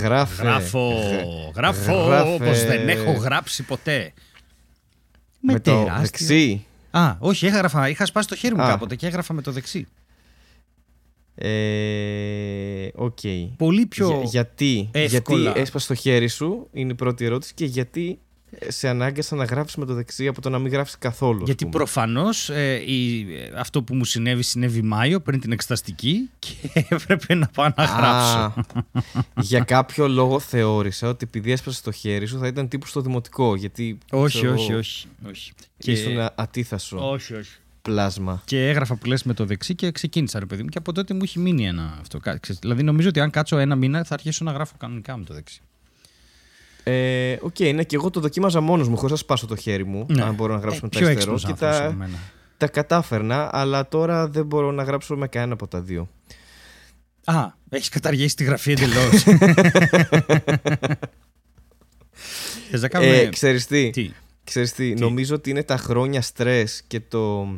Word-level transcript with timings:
Γράφε. 0.00 0.42
Γράφω, 0.42 0.90
Γ- 0.90 1.56
γράφω 1.56 1.92
γράφε. 2.06 2.32
όπως 2.32 2.64
δεν 2.64 2.88
έχω 2.88 3.12
γράψει 3.12 3.62
ποτέ. 3.62 4.12
Με, 5.40 5.52
το 5.60 5.60
τεράστιο- 5.84 6.00
δεξί. 6.00 6.64
Α, 6.90 7.14
όχι, 7.18 7.46
έγραφα, 7.46 7.88
είχα 7.88 8.06
σπάσει 8.06 8.28
το 8.28 8.36
χέρι 8.36 8.54
μου 8.54 8.62
Α. 8.62 8.68
κάποτε 8.68 8.96
και 8.96 9.06
έγραφα 9.06 9.32
με 9.34 9.42
το 9.42 9.52
δεξί. 9.52 9.86
Ε, 11.34 12.88
Οκ. 12.94 13.18
Πολύ 13.56 13.86
πιο 13.86 14.08
Για- 14.08 14.22
γιατί, 14.24 14.88
εύκολα. 14.92 15.40
γιατί 15.42 15.60
έσπασε 15.60 15.86
το 15.86 15.94
χέρι 15.94 16.28
σου, 16.28 16.68
είναι 16.72 16.92
η 16.92 16.94
πρώτη 16.94 17.24
ερώτηση, 17.24 17.54
και 17.54 17.64
γιατί 17.64 18.18
σε 18.68 18.88
ανάγκασα 18.88 19.36
να 19.36 19.44
γράφεις 19.44 19.76
με 19.76 19.84
το 19.84 19.94
δεξί 19.94 20.26
από 20.26 20.40
το 20.40 20.50
να 20.50 20.58
μην 20.58 20.72
γράφεις 20.72 20.98
καθόλου. 20.98 21.38
ας 21.40 21.44
Γιατί 21.46 21.64
πούμε. 21.64 21.76
προφανώς 21.76 22.50
αυτό 23.56 23.82
που 23.82 23.94
μου 23.94 24.04
συνέβη 24.04 24.42
συνέβη 24.42 24.82
Μάιο 24.82 25.20
πριν 25.20 25.40
την 25.40 25.52
εξεταστική 25.52 26.30
και 26.38 26.54
έπρεπε 26.88 27.34
να 27.34 27.46
πάω 27.46 27.68
να 27.76 27.84
γράψω. 27.84 28.38
Α, 28.38 28.52
για 29.40 29.60
κάποιο 29.60 30.08
λόγο 30.08 30.38
θεώρησα 30.40 31.08
ότι 31.08 31.24
επειδή 31.28 31.52
έσπασε 31.52 31.82
το 31.82 31.92
χέρι 31.92 32.26
σου 32.26 32.38
θα 32.38 32.46
ήταν 32.46 32.68
τύπου 32.68 32.86
στο 32.86 33.00
δημοτικό. 33.00 33.56
Γιατί 33.56 33.98
όχι, 34.10 34.38
ξέρω, 34.38 34.52
όχι, 34.52 34.74
όχι, 34.74 35.06
όχι. 35.28 35.52
Και... 35.78 35.92
Ήσουν 35.92 36.28
ατίθασο 36.34 37.10
όχι, 37.10 37.34
όχι. 37.34 37.56
πλάσμα. 37.82 38.42
Και 38.44 38.68
έγραφα 38.68 38.96
που 38.96 39.06
λες 39.06 39.22
με 39.22 39.34
το 39.34 39.44
δεξί 39.44 39.74
και 39.74 39.90
ξεκίνησα, 39.92 40.38
ρε 40.38 40.46
παιδί 40.46 40.62
μου. 40.62 40.68
Και 40.68 40.78
από 40.78 40.92
τότε 40.92 41.14
μου 41.14 41.20
έχει 41.22 41.38
μείνει 41.38 41.66
ένα 41.66 41.98
αυτό. 42.00 42.18
Κα- 42.18 42.38
ξέρεις, 42.38 42.60
Δηλαδή, 42.60 42.82
νομίζω 42.82 43.08
ότι 43.08 43.20
αν 43.20 43.30
κάτσω 43.30 43.58
ένα 43.58 43.74
μήνα 43.76 44.04
θα 44.04 44.14
αρχίσω 44.14 44.44
να 44.44 44.52
γράφω 44.52 44.74
κανονικά 44.78 45.16
με 45.16 45.24
το 45.24 45.34
δεξί. 45.34 45.60
Ε, 46.90 47.38
Οκ, 47.40 47.58
ναι, 47.74 47.82
και 47.84 47.96
εγώ 47.96 48.10
το 48.10 48.20
δοκίμαζα 48.20 48.60
μόνος 48.60 48.88
μου, 48.88 48.96
χωρίς 48.96 49.10
να 49.10 49.16
σπάσω 49.16 49.46
το 49.46 49.56
χέρι 49.56 49.84
μου. 49.84 50.06
Αν 50.20 50.34
μπορώ 50.34 50.52
να 50.54 50.58
γράψω 50.60 50.78
Ε, 50.78 50.80
με 50.82 50.88
τα 50.88 50.98
πιο 50.98 51.06
αριστερό. 51.08 51.32
έξυπνος 51.34 51.42
Και 51.58 51.64
άνθρωπος 51.64 51.78
τα, 51.78 51.86
από 51.86 51.96
μένα. 51.96 52.18
τα 52.56 52.68
κατάφερνα, 52.68 53.48
αλλά 53.52 53.88
τώρα 53.88 54.28
δεν 54.28 54.46
μπορώ 54.46 54.70
να 54.72 54.82
γράψω 54.82 55.16
με 55.16 55.28
κανένα 55.28 55.52
από 55.52 55.66
τα 55.68 55.80
δύο. 55.80 56.08
Α, 57.24 57.46
έχεις 57.68 57.88
καταργήσει 57.88 58.36
τη 58.36 58.44
γραφή 58.44 58.72
εντελώς. 58.72 59.22
Θες 62.70 62.80
να 62.80 62.88
κάνουμε. 62.88 63.16
Ε, 63.16 63.28
ξέρεις 63.28 63.66
τι, 63.66 63.90
Τι; 63.90 64.10
ξέρεις 64.44 64.72
τι, 64.72 64.94
νομίζω 64.94 65.34
ότι 65.34 65.50
είναι 65.50 65.62
τα 65.62 65.76
χρόνια 65.76 66.22
στρες 66.22 66.82
και 66.86 67.00
το 67.00 67.48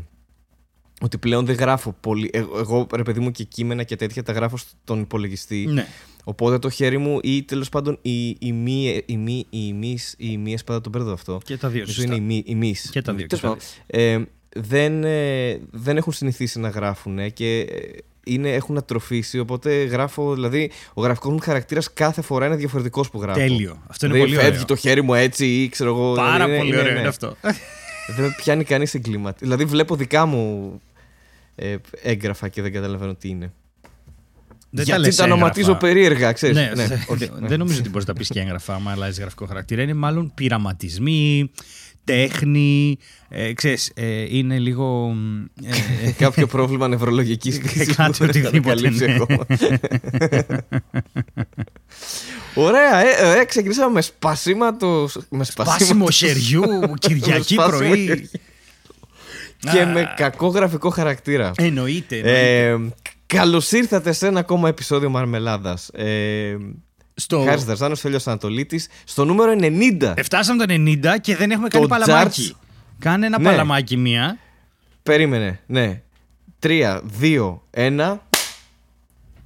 ότι 1.00 1.18
πλέον 1.18 1.44
δεν 1.46 1.55
γράφω 1.56 1.94
πολύ. 2.00 2.30
Εγώ, 2.33 2.58
εγώ, 2.58 2.86
ρε 2.94 3.02
παιδί 3.02 3.20
μου, 3.20 3.30
και 3.30 3.44
κείμενα 3.44 3.83
και 3.83 3.96
τέτοια 3.96 4.22
τα 4.22 4.33
γράφω 4.33 4.56
στον 4.56 5.00
υπολογιστή. 5.00 5.66
Ναι. 5.68 5.86
Οπότε 6.24 6.58
το 6.58 6.70
χέρι 6.70 6.98
μου 6.98 7.18
ή 7.22 7.42
τέλος 7.42 7.68
πάντων 7.68 7.98
οι, 8.02 8.28
οι, 8.28 8.52
μη, 8.52 9.02
οι, 9.06 9.16
μη, 9.16 9.46
οι, 9.50 9.72
μυς, 9.72 10.14
οι 10.18 10.36
μύες, 10.36 10.64
πάντα 10.64 10.80
τον 10.80 10.92
μπέρδω 10.92 11.12
αυτό. 11.12 11.40
Και 11.44 11.56
τα 11.56 11.68
δύο. 11.68 11.78
Νομίζω 11.80 12.00
σωστά. 12.00 12.14
είναι 12.14 12.24
οι, 12.24 12.27
μη, 12.27 12.42
οι 12.46 12.54
μυς. 12.54 12.88
Και 12.90 13.02
τα 13.02 13.12
δύο, 13.14 13.27
Τέλος 13.27 13.42
και 13.42 13.48
τα 13.48 13.52
πάντων, 13.52 13.64
ε, 13.86 14.24
δεν, 14.56 15.04
ε, 15.04 15.60
δεν 15.70 15.96
έχουν 15.96 16.12
συνηθίσει 16.12 16.58
να 16.60 16.68
γράφουν 16.68 17.32
και 17.32 17.60
ε, 17.60 17.78
είναι, 18.24 18.52
έχουν 18.52 18.77
ατροφήσει. 18.77 19.38
Οπότε 19.38 19.82
γράφω, 19.84 20.34
δηλαδή, 20.34 20.70
ο 20.94 21.02
γραφικός 21.02 21.32
μου 21.32 21.38
χαρακτήρας 21.42 21.92
κάθε 21.92 22.22
φορά 22.22 22.46
είναι 22.46 22.56
διαφορετικός 22.56 23.10
που 23.10 23.20
γράφω. 23.20 23.38
Τέλειο. 23.38 23.82
Αυτό 23.86 24.06
είναι 24.06 24.14
Δηλαδή, 24.14 24.30
πολύ 24.32 24.42
φεύγει 24.44 24.62
ωραίο. 24.62 24.64
το 24.66 24.77
χέρι 24.77 25.02
μου 25.02 25.14
έτσι 25.14 25.46
ή 25.46 25.68
ξέρω 25.68 25.90
εγώ. 25.90 26.14
Πάρα 26.14 26.32
δηλαδή, 26.44 26.56
πολύ 26.56 26.68
είναι- 26.68 26.77
ωραίο 26.78 26.86
ναι, 26.88 26.98
είναι 26.98 27.02
ναι. 27.02 27.08
αυτό. 27.08 27.36
Δεν 28.16 28.24
με 28.24 28.34
πιάνει 28.36 28.64
κανείς 28.64 28.94
εγκλήμα. 28.94 29.32
Δηλαδή, 29.38 29.64
βλέπω 29.64 29.96
δικά 29.96 30.27
μου 30.27 30.72
ε, 31.55 31.77
έγγραφα 32.02 32.48
και 32.48 32.62
δεν 32.62 32.72
καταλαβαίνω 32.72 33.14
τι 33.14 33.28
είναι. 33.28 33.52
Δεν 34.70 34.84
Γιατί 34.84 35.00
λες 35.00 35.16
τα 35.16 35.24
ονοματίζω 35.24 35.70
έγγραφα. 35.72 35.86
περίεργα, 35.86 36.32
ξέρεις. 36.32 36.56
Ναι, 36.56 36.72
Ναι, 36.74 36.86
σε- 36.86 37.04
όχι, 37.08 37.18
δεν- 37.24 37.30
ναι. 37.40 37.48
δεν 37.48 37.58
νομίζω 37.58 37.78
ότι 37.78 37.88
μπορείς 37.88 38.06
να 38.06 38.12
πεις 38.14 38.28
και 38.28 38.40
έγγραφα 38.40 38.74
άμα 38.74 38.90
αλλάζεις 38.90 39.18
γραφικό 39.18 39.46
χαρακτήρα. 39.46 39.82
Είναι 39.82 39.94
μάλλον 39.94 40.32
πειραματισμοί, 40.34 41.50
τέχνη. 42.04 42.98
Ε, 43.28 43.52
ξέρεις, 43.52 43.90
ε, 43.94 44.36
είναι 44.36 44.58
λίγο. 44.58 45.08
μ, 45.08 45.44
ε, 45.64 46.06
ε, 46.08 46.10
Κάποιο 46.24 46.46
πρόβλημα 46.46 46.88
νευρολογικής 46.88 47.58
φύσης 47.62 47.94
Κάτι 47.96 48.10
που 48.18 48.24
δεν 48.32 48.42
θα 48.42 48.48
οτιδήποτε, 48.48 48.70
ανακαλύψει 48.70 49.04
ναι. 49.04 49.14
ακόμα. 49.20 49.46
Ωραία, 52.55 52.98
ε, 53.36 53.40
ε, 53.40 53.44
ξεκινήσαμε 53.44 53.92
με 53.92 54.00
σπασίματο. 54.00 55.08
Με 55.28 55.44
Πάσιμο 55.56 56.10
χεριού, 56.10 56.62
Κυριακή 57.00 57.52
Σπάσιμο 57.55 57.78
πρωί. 57.78 58.06
χεριού. 58.06 58.28
και 59.72 59.80
Α. 59.80 59.86
με 59.86 60.12
κακό 60.16 60.46
γραφικό 60.46 60.90
χαρακτήρα. 60.90 61.50
Εννοείται. 61.56 62.16
εννοείται. 62.16 62.95
Ε, 63.33 63.36
Καλώς 63.36 63.73
ήρθατε 63.73 64.13
σε 64.13 64.27
ένα 64.27 64.41
ακόμα 64.41 64.68
επεισόδιο 64.68 65.11
Μαρμελάδας. 65.11 65.89
Ε, 65.89 66.57
Στο... 67.14 67.41
Χάρη 67.45 67.63
Δαρζάνο, 67.63 67.95
Φέλιος 67.95 68.27
Ανατολίτης, 68.27 68.89
στο 69.05 69.24
νούμερο 69.24 69.52
90. 69.61 70.13
Ε, 70.17 70.23
Φτάσαμε 70.23 70.67
το 70.67 70.74
90 70.77 71.17
και 71.20 71.36
δεν 71.36 71.51
έχουμε 71.51 71.69
κάνει 71.69 71.86
Το 71.86 71.90
παλαμάκι. 71.90 72.52
Jarts. 72.55 72.57
Κάνε 72.98 73.27
ένα 73.27 73.39
Ναι. 73.39 73.45
παλαμάκι 73.45 73.96
μία. 73.96 74.39
Περίμενε, 75.02 75.61
ναι. 75.67 76.02
3, 76.58 77.01
2, 77.20 77.61
1. 77.70 78.17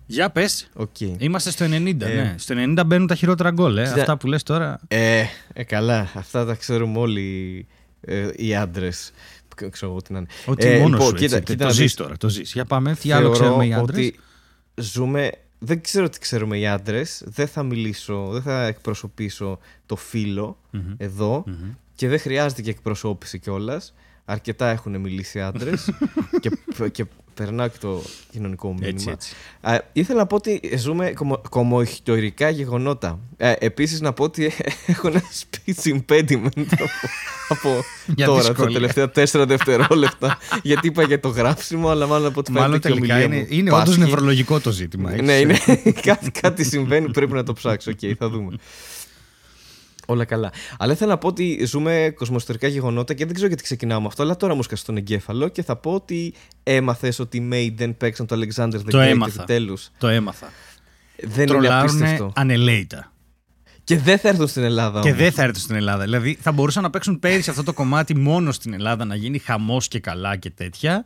Για 0.07 0.31
πες. 0.31 0.69
Οκ. 0.75 1.01
Είμαστε 1.01 1.51
στο 1.51 1.65
90. 1.65 1.69
Ε. 2.01 2.15
ναι. 2.15 2.35
Στο 2.39 2.55
90 2.79 2.83
μπαίνουν 2.87 3.07
τα 3.07 3.15
χειρότερα 3.15 3.51
γκολ. 3.51 3.77
Ε. 3.77 3.83
Κοίτα. 3.83 4.01
Αυτά 4.01 4.17
που 4.17 4.27
λες 4.27 4.43
τώρα. 4.43 4.81
Ε, 4.89 5.25
ε, 5.53 5.63
καλά. 5.65 6.09
Αυτά 6.15 6.45
τα 6.45 6.55
ξέρουμε 6.55 6.99
όλοι 6.99 7.67
ε, 8.01 8.29
οι 8.37 8.55
άντρες. 8.55 9.13
Ξέρω 9.71 9.91
εγώ 9.91 10.03
τι 10.03 10.13
να 10.13 10.19
είναι. 10.19 10.29
Ότι 10.47 10.67
Ε, 10.67 10.79
μόνος 10.79 10.91
λοιπόν, 10.91 11.07
σου 11.07 11.15
κοίτα- 11.15 11.37
έτσι. 11.37 11.53
κοίτα 11.53 11.65
το 11.65 11.65
να 11.65 11.71
ζεις 11.75 11.83
δεις. 11.83 11.95
τώρα. 11.95 12.17
Το 12.17 12.29
ζεις. 12.29 12.53
Για 12.53 12.65
πάμε. 12.65 12.95
Τι 12.95 13.13
άλλο 13.13 13.21
Θεωρώ 13.23 13.39
ξέρουμε 13.39 13.67
οι 13.67 13.73
άντρες; 13.75 13.99
Ότι 14.07 14.19
ζούμε. 14.75 15.31
Δεν 15.59 15.81
ξέρω 15.81 16.09
τι 16.09 16.19
ξέρουμε 16.19 16.59
οι 16.59 16.67
άντρες. 16.67 17.23
Δεν 17.27 17.47
θα 17.49 17.63
μιλήσω, 17.63 18.29
δεν 18.33 18.43
θα 18.43 18.67
εκπροσωπήσω 18.67 19.59
το 19.87 19.97
φίλο 19.97 20.59
Μμμ. 20.71 20.81
εδώ. 20.97 21.43
Μμμ. 21.47 21.71
Και 21.95 22.09
δεν 22.09 22.19
χρειάζεται 22.19 22.63
και 22.63 22.71
εκπροσώπηση 22.71 23.39
κιόλας. 23.39 23.95
Αρκετά 24.25 24.69
έχουν 24.69 25.01
μιλήσει 25.01 25.41
άντρες. 25.41 25.91
και, 26.41 26.51
και 26.93 27.05
περνάω 27.35 27.69
και 27.69 27.77
το 27.81 28.03
κοινωνικό 28.31 28.69
μου 28.69 28.75
μήνυμα. 28.75 28.95
Έτσι, 28.95 29.11
έτσι. 29.11 29.35
Α, 29.61 29.79
ήθελα 29.93 30.19
να 30.19 30.27
πω 30.27 30.37
ότι 30.37 30.61
ζούμε 30.77 31.11
κοσμο, 31.13 31.41
κοσμοϊστορικά 31.49 32.51
γεγονότα. 32.51 33.19
Ε, 33.37 33.53
Επίσης 33.59 34.01
να 34.01 34.13
πω 34.13 34.25
ότι 34.25 34.53
έχω 34.87 35.09
ένα 35.09 35.23
speech 35.23 35.93
impediment 35.99 36.67
από, 36.69 36.85
από 37.49 37.85
Για 38.17 38.27
τώρα, 38.27 38.43
τα 38.43 38.49
δυσκολία. 38.49 38.73
τελευταία 38.75 39.11
τέσσερα 39.11 39.47
δευτερόλεπτα. 39.47 40.39
γιατί 40.63 40.87
είπα 40.87 41.03
για 41.03 41.21
το 41.21 41.29
γράψιμο, 41.29 41.89
αλλά 41.89 42.07
μάλλον 42.07 42.27
από 42.27 42.41
ό,τι 42.41 42.53
Μάλλον 42.53 42.69
φαίνεται 42.81 42.89
και 42.89 42.95
η 42.95 42.97
τελικά 43.01 43.15
ομιλία 43.15 43.37
είναι, 43.37 43.47
μου 43.51 43.59
είναι 43.59 43.71
όντως 43.71 43.85
πάσχει. 43.85 44.01
νευρολογικό 44.01 44.61
το 44.61 44.71
ζήτημα. 44.71 45.11
Ναι, 45.23 45.37
Έχεις- 45.37 45.67
είναι. 45.67 45.93
κάτι, 46.03 46.31
κάτι 46.31 46.65
συμβαίνει, 46.65 47.11
πρέπει 47.11 47.33
να 47.33 47.43
το 47.43 47.53
ψάξω. 47.53 47.91
Οκ, 47.91 47.99
θα 48.19 48.29
δούμε. 48.29 48.57
Όλα 50.07 50.25
καλά. 50.25 50.53
Αλλά 50.79 50.93
ήθελα 50.93 51.11
να 51.11 51.19
πω 51.19 51.29
ότι 51.29 51.65
ζούμε 51.67 52.13
κοσμοϊστορικά 52.17 52.69
γεγονότα 52.69 53.15
και 53.15 53.25
δεν 53.25 53.35
ξέρω 53.35 53.49
γιατί 53.49 53.63
ξεκινάω 53.63 54.01
με 54.01 54.07
αυτό, 54.07 54.23
αλλά 54.23 54.37
τώρα 54.37 54.55
μου 54.55 54.63
σκάσει 54.63 54.83
στον 54.83 54.97
εγκέφαλο 54.97 55.49
και 55.49 55.63
θα 55.63 55.77
πω 55.77 55.93
ότι 55.93 56.35
έμαθες 56.63 57.19
ότι 57.19 57.37
οι 57.37 57.49
Maiden 57.53 57.93
παίξαν 57.99 58.27
το 58.27 58.37
Alexander 58.37 58.75
the 58.75 58.83
Το 58.91 58.99
Great 58.99 59.07
έμαθα. 59.07 59.43
επιτέλους. 59.43 59.91
Το 59.99 60.09
έμαθα. 60.09 60.49
Δεν 61.17 61.31
είναι 61.35 61.45
Τρολάρουν 61.47 61.89
απίστευτο. 61.97 62.33
ανελαίητα. 62.35 63.13
Και 63.85 63.99
δεν 63.99 64.19
θα 64.19 64.29
έρθουν 64.29 64.47
στην 64.47 64.63
Ελλάδα. 64.63 65.01
Και 65.01 65.09
όμως. 65.09 65.21
δεν 65.21 65.33
θα 65.33 65.43
έρθουν 65.43 65.61
στην 65.61 65.77
Ελλάδα. 65.77 66.03
Δηλαδή 66.05 66.39
θα 66.41 66.53
μπορούσαν 66.53 66.83
να 66.83 66.91
παίξουν 66.91 67.19
πέρυσι 67.19 67.51
αυτό 67.51 67.63
το 67.63 67.73
κομμάτι 67.73 68.17
μόνο 68.17 68.53
στην 68.53 68.73
Ελλάδα, 68.73 69.05
να 69.05 69.15
γίνει 69.15 69.39
χαμός 69.39 69.89
και 69.89 70.01
καλά 70.01 70.37
και 70.37 70.51
τέτοια. 70.51 71.05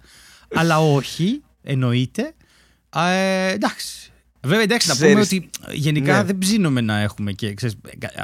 αλλά 0.55 0.79
όχι, 0.81 1.43
εννοείται. 1.63 2.35
Α, 2.89 3.11
ε, 3.11 3.51
εντάξει. 3.53 4.13
Βέβαια, 4.43 4.63
εντάξει, 4.63 4.89
να 4.89 4.95
πούμε 4.97 5.21
Ξέρεις- 5.21 5.33
ότι 5.33 5.51
γενικά 5.79 6.17
Ναι. 6.17 6.23
δεν 6.25 6.39
ψήνουμε 6.39 6.81
να 6.81 7.01
έχουμε 7.01 7.33
και 7.33 7.55
ξέρεις, 7.55 7.77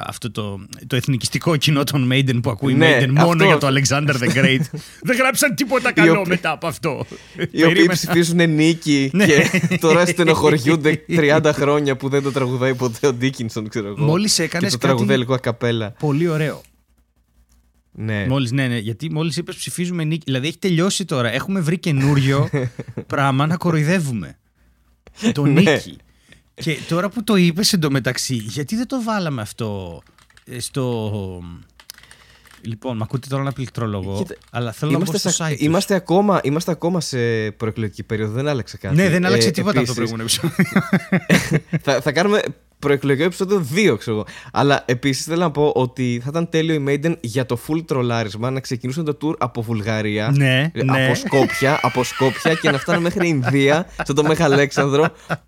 αυτό 0.06 0.30
το, 0.30 0.66
το 0.86 0.96
εθνικιστικό 0.96 1.56
κοινό 1.56 1.84
των 1.84 2.10
Maiden 2.12 2.38
που 2.42 2.50
ακούει 2.50 2.74
Ναι, 2.74 2.98
Maiden 3.00 3.08
μόνο 3.08 3.30
αυτό. 3.30 3.44
για 3.44 3.58
το 3.58 3.66
Alexander 3.66 4.14
the 4.22 4.34
Great. 4.36 4.60
δεν 5.08 5.16
γράψαν 5.16 5.54
τίποτα 5.54 5.92
καλό 5.92 6.10
οποίοι- 6.10 6.24
μετά 6.28 6.50
από 6.50 6.66
αυτό. 6.66 7.06
Οι 7.38 7.42
οποίοι 7.42 7.60
Περίμενα. 7.60 7.92
ψηφίζουν 7.92 8.50
νίκη 8.54 9.10
Ναι. 9.12 9.26
και 9.26 9.78
τώρα 9.80 10.06
στενοχωριούνται 10.06 11.04
30 11.08 11.50
χρόνια 11.54 11.96
που 11.96 12.08
δεν 12.08 12.22
το 12.22 12.32
τραγουδάει 12.32 12.74
ποτέ 12.74 13.06
ο 13.06 13.12
Ντίκινσον, 13.12 13.68
ξέρω 13.68 13.86
εγώ. 13.86 14.04
Μόλις 14.04 14.34
Και 14.34 14.42
έκανες 14.42 14.72
το 14.72 14.78
κάτι- 14.78 14.92
τραγουδάει 14.92 15.18
λίγο 15.18 15.34
ακαπέλα. 15.34 15.90
Πολύ 15.90 16.28
ωραίο. 16.28 16.62
Ναι. 17.92 18.26
Μόλις, 18.28 18.52
ναι, 18.52 18.66
ναι, 18.66 18.78
γιατί 18.78 19.10
μόλις 19.10 19.36
είπες 19.36 19.56
ψηφίζουμε 19.56 20.04
νίκη. 20.04 20.22
Δηλαδή 20.24 20.46
έχει 20.46 20.58
τελειώσει 20.58 21.04
τώρα. 21.04 21.32
Έχουμε 21.32 21.60
βρει 21.60 21.78
καινούριο 21.78 22.48
πράγμα 23.06 23.46
να 23.46 23.56
κοροϊδεύουμε. 23.56 24.38
Το 25.32 25.44
Ναι. 25.46 25.60
νίκη. 25.60 25.96
Και 26.54 26.78
τώρα 26.88 27.08
που 27.08 27.24
το 27.24 27.36
είπες 27.36 27.72
εντωμεταξύ, 27.72 28.34
γιατί 28.34 28.76
δεν 28.76 28.86
το 28.86 29.02
βάλαμε 29.02 29.42
αυτό 29.42 30.02
ε, 30.44 30.60
στο. 30.60 31.42
Λοιπόν, 32.66 32.96
με 32.96 33.02
ακούτε 33.02 33.26
τώρα 33.30 33.42
ένα 33.42 33.52
πληκτρόλογο, 33.52 34.16
Κοίτα, 34.18 34.34
αλλά 34.50 34.72
θέλω 34.72 34.90
να 34.90 34.96
Είμαστε, 34.96 35.12
πω 35.12 35.18
στο 35.18 35.30
σε- 35.30 35.44
site. 35.52 35.56
τους. 35.56 35.66
είμαστε, 35.66 35.94
ακόμα, 35.94 36.40
είμαστε 36.42 36.70
ακόμα 36.70 37.00
σε 37.00 37.50
προεκλογική 37.50 38.02
περίοδο, 38.02 38.32
δεν 38.32 38.48
άλλαξε 38.48 38.76
κάτι. 38.76 38.94
Ναι, 38.94 39.08
δεν 39.08 39.24
άλλαξε 39.26 39.48
Ε, 39.48 39.50
τίποτα 39.50 39.78
από 39.80 39.94
το 39.94 40.02
επίσης, 40.02 40.14
προηγούμενο 40.16 40.22
επεισόδιο. 40.22 40.80
θα, 41.84 42.00
θα 42.00 42.12
κάνουμε 42.12 42.40
προεκλογικό 42.84 43.24
επεισόδιο 43.24 43.66
2, 43.74 43.96
ξέρω 43.98 44.16
εγώ. 44.16 44.26
Αλλά 44.52 44.82
επίσης 44.86 45.24
θέλω 45.24 45.40
να 45.40 45.50
πω 45.50 45.72
ότι 45.74 46.20
θα 46.22 46.26
ήταν 46.30 46.48
τέλειο 46.48 46.74
η 46.74 46.84
Maiden 46.88 47.14
για 47.20 47.46
το 47.46 47.58
full 47.68 47.84
τρολάρισμα 47.86 48.50
να 48.50 48.60
ξεκινήσουν 48.60 49.04
το 49.04 49.16
tour 49.22 49.34
από 49.38 49.62
Βουλγαρία. 49.62 50.32
ναι, 50.36 50.70
ε, 50.74 50.82
ναι. 50.82 51.04
Από 51.06 51.14
Σκόπια, 51.14 51.78
από 51.82 52.04
Σκόπια 52.04 52.54
και 52.54 52.70
να 52.70 52.78
φτάνουν 52.78 53.02
μέχρι 53.02 53.28
Ινδία, 53.28 53.86
στον 54.02 54.14
το 54.14 54.22
Μέγα 54.22 54.44
Αλέξανδρο 54.44 55.06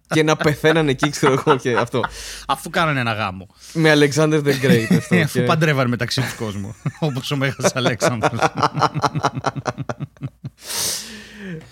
και 0.08 0.22
να 0.22 0.36
πεθαίναν 0.36 0.88
εκεί, 0.88 1.10
ξέρω 1.10 1.32
εγώ 1.32 1.56
και 1.56 1.76
αυτό. 1.76 2.00
Αφού 2.46 2.70
κάνανε 2.70 3.00
ένα 3.00 3.12
γάμο. 3.12 3.46
Με 3.72 3.92
Alexander 3.94 4.42
the 4.42 4.52
Great. 4.64 4.86
Αυτό, 4.96 5.14
Ε, 5.14 5.20
Αφού 5.26 5.38
και- 5.38 5.44
παντρεύανε 5.44 5.88
μεταξύ 5.88 6.20
τους 6.20 6.34
κόσμου. 6.34 6.74
Όπως 7.00 7.30
ο 7.30 7.36
Μέγας 7.36 7.74
Αλέξανδρος. 7.74 8.40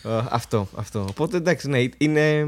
Ε, 0.03 0.09
αυτό, 0.31 0.69
αυτό. 0.77 1.05
Οπότε 1.09 1.37
εντάξει, 1.37 1.69
ναι, 1.69 1.79
είναι, 1.99 2.47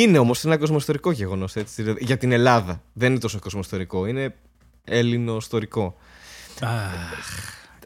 Είναι 0.00 0.18
όμως 0.18 0.44
ένα 0.44 0.56
κοσμοστορικό 0.56 1.10
γεγονός 1.10 1.54
για 1.98 2.16
την 2.16 2.32
Ελλάδα. 2.32 2.82
Δεν 2.92 3.10
είναι 3.10 3.20
τόσο 3.20 3.38
κοσμοστορικό. 3.38 4.06
Είναι 4.06 4.34
ελληνοστορικό. 4.84 5.96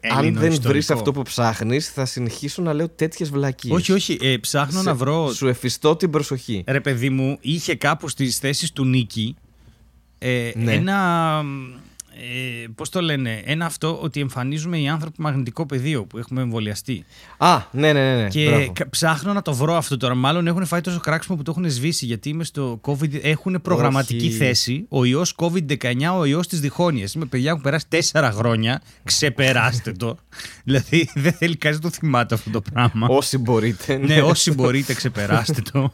Αν 0.09 0.33
δεν 0.33 0.57
βρεις 0.61 0.89
αυτό 0.91 1.11
που 1.11 1.21
ψάχνεις, 1.21 1.89
θα 1.89 2.05
συνεχίσω 2.05 2.61
να 2.61 2.73
λέω 2.73 2.89
τέτοιες 2.89 3.29
βλακίες. 3.29 3.75
Όχι, 3.75 3.91
όχι. 3.91 4.17
Ε, 4.21 4.37
ψάχνω 4.37 4.81
να 4.81 4.95
βρω. 4.95 5.33
Σου 5.33 5.47
εφιστώ 5.47 5.95
την 5.95 6.09
προσοχή. 6.09 6.63
Ρε, 6.67 6.79
παιδί 6.79 7.09
μου, 7.09 7.37
είχε 7.41 7.75
κάπου 7.75 8.07
στις 8.07 8.37
θέσεις 8.37 8.71
του 8.71 8.85
Νίκη 8.85 9.35
ε, 10.25 10.51
ναι. 10.55 10.73
ένα 10.73 11.41
ε, 12.15 12.67
πώς 12.75 12.89
το 12.89 13.01
λένε, 13.01 13.41
ένα 13.45 13.65
αυτό 13.65 13.99
ότι 14.01 14.19
εμφανίζουμε 14.19 14.77
οι 14.79 14.87
άνθρωποι 14.87 15.21
μαγνητικό 15.21 15.65
πεδίο 15.65 16.05
που 16.05 16.17
έχουμε 16.17 16.41
εμβολιαστεί. 16.41 17.05
Α, 17.37 17.61
ναι, 17.71 17.93
ναι, 17.93 18.15
ναι. 18.15 18.21
ναι. 18.21 18.27
Και 18.27 18.45
Μπράβο. 18.49 18.73
ψάχνω 18.89 19.33
να 19.33 19.41
το 19.41 19.53
βρω 19.53 19.75
αυτό 19.75 19.97
τώρα. 19.97 20.15
Μάλλον 20.15 20.47
έχουν 20.47 20.65
φάει 20.65 20.81
τόσο 20.81 20.99
κράξιμο 20.99 21.37
που 21.37 21.43
το 21.43 21.51
έχουν 21.51 21.69
σβήσει 21.69 22.05
γιατί 22.05 22.29
είμαι 22.29 22.43
στο 22.43 22.81
COVID. 22.83 23.23
Έχουν 23.23 23.61
προγραμματική 23.61 24.29
θέση. 24.29 24.85
Ο 24.89 25.05
ιός 25.05 25.35
COVID-19, 25.37 25.93
ο 26.19 26.25
ιός 26.25 26.47
της 26.47 26.59
διχόνοιας. 26.59 27.13
Είμαι 27.13 27.25
παιδιά 27.25 27.55
που 27.55 27.61
περάσει 27.61 27.85
τέσσερα 27.87 28.31
χρόνια. 28.31 28.81
Ξεπεράστε 29.03 29.91
το. 29.91 30.17
δηλαδή 30.65 31.09
δεν 31.13 31.33
θέλει 31.33 31.57
κανείς 31.57 31.77
να 31.77 31.89
το 31.89 31.95
θυμάται 31.95 32.35
αυτό 32.35 32.49
το 32.49 32.61
πράγμα. 32.61 33.07
Όσοι 33.09 33.37
μπορείτε. 33.37 33.97
ναι, 33.97 34.21
όσοι 34.21 34.51
μπορείτε, 34.53 34.93
ξεπεράστε 34.93 35.61
το. 35.71 35.93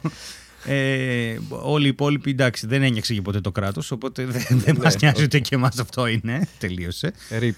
Ε, 0.64 1.38
όλοι 1.48 1.86
οι 1.86 1.88
υπόλοιποι 1.88 2.30
εντάξει 2.30 2.66
δεν 2.66 2.82
ένιωξε 2.82 3.14
και 3.14 3.22
ποτέ 3.22 3.40
το 3.40 3.52
κράτος, 3.52 3.90
οπότε 3.90 4.24
δεν, 4.26 4.44
δεν 4.48 4.74
ναι, 4.76 4.82
μας 4.82 4.96
νοιάζει 4.96 5.22
ούτε 5.22 5.38
και 5.38 5.54
εμάς 5.54 5.78
αυτό 5.78 6.06
είναι. 6.06 6.48
Τελείωσε. 6.58 7.12
Ρίπ. 7.38 7.56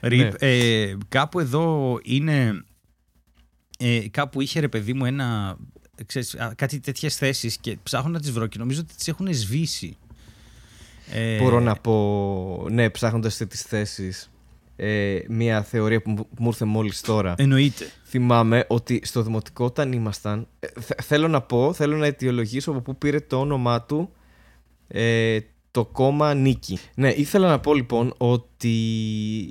Ναι. 0.00 0.30
Ε, 0.38 0.96
κάπου 1.08 1.40
εδώ 1.40 1.98
είναι. 2.02 2.64
Ε, 3.78 4.08
κάπου 4.10 4.40
είχε 4.40 4.60
ρε 4.60 4.68
παιδί 4.68 4.92
μου 4.92 5.04
ένα. 5.04 5.56
Ξέρεις, 6.06 6.36
κάτι 6.56 6.80
τέτοιες 6.80 7.16
θέσεις 7.16 7.56
και 7.56 7.76
ψάχνω 7.82 8.10
να 8.10 8.20
τις 8.20 8.30
βρω 8.30 8.46
και 8.46 8.58
νομίζω 8.58 8.80
ότι 8.80 8.94
τις 8.94 9.08
έχουν 9.08 9.34
σβήσει. 9.34 9.96
Ε, 11.12 11.38
Μπορώ 11.38 11.60
να 11.60 11.74
πω. 11.74 12.66
Ναι, 12.70 12.90
ψάχνοντας 12.90 13.36
τι 13.36 13.56
θέσεις 13.56 14.30
ε, 14.76 15.18
μια 15.28 15.62
θεωρία 15.62 16.02
που 16.02 16.10
μου 16.38 16.46
ήρθε 16.46 16.64
μόλις 16.64 17.00
τώρα. 17.00 17.34
Εννοείται. 17.38 17.90
Θυμάμαι 18.04 18.64
ότι 18.68 19.00
στο 19.04 19.22
δημοτικό 19.22 19.64
όταν 19.64 19.92
ήμασταν, 19.92 20.48
ε, 20.60 20.66
θέλω 21.02 21.28
να 21.28 21.40
πω, 21.40 21.72
θέλω 21.72 21.96
να 21.96 22.06
αιτιολογήσω 22.06 22.70
από 22.70 22.80
πού 22.80 22.96
πήρε 22.96 23.20
το 23.20 23.40
όνομά 23.40 23.82
του 23.82 24.10
ε, 24.88 25.38
το 25.70 25.84
κόμμα 25.84 26.34
Νίκη. 26.34 26.78
Ναι, 26.94 27.10
ήθελα 27.10 27.48
να 27.48 27.60
πω 27.60 27.74
λοιπόν 27.74 28.14
ότι 28.16 28.70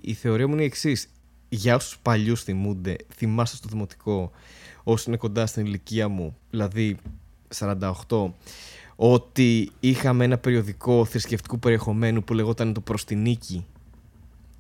η 0.02 0.14
θεωρία 0.14 0.48
μου 0.48 0.54
είναι 0.54 0.62
η 0.62 0.66
εξής. 0.66 1.10
Για 1.50 1.76
όσους 1.76 1.98
παλιούς 2.02 2.44
θυμούνται, 2.44 2.96
θυμάστε 3.16 3.56
στο 3.56 3.68
δημοτικό, 3.72 4.32
όσοι 4.84 5.04
είναι 5.08 5.18
κοντά 5.18 5.46
στην 5.46 5.66
ηλικία 5.66 6.08
μου, 6.08 6.38
δηλαδή 6.50 6.98
48, 7.58 8.32
ότι 8.96 9.72
είχαμε 9.80 10.24
ένα 10.24 10.38
περιοδικό 10.38 11.06
θρησκευτικού 11.06 11.60
περιεχομένου 11.60 12.24
που 12.24 12.34
λεγόταν 12.34 12.74
το 12.74 12.82
«Προς 12.82 13.06
την 13.06 13.22
νίκη» 13.22 13.66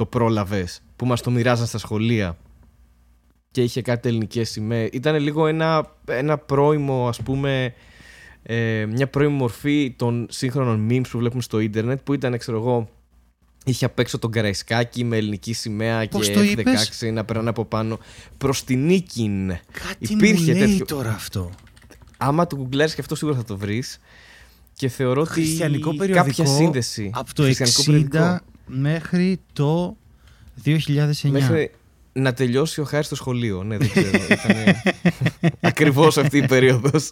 το 0.01 0.07
πρόλαβες 0.07 0.81
που 0.95 1.05
μας 1.05 1.21
το 1.21 1.31
μοιράζαν 1.31 1.67
στα 1.67 1.77
σχολεία 1.77 2.37
και 3.51 3.63
είχε 3.63 3.81
κάτι 3.81 4.09
ελληνικές 4.09 4.49
σημαίες. 4.49 4.89
Ήταν 4.91 5.15
λίγο 5.19 5.47
ένα, 5.47 5.95
ένα 6.05 6.37
πρώιμο, 6.37 7.07
ας 7.07 7.21
πούμε, 7.21 7.73
ε, 8.43 8.85
μια 8.85 9.07
πρώιμη 9.07 9.33
μορφή 9.33 9.93
των 9.97 10.27
σύγχρονων 10.29 10.87
memes 10.89 11.07
που 11.09 11.17
βλέπουμε 11.17 11.41
στο 11.41 11.59
ίντερνετ 11.59 11.99
που 12.03 12.13
ήταν, 12.13 12.37
ξέρω 12.37 12.57
εγώ, 12.57 12.89
είχε 13.65 13.85
απ' 13.85 13.99
έξω 13.99 14.19
τον 14.19 14.31
Καραϊσκάκη 14.31 15.03
με 15.03 15.17
ελληνική 15.17 15.53
σημαία 15.53 16.07
Πώς 16.07 16.27
και 16.27 16.33
το 16.33 16.39
F16 16.41 17.13
να 17.13 17.25
περνάνε 17.25 17.49
από 17.49 17.65
πάνω. 17.65 17.99
Προς 18.37 18.63
την 18.63 18.85
νίκη. 18.85 19.47
Κάτι 19.71 20.13
Υπήρχε 20.13 20.51
μου 20.51 20.57
λέει 20.57 20.67
τέτοιο... 20.67 20.85
τώρα 20.85 21.09
αυτό. 21.09 21.49
Άμα 22.17 22.47
το 22.47 22.55
γκουγκλάρεις 22.55 22.95
και 22.95 23.01
αυτό 23.01 23.15
σίγουρα 23.15 23.37
θα 23.37 23.43
το 23.43 23.57
βρεις. 23.57 23.99
Και 24.73 24.87
θεωρώ 24.87 25.21
ότι 25.21 25.41
περιοδικό 25.57 25.95
κάποια 26.13 26.45
σύνδεση. 26.45 27.09
Από 27.13 27.33
το 27.33 27.43
60 27.43 28.37
μέχρι 28.71 29.39
το 29.53 29.97
2009. 30.65 31.29
Μέχρι 31.29 31.71
να 32.13 32.33
τελειώσει 32.33 32.81
ο 32.81 32.83
Χάρης 32.83 33.05
στο 33.05 33.15
σχολείο. 33.15 33.63
Ναι, 33.63 33.77
δεν 33.77 33.89
ξέρω. 33.89 34.23
Ήταν 34.29 34.75
ακριβώς 35.59 36.17
αυτή 36.17 36.37
η 36.37 36.45
περίοδος. 36.45 37.09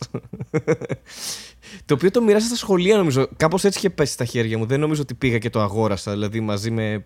το 1.86 1.94
οποίο 1.94 2.12
το 2.12 2.22
μοιράσα 2.22 2.48
στα 2.48 2.56
σχολεία, 2.56 2.98
νομίζω. 2.98 3.28
Κάπως 3.38 3.64
έτσι 3.64 3.78
είχε 3.78 3.90
πέσει 3.90 4.14
στα 4.14 4.26
χέρια 4.26 4.58
μου. 4.58 4.66
Δεν 4.66 4.80
νομίζω 4.80 5.02
ότι 5.02 5.14
πήγα 5.14 5.38
και 5.38 5.50
το 5.50 5.62
αγόρασα. 5.62 6.12
Δηλαδή 6.12 6.40
μαζί 6.40 6.72
με. 6.72 7.06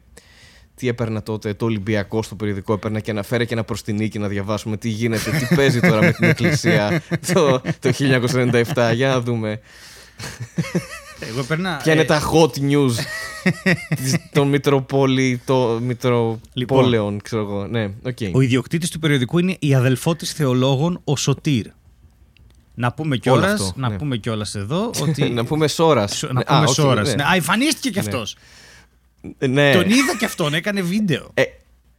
Τι 0.75 0.88
έπαιρνα 0.88 1.23
τότε, 1.23 1.53
το 1.53 1.65
Ολυμπιακό 1.65 2.23
στο 2.23 2.35
περιοδικό. 2.35 2.73
Έπαιρνα 2.73 2.99
και 2.99 3.11
αναφέρε 3.11 3.45
και 3.45 3.53
ένα 3.53 3.63
προς 3.63 3.81
την 3.81 3.95
νίκη 3.95 4.19
να 4.19 4.27
διαβάσουμε 4.27 4.77
τι 4.77 4.89
γίνεται, 4.89 5.31
τι 5.31 5.56
παίζει 5.56 5.79
τώρα 5.79 6.01
με 6.01 6.11
την 6.11 6.29
Εκκλησία 6.29 7.03
το, 7.33 7.61
το 7.79 7.94
1997. 7.99 8.91
Για 8.94 9.07
να 9.07 9.21
δούμε. 9.21 9.59
Εγώ 11.27 11.43
περνά, 11.43 11.79
Ποια 11.83 11.93
είναι 11.93 12.01
ε, 12.01 12.05
τα 12.05 12.21
hot 12.33 12.59
news 12.59 12.93
των 14.33 14.47
Μητροπόλη, 14.47 15.41
το 15.45 15.79
Μητροπόλεων, 15.81 16.41
λοιπόν, 16.55 17.21
ξέρω 17.21 17.41
εγώ. 17.41 17.67
Ναι, 17.67 17.89
okay. 18.05 18.31
Ο 18.31 18.41
ιδιοκτήτης 18.41 18.89
του 18.89 18.99
περιοδικού 18.99 19.39
είναι 19.39 19.55
η 19.59 19.73
αδελφότη 19.73 20.25
θεολόγων, 20.25 21.01
ο 21.03 21.15
Σωτήρ. 21.15 21.65
Να 22.75 22.93
πούμε 22.93 23.17
κιόλας 23.17 23.73
να 23.75 23.89
ναι. 23.89 23.97
πούμε 23.97 24.17
κιόλας 24.17 24.55
εδώ 24.55 24.91
ότι. 25.03 25.29
να 25.29 25.45
πούμε 25.45 25.67
σόρα. 25.67 26.07
Να 26.31 26.43
πούμε 26.43 26.67
σόρα. 26.67 27.01
Ναι. 27.01 27.13
ναι. 27.13 27.23
Α, 27.23 27.35
εμφανίστηκε 27.35 27.89
κι 27.89 27.99
αυτός. 27.99 28.35
Ναι. 29.49 29.73
Τον 29.73 29.89
είδα 29.89 30.15
κι 30.17 30.25
αυτόν, 30.25 30.53
έκανε 30.53 30.81
βίντεο. 30.81 31.31
Ε, 31.33 31.43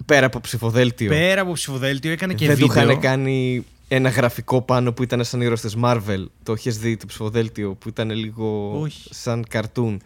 πέρα 0.07 0.27
από 0.27 0.41
ψηφοδέλτιο. 0.41 1.09
Πέρα 1.09 1.41
από 1.41 1.53
ψηφοδέλτιο 1.53 2.13
έκανε 2.13 2.35
και 2.35 2.47
Δεν 2.47 2.57
βίντεο. 2.57 2.75
Δεν 2.75 2.85
του 2.85 2.91
είχαν 2.91 3.01
κάνει 3.01 3.65
ένα 3.95 4.09
γραφικό 4.09 4.63
πάνω 4.63 4.93
που 4.93 5.03
ήταν 5.03 5.25
σαν 5.25 5.41
ήρωα 5.41 5.57
της 5.57 5.77
Marvel. 5.83 6.25
Το 6.43 6.53
έχεις 6.53 6.79
δει 6.79 6.97
το 6.97 7.07
ψηφοδέλτιο 7.07 7.75
που 7.75 7.89
ήταν 7.89 8.11
λίγο 8.11 8.89
σαν 9.11 9.45
καρτούν. 9.49 10.03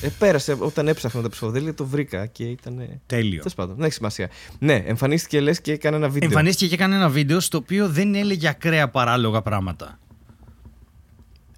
Ε, 0.00 0.08
πέρασε 0.18 0.56
όταν 0.58 0.88
έψαχνα 0.88 1.22
τα 1.22 1.28
ψηφοδέλτια, 1.28 1.74
το 1.74 1.86
βρήκα 1.86 2.26
και 2.26 2.44
ήταν. 2.44 3.00
Τέλειο. 3.06 3.38
Τέλος 3.38 3.54
πάντων, 3.54 3.74
δεν 3.76 3.84
έχει 3.84 3.94
σημασία. 3.94 4.30
Ναι, 4.58 4.74
εμφανίστηκε 4.74 5.40
λες 5.40 5.60
και 5.60 5.72
έκανε 5.72 5.96
ένα 5.96 6.08
βίντεο. 6.08 6.28
Εμφανίστηκε 6.28 6.68
και 6.68 6.74
έκανε 6.74 6.94
ένα 6.94 7.08
βίντεο 7.08 7.40
στο 7.40 7.58
οποίο 7.58 7.88
δεν 7.88 8.14
έλεγε 8.14 8.48
ακραία 8.48 8.88
παράλογα 8.88 9.42
πράγματα. 9.42 9.98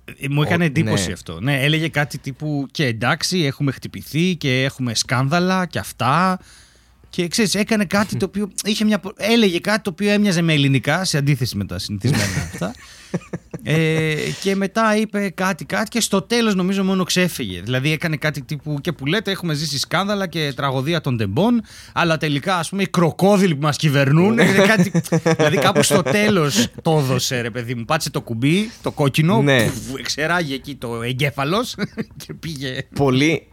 Ε, 0.05 0.29
μου 0.29 0.43
έκανε 0.43 0.65
εντύπωση 0.65 1.07
ναι. 1.07 1.13
αυτό. 1.13 1.41
Ναι, 1.41 1.63
έλεγε 1.63 1.89
κάτι 1.89 2.19
τύπου 2.19 2.67
και 2.71 2.85
εντάξει, 2.85 3.39
έχουμε 3.39 3.73
χτυπηθεί 3.73 4.37
και 4.37 4.63
έχουμε 4.63 4.95
σκάνδαλα 4.95 5.67
και 5.67 5.79
αυτά. 5.79 6.39
Και 7.17 7.29
ξέρεις, 7.29 7.55
έκανε 7.55 7.85
κάτι 7.85 8.17
το 8.17 8.25
οποίο. 8.25 8.51
Είχε 8.65 8.85
μια, 8.85 9.01
έλεγε 9.17 9.59
κάτι 9.59 9.83
το 9.83 9.91
οποίο 9.91 10.11
έμοιαζε 10.11 10.43
με 10.43 10.53
ελληνικά 10.53 11.05
σε 11.05 11.19
αντίθεση 11.19 11.57
με 11.57 11.65
τα 11.65 11.79
συνηθισμένα 11.79 12.25
αυτά. 12.53 12.75
ε, 13.63 14.15
και 14.43 14.55
μετά 14.55 14.97
είπε 14.97 15.29
κάτι, 15.29 15.65
κάτι 15.65 15.89
και 15.89 16.01
στο 16.01 16.23
τέλος 16.23 16.55
νομίζω 16.55 16.85
μόνο 16.85 17.05
ξέφυγε. 17.05 17.61
Δηλαδή 17.61 17.93
έκανε 17.93 18.17
κάτι 18.17 18.43
τύπου 18.43 18.79
και 18.81 18.93
που 18.93 19.07
λέτε 19.07 19.31
έχουμε 19.31 19.55
ζήσει 19.55 19.79
σκάνδαλα 19.79 20.27
και 20.27 20.53
τραγωδία 20.56 21.01
των 21.01 21.17
τεμπών, 21.17 21.63
αλλά 21.93 22.17
τελικά 22.17 22.56
ας 22.56 22.69
πούμε 22.69 22.82
οι 22.82 22.87
κροκόδιλοι 22.87 23.55
που 23.55 23.63
μας 23.63 23.77
κυβερνούν. 23.77 24.37
κάτι, 24.67 24.93
δηλαδή 25.37 25.56
κάπου 25.56 25.82
στο 25.82 26.03
τέλος 26.03 26.69
το 26.82 26.99
έδωσε 26.99 27.41
ρε 27.41 27.51
παιδί 27.51 27.75
μου. 27.75 27.85
Πάτσε 27.85 28.11
το 28.11 28.20
κουμπί, 28.20 28.70
το 28.82 28.91
κόκκινο, 28.91 29.43
ναι. 29.43 29.70
εξεράγει 29.99 30.55
εκεί 30.55 30.75
το 30.75 31.03
εγκέφαλος 31.03 31.75
και 32.27 32.35
πήγε. 32.35 32.87
Πολύ, 32.94 33.46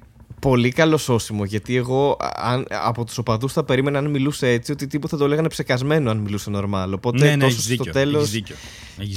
Πολύ 0.43 0.71
καλό 0.71 0.97
σώσιμο, 0.97 1.45
γιατί 1.45 1.75
εγώ 1.75 2.17
αν, 2.35 2.65
από 2.69 3.05
τους 3.05 3.17
οπαδούς 3.17 3.53
θα 3.53 3.63
περίμενα 3.63 3.97
αν 3.97 4.09
μιλούσε 4.09 4.47
έτσι 4.47 4.71
ότι 4.71 4.87
τύπου 4.87 5.07
θα 5.07 5.17
το 5.17 5.27
λέγανε 5.27 5.47
ψεκασμένο 5.47 6.11
αν 6.11 6.17
μιλούσε 6.17 6.49
νορμάλ. 6.49 6.93
Οπότε 6.93 7.25
ναι, 7.25 7.35
ναι, 7.35 7.43
τόσο 7.43 7.61
στο 7.61 7.83
τέλος. 7.83 8.31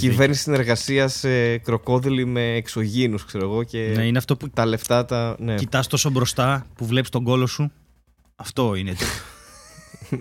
Κυβέρνηση 0.00 0.40
συνεργασία 0.40 1.10
ε, 1.22 1.56
κροκόδιλη 1.56 2.24
με 2.24 2.54
εξωγήνου, 2.54 3.18
ξέρω 3.26 3.44
εγώ. 3.44 3.62
Και 3.62 3.92
ναι, 3.96 4.02
είναι 4.06 4.18
αυτό 4.18 4.36
που 4.36 4.50
τα 4.50 4.66
λεφτά 4.66 5.04
τα. 5.04 5.36
Ναι. 5.38 5.54
Κοιτάς 5.54 5.86
τόσο 5.86 6.10
μπροστά 6.10 6.66
που 6.76 6.86
βλέπεις 6.86 7.10
τον 7.10 7.24
κόλο 7.24 7.46
σου. 7.46 7.72
Αυτό 8.36 8.74
είναι. 8.74 8.96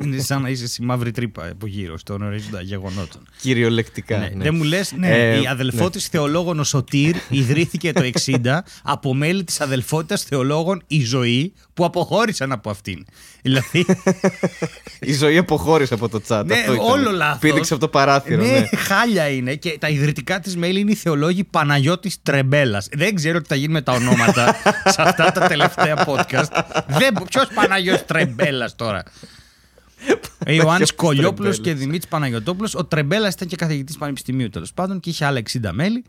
Είναι 0.04 0.22
σαν 0.22 0.42
να 0.42 0.50
είσαι 0.50 0.68
στη 0.68 0.82
μαύρη 0.82 1.12
τρύπα 1.12 1.48
από 1.48 1.68
γύρω 1.68 1.98
στον 1.98 2.22
ορίζοντα 2.22 2.62
γεγονότων. 2.62 3.28
Κυριολεκτικά. 3.42 4.18
Ναι. 4.18 4.30
Ναι. 4.36 4.44
Δεν 4.44 4.56
μου 4.56 4.64
λες, 4.64 4.94
ναι, 4.98 5.10
ε, 5.10 5.42
η 5.42 5.48
αδελφό 5.48 5.84
ναι. 5.84 5.90
τη 5.90 6.00
θεολόγων 6.00 6.60
ο 6.60 6.64
Σωτήρ 6.64 7.16
ιδρύθηκε 7.30 7.94
το 7.94 8.10
60 8.26 8.38
από 8.84 9.14
μέλη 9.14 9.44
της 9.44 9.62
αδελφότητας 9.62 10.24
θεολόγων 10.24 10.84
η 10.88 11.04
ζωή 11.04 11.54
που 11.74 11.86
αποχώρησαν 11.86 12.52
από 12.52 12.70
αυτήν. 12.70 13.06
Δηλαδή. 13.42 13.86
η 15.00 15.14
ζωή 15.14 15.38
αποχώρησε 15.38 15.94
από 15.94 16.10
το 16.10 16.22
τσάτ. 16.22 16.46
Ναι, 16.46 16.56
αυτό 16.56 16.86
όλο 16.86 17.12
λάθος. 17.12 17.40
Πήδηξε 17.40 17.74
από 17.74 17.82
το 17.82 17.90
παράθυρο. 17.90 18.44
Ναι, 18.44 18.52
ναι, 18.52 18.78
χάλια 18.78 19.30
είναι. 19.30 19.56
Και 19.56 19.78
τα 19.80 19.90
ιδρυτικά 19.90 20.40
της 20.40 20.58
μέλη 20.58 20.80
είναι 20.80 20.92
οι 20.92 20.96
θεολόγοι 20.96 21.44
Παναγιώτης 21.44 22.18
Τρεμπέλας. 22.24 22.88
Δεν 22.92 23.16
ξέρω 23.16 23.42
τι 23.42 23.48
θα 23.48 23.56
γίνει 23.56 23.74
με 23.74 23.82
τα 23.82 23.92
ονόματα 23.92 24.56
σε 24.94 25.02
αυτά 25.02 25.32
τα 25.32 25.48
τελευταία 25.48 26.06
podcast. 26.08 26.50
Ποιος 27.30 27.48
Παναγιώτης 27.54 28.06
Τρεμπέλας 28.06 28.76
τώρα; 28.76 29.04
Ιωάννης 30.48 30.94
Κολιόπουλος 30.94 31.62
και 31.62 31.74
Δημήτρης 31.74 32.08
Παναγιοτόπουλο. 32.08 32.70
Ο 32.74 32.86
Τρεμπέλας 32.86 33.34
ήταν 33.34 33.48
και 33.48 33.56
καθηγητής 33.56 33.98
πανεπιστημίου 33.98 34.50
τέλος 34.50 34.74
πάντων 34.74 35.00
και 35.00 35.10
είχε 35.10 35.26
άλλα 35.26 35.42
60 35.54 35.70
μέλη. 35.72 36.04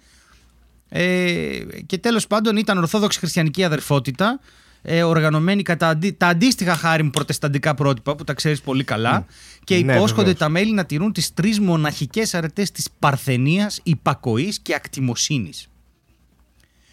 Ε, 0.88 1.58
και 1.86 1.98
τέλος 1.98 2.26
πάντων 2.26 2.56
ήταν 2.56 2.78
Ορθόδοξη 2.78 3.18
Χριστιανική 3.18 3.64
Αδερφότητα. 3.64 4.40
Ε, 4.82 5.02
οργανωμένη 5.02 5.62
κατά 5.62 5.98
τα 6.16 6.26
αντίστοιχα 6.26 6.74
χάρη 6.74 7.02
μου 7.02 7.10
προτεσταντικά 7.10 7.74
πρότυπα 7.74 8.16
που 8.16 8.24
τα 8.24 8.34
ξέρεις 8.34 8.60
πολύ 8.60 8.84
καλά. 8.84 9.26
Και 9.64 9.76
ναι, 9.76 9.94
υπόσχονται 9.94 10.34
τα 10.34 10.48
μέλη 10.48 10.72
να 10.72 10.84
τηρούν 10.84 11.12
τις 11.12 11.34
τρεις 11.34 11.60
μοναχικές 11.60 12.34
αρετές 12.34 12.70
της 12.70 12.88
Παρθενίας, 12.98 13.80
υπακοής 13.82 14.58
και 14.58 14.74
ακτημοσύνης. 14.74 15.68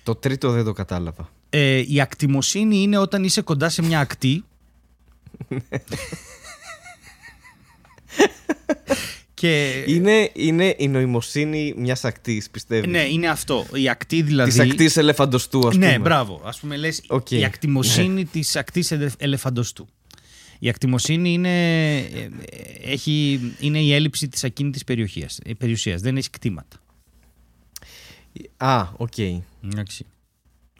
Το 0.03 0.15
τρίτο 0.15 0.51
δεν 0.51 0.63
το 0.63 0.73
κατάλαβα. 0.73 1.29
Ε, 1.49 1.83
η 1.87 2.01
ακτημοσύνη 2.01 2.81
είναι 2.81 2.97
όταν 2.97 3.23
είσαι 3.23 3.41
κοντά 3.41 3.69
σε 3.69 3.81
μια 3.81 3.99
ακτή. 3.99 4.43
και... 9.33 9.83
Είναι, 9.87 10.31
είναι 10.33 10.75
η 10.77 10.87
νοημοσύνη 10.87 11.73
μιας 11.77 12.05
ακτής, 12.05 12.49
πιστεύω. 12.49 12.89
Ναι, 12.89 13.01
είναι 13.01 13.27
αυτό. 13.27 13.65
Η 13.73 13.89
ακτή 13.89 14.21
δηλαδή. 14.21 14.49
Της 14.49 14.59
ακτής 14.59 14.97
ελεφαντοστού, 14.97 15.67
ας 15.67 15.73
πούμε. 15.73 15.87
Ναι, 15.91 15.99
μπράβο. 15.99 16.41
Ας 16.43 16.53
πούμε, 16.59 16.77
λες 16.77 17.03
Οκ. 17.07 17.31
η 17.31 17.45
ακτημοσύνη 17.45 18.25
της 18.25 18.55
ακτής 18.55 18.91
ελεφαντοστού. 19.17 19.87
Η 20.59 20.69
ακτημοσύνη 20.69 21.33
είναι, 21.33 21.97
ε, 21.97 22.29
έχει, 22.83 23.39
είναι 23.59 23.79
η 23.79 23.93
έλλειψη 23.93 24.27
της 24.27 24.43
ακίνητης 24.43 24.83
περιοχής, 24.83 25.39
ε, 25.45 25.53
περιουσίας. 25.53 26.01
Δεν 26.01 26.17
έχει 26.17 26.29
κτήματα. 26.29 26.77
Α, 28.57 28.87
οκ. 28.97 29.17
Εντάξει. 29.63 30.05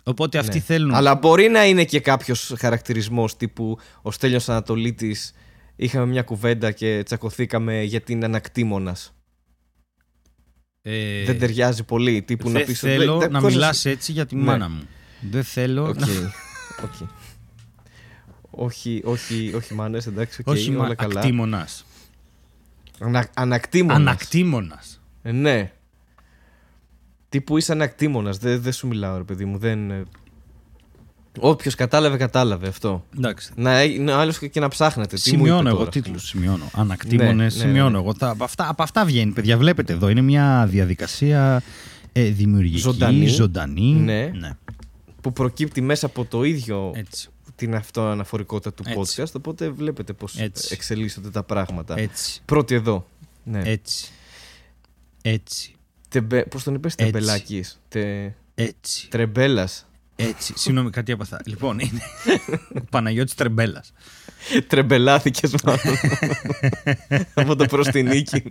Οπότε 0.04 0.38
αυτοί 0.38 0.58
Ναι. 0.58 0.64
θέλουν... 0.64 0.94
Αλλά 0.94 1.16
μπορεί 1.16 1.50
να 1.50 1.66
είναι 1.66 1.86
και 1.86 2.00
κάποιος 2.00 2.54
χαρακτηρισμός 2.58 3.38
τύπου 3.38 3.78
ο 4.02 4.12
Στέλιος 4.12 4.50
Ανατολίτης 4.50 5.34
είχαμε 5.84 6.06
μια 6.06 6.24
κουβέντα 6.24 6.72
και 6.72 7.02
τσακωθήκαμε 7.06 7.82
γιατί 7.82 8.12
είναι 8.12 8.26
ανακτήμονας. 8.26 9.14
ε, 10.82 11.24
Δεν 11.26 11.40
ταιριάζει 11.40 11.84
πολύ. 11.84 12.22
Τύπου 12.22 12.48
να 12.50 12.54
δεν 12.58 12.66
πεις 12.66 12.80
θέλω 12.80 13.18
«Λέ, 13.18 13.28
να 13.28 13.32
κόσμος- 13.34 13.54
μιλάς 13.54 13.86
έτσι 13.86 14.12
για 14.12 14.26
τη 14.26 14.36
Ναι. 14.36 14.44
μάνα 14.44 14.70
μου. 14.70 14.88
Δεν 15.32 15.44
θέλω... 15.44 15.88
Οκ. 15.88 16.00
να- 16.00 16.08
οκ. 16.84 17.10
όχι, 18.50 19.02
όχι, 19.06 19.52
όχι 19.56 19.74
μάνες, 19.74 20.08
εντάξει, 20.08 20.42
οκ, 20.42 20.48
Όχι 20.48 20.72
μα... 20.72 20.86
όλα 20.86 20.96
καλά. 20.96 21.20
ακτήμονας. 21.20 21.86
Ανα, 23.00 23.28
ανακτήμονας. 23.34 23.98
Ανακτήμονας. 24.00 25.02
Ε, 25.22 25.32
ναι. 25.32 25.72
Τύπου 27.30 27.58
είσαι 27.58 27.72
ανακτήμονας, 27.72 28.38
δεν 28.38 28.62
δεν 28.62 28.74
σου 28.74 28.88
μιλάω 28.88 29.18
ρε 29.18 29.24
παιδί 29.24 29.46
μου, 29.46 29.58
δεν... 29.58 30.08
ε, 31.36 31.40
Όποιος 31.40 31.76
κατάλαβε, 31.76 32.18
κατάλαβε 32.18 32.68
αυτό. 32.68 33.06
Εντάξει. 33.18 33.52
Να, 33.56 33.78
ε- 33.78 33.98
να 34.00 34.18
άλλος 34.18 34.40
και 34.40 34.60
να 34.60 34.68
ψάχνετε. 34.68 35.16
Τι 35.16 35.32
μου 35.32 35.38
Σημειώνω 35.38 35.60
είπε 35.60 35.70
εγώ 35.70 35.78
τώρα, 35.78 35.90
τίτλους. 35.90 36.28
Σημειώνω. 36.28 36.70
Ανακτήμονες. 36.74 37.36
Ναι, 37.36 37.44
ναι, 37.44 37.50
σημειώνω 37.50 37.90
ναι. 37.90 37.98
εγώ. 37.98 38.14
Τα, 38.14 38.30
από, 38.30 38.44
αυτά, 38.44 38.70
από 38.70 38.84
αυτά 38.84 39.06
βγαίνει, 39.06 39.32
παιδιά. 39.32 39.58
Βλέπετε 39.58 39.94
εδώ. 39.94 40.10
Είναι 40.10 40.22
μια 40.22 40.68
διαδικασία 40.70 41.64
ε, 42.12 42.24
δημιουργική, 42.24 42.80
Ζωντανή. 42.80 43.28
ζωντανή. 43.28 43.94
Ναι. 43.94 44.32
που 45.22 45.34
προκύπτει 45.34 45.82
μέσα 45.82 46.06
από 46.06 46.26
το 46.26 46.44
ίδιο 46.44 46.92
Έτσι. 46.96 47.30
την 47.56 47.76
αυτοαναφορικότητα 47.76 48.74
του 48.74 48.84
Έτσι. 48.88 49.22
podcast, 49.22 49.32
οπότε 49.34 49.70
βλέπετε 49.70 50.14
πώς 50.14 50.40
Έτσι. 50.40 50.70
εξελίσσονται 50.74 51.30
τα 51.30 51.44
πράγματα. 51.44 52.00
Έτσι. 52.00 52.42
Πρώτη 52.46 52.76
εδώ. 52.76 53.08
Ναι. 53.44 53.62
Έτσι. 53.66 54.12
Έτσι. 55.22 55.76
Τεμπε... 56.10 56.44
Πώς 56.44 56.64
τον 56.64 56.74
είπες, 56.76 56.94
Έτσι. 56.94 57.12
Τεμπελάκης. 57.12 57.80
Τε... 57.88 58.34
Έτσι. 58.56 59.08
Τρεμπέλας. 59.10 59.86
Έτσι. 60.28 60.54
Συγγνώμη, 60.56 60.90
κάτι 60.90 61.12
από 61.12 61.24
αυτά. 61.24 61.42
Λοιπόν, 61.46 61.80
είναι 61.80 62.02
ο 62.76 62.84
Παναγιώτης 62.90 63.34
Τρεμπέλας. 63.34 63.94
Τρεμπελάθηκες 64.68 65.56
μάλλον. 65.64 65.98
από 67.34 67.56
το 67.56 67.66
προς 67.66 67.88
την 67.88 68.08
νίκη. 68.08 68.44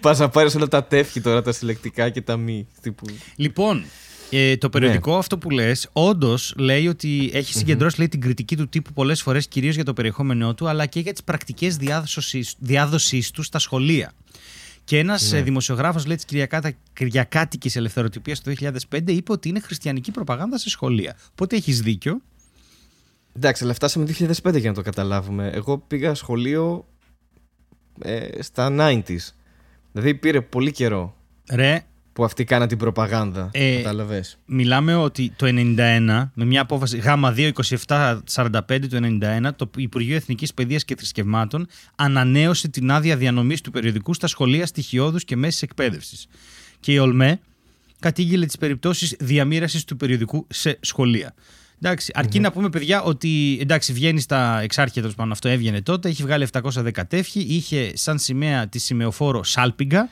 Πας 0.00 0.18
να 0.18 0.28
πάρεις 0.28 0.54
όλα 0.54 0.68
τα 0.68 0.84
τεύχη 0.84 1.20
τώρα, 1.20 1.42
τα 1.42 1.52
συλλεκτικά 1.52 2.10
και 2.10 2.20
τα 2.20 2.36
μη. 2.36 2.66
Τύπου... 2.80 3.06
Λοιπόν, 3.36 3.84
ε, 4.30 4.56
το 4.56 4.68
περιοδικό 4.68 5.12
Ναι. 5.12 5.18
αυτό 5.18 5.38
που 5.38 5.50
λες, 5.50 5.88
όντως 5.92 6.54
λέει 6.56 6.88
ότι 6.88 7.30
έχει 7.34 7.52
συγκεντρώσει 7.52 7.98
λέει, 7.98 8.08
την 8.08 8.20
κριτική 8.20 8.56
του 8.56 8.68
τύπου 8.68 8.92
πολλές 8.92 9.22
φορές, 9.22 9.48
κυρίως 9.48 9.74
για 9.74 9.84
το 9.84 9.92
περιεχόμενό 9.92 10.54
του, 10.54 10.68
αλλά 10.68 10.86
και 10.86 11.00
για 11.00 11.12
τις 11.12 11.24
πρακτικές 11.24 11.76
διάδοσης, 11.76 12.54
διάδοσης 12.58 13.30
του 13.30 13.42
στα 13.42 13.58
σχολεία. 13.58 14.12
Και 14.84 14.98
ένας 14.98 15.30
Ναι. 15.30 15.38
ναι. 15.38 15.44
δημοσιογράφος 15.44 16.04
της 16.04 16.24
Κυριακάτικης 16.92 17.76
Ελευθεροτυπία 17.76 18.36
το 18.42 18.50
2005 18.90 19.10
είπε 19.12 19.32
ότι 19.32 19.48
είναι 19.48 19.60
χριστιανική 19.60 20.10
προπαγάνδα 20.10 20.58
σε 20.58 20.68
σχολεία. 20.70 21.16
Οπότε 21.30 21.56
έχεις 21.56 21.80
δίκιο; 21.80 22.20
Εντάξει, 23.36 23.64
αλλά 23.64 23.74
φτάσαμε 23.74 24.04
2005 24.04 24.58
για 24.58 24.68
να 24.68 24.74
το 24.74 24.82
καταλάβουμε. 24.82 25.48
Εγώ 25.54 25.78
πήγα 25.78 26.14
σχολείο 26.14 26.86
ε, 28.02 28.42
στα 28.42 28.68
90s. 28.78 29.16
Δηλαδή 29.92 30.14
πήρε 30.14 30.40
πολύ 30.40 30.72
καιρό 30.72 31.16
Ρε, 31.50 31.84
που 32.14 32.24
αυτοί 32.24 32.44
κάναν 32.44 32.68
την 32.68 32.78
προπαγάνδα. 32.78 33.48
Ε, 33.52 33.76
Κατάλαβες; 33.76 34.38
μιλάμε 34.46 34.94
ότι 34.94 35.32
το 35.36 35.46
91, 35.46 36.30
με 36.34 36.44
μια 36.44 36.60
απόφαση 36.60 37.02
Γ2-2745 37.04 38.88
του 38.88 39.18
91, 39.22 39.48
το 39.56 39.70
Υπουργείο 39.76 40.16
Εθνικής 40.16 40.54
Παιδείας 40.54 40.84
και 40.84 40.96
Θρησκευμάτων 40.96 41.66
ανανέωσε 41.94 42.68
την 42.68 42.90
άδεια 42.90 43.16
διανομής 43.16 43.60
του 43.60 43.70
περιοδικού 43.70 44.14
στα 44.14 44.26
σχολεία 44.26 44.66
στοιχειώδους 44.66 45.24
και 45.24 45.36
μέσης 45.36 45.62
εκπαίδευσης. 45.62 46.26
Και 46.80 46.92
η 46.92 46.98
ΟΛΜΕ 46.98 47.40
κατήγγειλε 48.00 48.46
τις 48.46 48.58
περιπτώσεις 48.58 49.16
διαμήρασης 49.18 49.84
του 49.84 49.96
περιοδικού 49.96 50.46
σε 50.50 50.78
σχολεία. 50.80 51.34
Εντάξει, 51.82 52.12
αρκεί 52.14 52.40
να 52.40 52.52
πούμε, 52.52 52.68
παιδιά, 52.68 53.02
ότι 53.02 53.58
εντάξει, 53.60 53.92
βγαίνει 53.92 54.20
στα 54.20 54.60
εξάρχεια 54.60 55.00
τέλος 55.00 55.16
πάντων. 55.16 55.32
Αυτό 55.32 55.48
έβγαινε 55.48 55.82
τότε. 55.82 56.08
Έχει 56.08 56.22
βγάλει 56.22 56.46
710 56.52 56.90
τεύχη. 57.08 57.40
Είχε 57.40 57.90
σαν 57.94 58.18
σημαία 58.18 58.68
τη 58.68 58.78
σημεοφόρο 58.78 59.44
Σάλπιγγα 59.44 60.08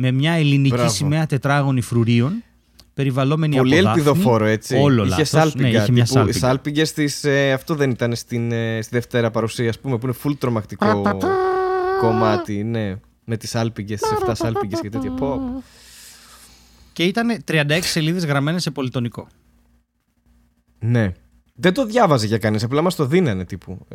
με 0.00 0.10
μια 0.10 0.32
ελληνική 0.32 0.74
Μπράβο. 0.74 0.90
σημαία 0.90 1.26
τετράγωνη 1.26 1.80
φρουρίων. 1.80 2.42
Περιβαλλόμενη 2.94 3.56
Πολύ 3.56 3.78
από 3.78 3.84
δάφνη. 3.86 4.00
ελπιδοφόρο 4.02 4.44
έτσι. 4.44 4.76
Όλο 4.76 5.00
είχε 5.02 5.10
λάθος. 5.10 5.28
σάλπιγγα. 5.28 5.68
Ναι, 5.68 5.76
είχε 5.76 5.92
μια 5.92 6.04
τύπου- 6.04 6.06
σάλπιγγα. 6.18 6.38
Σάλπιγγες 6.38 6.92
της, 6.92 7.24
ε, 7.24 7.52
αυτό 7.52 7.74
δεν 7.74 7.90
ήταν 7.90 8.14
στην, 8.14 8.52
ε, 8.52 8.82
στη 8.82 8.94
Δευτέρα 8.94 9.30
παρουσία, 9.30 9.68
ας 9.68 9.78
πούμε, 9.80 9.98
που 9.98 10.06
είναι 10.06 10.14
full 10.24 10.36
τρομακτικό 10.38 11.02
κομμάτι. 12.00 12.64
Ναι, 12.64 12.94
με 13.24 13.36
τις 13.36 13.50
σάλπιγγες, 13.50 14.00
τις 14.00 14.10
7 14.10 14.34
σάλπιγγες 14.34 14.80
και 14.80 14.88
τέτοια. 14.88 15.10
Πω. 15.10 15.62
Και 16.92 17.04
ήταν 17.04 17.42
36 17.44 17.86
σελίδες 17.88 18.24
γραμμένες 18.24 18.62
σε 18.62 18.70
πολυτονικό. 18.70 19.26
Ναι. 20.78 21.12
Δεν 21.54 21.72
το 21.74 21.86
διάβαζε 21.86 22.26
για 22.26 22.38
κανείς, 22.38 22.62
απλά 22.64 22.82
μας 22.82 22.94
το 22.94 23.06
δίνανε 23.06 23.44
τύπου. 23.44 23.86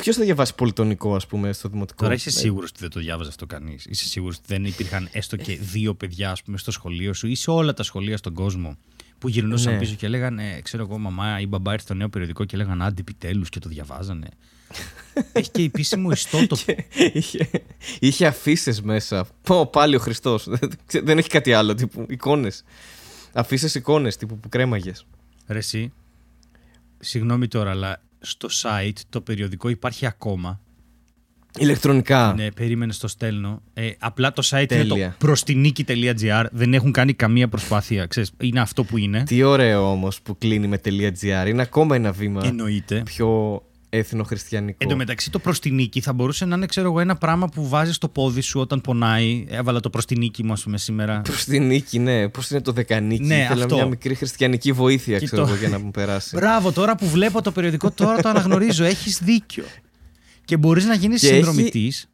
Ε, 0.00 0.02
Ποιος 0.02 0.16
θα 0.16 0.22
διαβάσει 0.24 0.54
πολυτονικό, 0.54 1.14
ας 1.14 1.26
πούμε, 1.26 1.52
στο 1.52 1.68
δημοτικό; 1.68 2.02
Τώρα 2.02 2.14
είσαι 2.14 2.28
Ε, 2.28 2.32
σίγουρος 2.32 2.68
ότι 2.70 2.78
δεν 2.80 2.90
το 2.90 3.00
διάβαζε 3.00 3.28
αυτό 3.28 3.46
κανείς. 3.46 3.84
Είσαι 3.88 4.04
σίγουρος 4.08 4.36
ότι 4.36 4.44
δεν 4.48 4.64
υπήρχαν 4.64 5.08
έστω 5.12 5.36
και 5.36 5.56
δύο 5.56 5.94
παιδιά, 5.94 6.30
ας 6.30 6.42
πούμε, 6.42 6.58
στο 6.58 6.70
σχολείο 6.70 7.12
σου 7.14 7.26
ή 7.26 7.34
σε 7.34 7.50
όλα 7.50 7.72
τα 7.72 7.82
σχολεία 7.82 8.16
στον 8.16 8.34
κόσμο 8.34 8.76
που 9.18 9.28
γυρνούσαν 9.28 9.72
Ναι. 9.72 9.78
πίσω 9.78 9.94
και 9.94 10.08
λέγανε, 10.08 10.60
ξέρω 10.62 10.82
εγώ, 10.82 10.98
μαμά 10.98 11.40
ή 11.40 11.46
μπαμπά 11.46 11.72
ήρθε 11.72 11.84
στο 11.84 11.94
νέο 11.94 12.08
περιοδικό 12.08 12.44
και 12.44 12.56
λέγανε 12.56 12.84
Άντε 12.84 13.00
επιτέλους 13.00 13.48
και 13.48 13.58
το 13.58 13.68
διαβάζανε. 13.68 14.28
Έχει 15.32 15.50
και 15.50 15.62
επίσημο 15.62 16.10
ιστότοπο. 16.10 16.74
είχε, 17.12 17.50
είχε 18.00 18.26
αφήσεις 18.26 18.82
μέσα. 18.82 19.26
Πω, 19.42 19.66
πάλι 19.66 19.96
ο 19.96 19.98
Χριστός. 19.98 20.48
δεν 20.86 21.18
έχει 21.18 21.28
κάτι 21.28 21.52
άλλο. 21.52 21.74
Τύπου 21.74 22.06
εικόνες. 22.08 22.64
Αφήσεις 23.32 23.74
εικόνες 23.74 24.16
τύπου 24.16 24.38
που 24.38 24.48
κρέμαγες. 24.48 25.06
Ρε 25.46 25.58
εσύ, 25.58 25.92
συγγνώμη 26.98 27.48
τώρα, 27.48 27.70
αλλά 27.70 28.02
στο 28.20 28.48
site 28.62 28.98
το 29.08 29.20
περιοδικό 29.20 29.68
υπάρχει 29.68 30.06
ακόμα. 30.06 30.60
Ηλεκτρονικά. 31.58 32.32
Ναι, 32.36 32.50
περίμενε 32.50 32.92
το 33.00 33.08
στέλνω. 33.08 33.62
Ε, 33.74 33.90
απλά 33.98 34.32
το 34.32 34.42
site 34.44 34.56
είναι 34.58 34.66
Τέλεια. 34.66 35.08
το 35.18 35.26
προστινίκη.gr. 35.26 36.44
Δεν 36.52 36.74
έχουν 36.74 36.92
κάνει 36.92 37.14
καμία 37.14 37.48
προσπάθεια. 37.48 38.06
Ξέρεις, 38.06 38.32
είναι 38.40 38.60
αυτό 38.60 38.84
που 38.84 38.98
είναι. 38.98 39.22
Τι 39.24 39.42
ωραίο 39.42 39.90
όμως 39.90 40.20
που 40.22 40.38
κλείνει 40.38 40.66
με 40.66 40.80
.gr. 40.84 41.46
Είναι 41.48 41.62
ακόμα 41.62 41.96
ένα 41.96 42.12
βήμα 42.12 42.40
Εννοείται. 42.44 43.02
πιο 43.04 43.62
εθνοχριστιανικό. 43.90 44.76
Εν 44.80 44.88
τω 44.88 44.96
μεταξύ, 44.96 45.30
το 45.30 45.38
προστινίκι 45.38 46.00
θα 46.00 46.12
μπορούσε 46.12 46.44
να 46.44 46.56
είναι, 46.56 46.66
ξέρω 46.66 46.86
εγώ, 46.88 47.00
ένα 47.00 47.16
πράγμα 47.16 47.48
που 47.48 47.68
βάζει 47.68 47.92
στο 47.92 48.08
πόδι 48.08 48.40
σου 48.40 48.60
όταν 48.60 48.80
πονάει. 48.80 49.46
Έβαλα 49.48 49.80
το 49.80 49.90
προστινίκι 49.90 50.44
μου, 50.44 50.52
ας 50.52 50.62
πούμε, 50.62 50.78
σήμερα. 50.78 51.20
Προς 51.20 51.44
την 51.44 51.66
νίκη, 51.66 51.98
ναι. 51.98 52.28
Πώς 52.28 52.50
είναι 52.50 52.60
το 52.60 52.72
δεκανίκη; 52.72 53.22
Ναι, 53.22 53.46
Θέλω 53.48 53.62
αυτό. 53.62 53.74
μια 53.74 53.86
μικρή 53.86 54.14
χριστιανική 54.14 54.72
βοήθεια, 54.72 55.18
Και 55.18 55.26
ξέρω 55.26 55.42
το- 55.42 55.48
εγώ, 55.48 55.58
για 55.58 55.68
να 55.68 55.78
μου 55.78 55.90
περάσει. 55.90 56.36
Μπράβο, 56.36 56.72
τώρα 56.72 56.94
που 56.96 57.06
βλέπω 57.08 57.42
το 57.42 57.52
περιοδικό, 57.52 57.90
τώρα 57.90 58.22
το 58.22 58.28
αναγνωρίζω. 58.28 58.84
Έχεις 58.94 59.18
δίκιο. 59.22 59.64
Και 60.44 60.56
μπορείς 60.56 60.84
να 60.84 60.94
γίνεις 60.94 61.20
Και 61.20 61.26
έχει- 61.26 61.34
συνδρομητής 61.44 62.08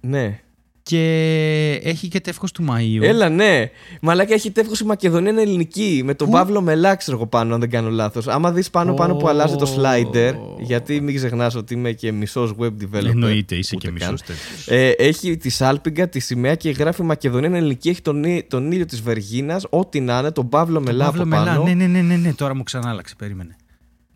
ναι. 0.00 0.40
Και 0.82 1.80
έχει 1.82 2.08
και 2.08 2.20
τεύχος 2.20 2.52
του 2.52 2.64
Μαΐου. 2.70 3.02
Έλα, 3.02 3.28
ναι. 3.28 3.70
Μαλάκα 4.00 4.34
έχει 4.34 4.50
τεύχος 4.50 4.80
η 4.80 4.84
Μακεδονία 4.84 5.30
είναι 5.30 5.42
ελληνική. 5.42 6.02
Με 6.04 6.14
τον 6.14 6.26
Πού; 6.26 6.32
Παύλο 6.32 6.60
Μελά, 6.60 6.94
ξέρω 6.94 7.16
εγώ 7.16 7.26
πάνω, 7.26 7.54
αν 7.54 7.60
δεν 7.60 7.70
κάνω 7.70 7.90
λάθος. 7.90 8.26
Άμα 8.28 8.52
δεις 8.52 8.70
πάνω-πάνω 8.70 9.16
που 9.16 9.28
αλλάζει 9.28 9.56
το 9.56 9.68
Ω. 9.68 9.74
slider, 9.76 10.32
γιατί 10.60 11.00
μην 11.00 11.14
ξεχνάς 11.16 11.54
ότι 11.54 11.74
είμαι 11.74 11.92
και 11.92 12.12
μισός 12.12 12.54
web 12.60 12.64
developer. 12.66 13.04
Εννοείται, 13.08 13.54
είσαι 13.54 13.76
ούτε 13.76 13.90
και 13.90 13.98
καν. 13.98 14.12
μισός 14.12 14.26
τέτοιος. 14.26 14.66
Ε, 14.68 14.88
έχει 14.90 15.36
τη 15.36 15.48
σάλπιγγα, 15.50 16.08
τη 16.08 16.18
σημαία 16.20 16.54
και 16.54 16.70
γράφει 16.70 17.02
Μακεδονία 17.02 17.48
είναι 17.48 17.58
ελληνική. 17.58 17.88
Έχει 17.88 18.02
τον, 18.02 18.24
ί- 18.24 18.46
τον 18.48 18.72
ήλιο 18.72 18.84
της 18.86 19.00
Βεργίνας, 19.00 19.66
ό,τι 19.70 20.00
να 20.00 20.18
είναι, 20.18 20.30
τον 20.30 20.48
Παύλο 20.48 20.80
Μελά 20.80 21.04
από 21.06 21.12
Παύλο 21.16 21.26
Μελά, 21.30 21.44
πάνω. 21.44 21.62
ναι, 21.64 21.74
ναι, 21.74 21.86
ναι, 21.86 22.00
ναι, 22.00 22.16
ναι, 22.16 22.32
τώρα 22.34 22.54
μου 22.54 22.62
ξανά 22.62 22.88
άλλαξε. 22.90 23.14
Περίμενε. 23.18 23.56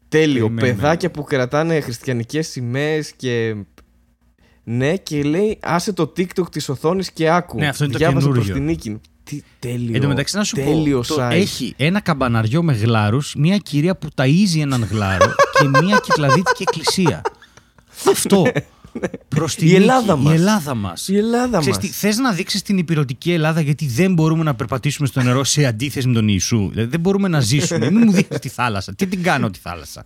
Τέλειο. 0.09 0.49
Περιμένουμε. 0.49 0.75
Παιδάκια 0.81 1.11
που 1.11 1.23
κρατάνε 1.25 1.81
χριστιανικές 1.81 2.49
σημαίες 2.49 3.13
και. 3.17 3.55
Ναι, 4.65 4.97
και 4.97 5.23
λέει 5.23 5.59
άσε 5.63 5.93
το 5.93 6.13
TikTok 6.17 6.51
της 6.51 6.69
οθόνης 6.69 7.11
και 7.13 7.31
άκου. 7.31 7.59
Ναι, 7.59 7.69
αυτό 7.69 7.85
είναι 7.85 7.93
το 7.93 7.99
Διάβασε 7.99 8.19
καινούριο. 8.27 8.43
προς 8.43 8.55
την 8.57 8.65
νίκη. 8.65 9.01
Τι 9.25 9.41
τέλειο. 9.59 9.95
Εν 9.95 10.01
τω 10.01 10.09
μεταξύ, 10.09 10.37
να 10.37 10.45
σου 10.45 10.57
τέλειο 10.57 11.01
πω, 11.01 11.15
το 11.15 11.27
site. 11.27 11.31
έχει 11.33 11.75
ένα 11.77 12.01
καμπαναριό 12.01 12.63
με 12.63 12.73
γλάρους, 12.73 13.35
μια 13.39 13.57
κυρία 13.57 13.97
που 13.97 14.09
ταΐζει 14.15 14.61
έναν 14.61 14.85
γλάρο 14.91 15.35
και 15.61 15.69
μια 15.85 15.99
κυκλαδίτικη 16.03 16.63
εκκλησία. 16.63 17.23
Αυτό. 18.11 18.45
Προς 19.29 19.55
την 19.55 19.69
Η 19.69 19.75
Ελλάδα 19.75 20.17
νίκη. 20.17 20.25
μας. 20.29 20.33
Η 20.33 20.37
Ελλάδα 20.37 20.75
μας. 20.75 21.09
Η 21.09 21.17
Ελλάδα 21.17 21.59
Ξέρεις 21.59 21.79
μας. 21.79 21.87
τι, 21.87 21.93
θες 21.93 22.17
να 22.17 22.33
δείξεις 22.33 22.63
την 22.63 22.79
υπηρετική 22.79 23.33
Ελλάδα 23.33 23.61
γιατί 23.61 23.87
δεν 23.87 24.13
μπορούμε 24.13 24.45
να 24.45 24.55
περπατήσουμε 24.55 25.07
στο 25.07 25.23
νερό 25.23 25.45
σε 25.45 25.65
αντίθεση 25.65 26.07
με 26.09 26.15
τον 26.15 26.29
Ιησού; 26.29 26.69
Δηλαδή 26.73 26.91
δεν 26.91 27.01
μπορούμε 27.01 27.29
να 27.29 27.41
ζήσουμε. 27.41 27.91
Μην 27.91 28.03
μου 28.05 28.13
δείχνεις 28.13 28.39
τη 28.41 28.49
θάλασσα. 28.49 28.95
Τι 28.95 29.07
την 29.07 29.23
κάνω 29.23 29.51
τη 29.51 29.59
θάλασσα. 29.59 30.05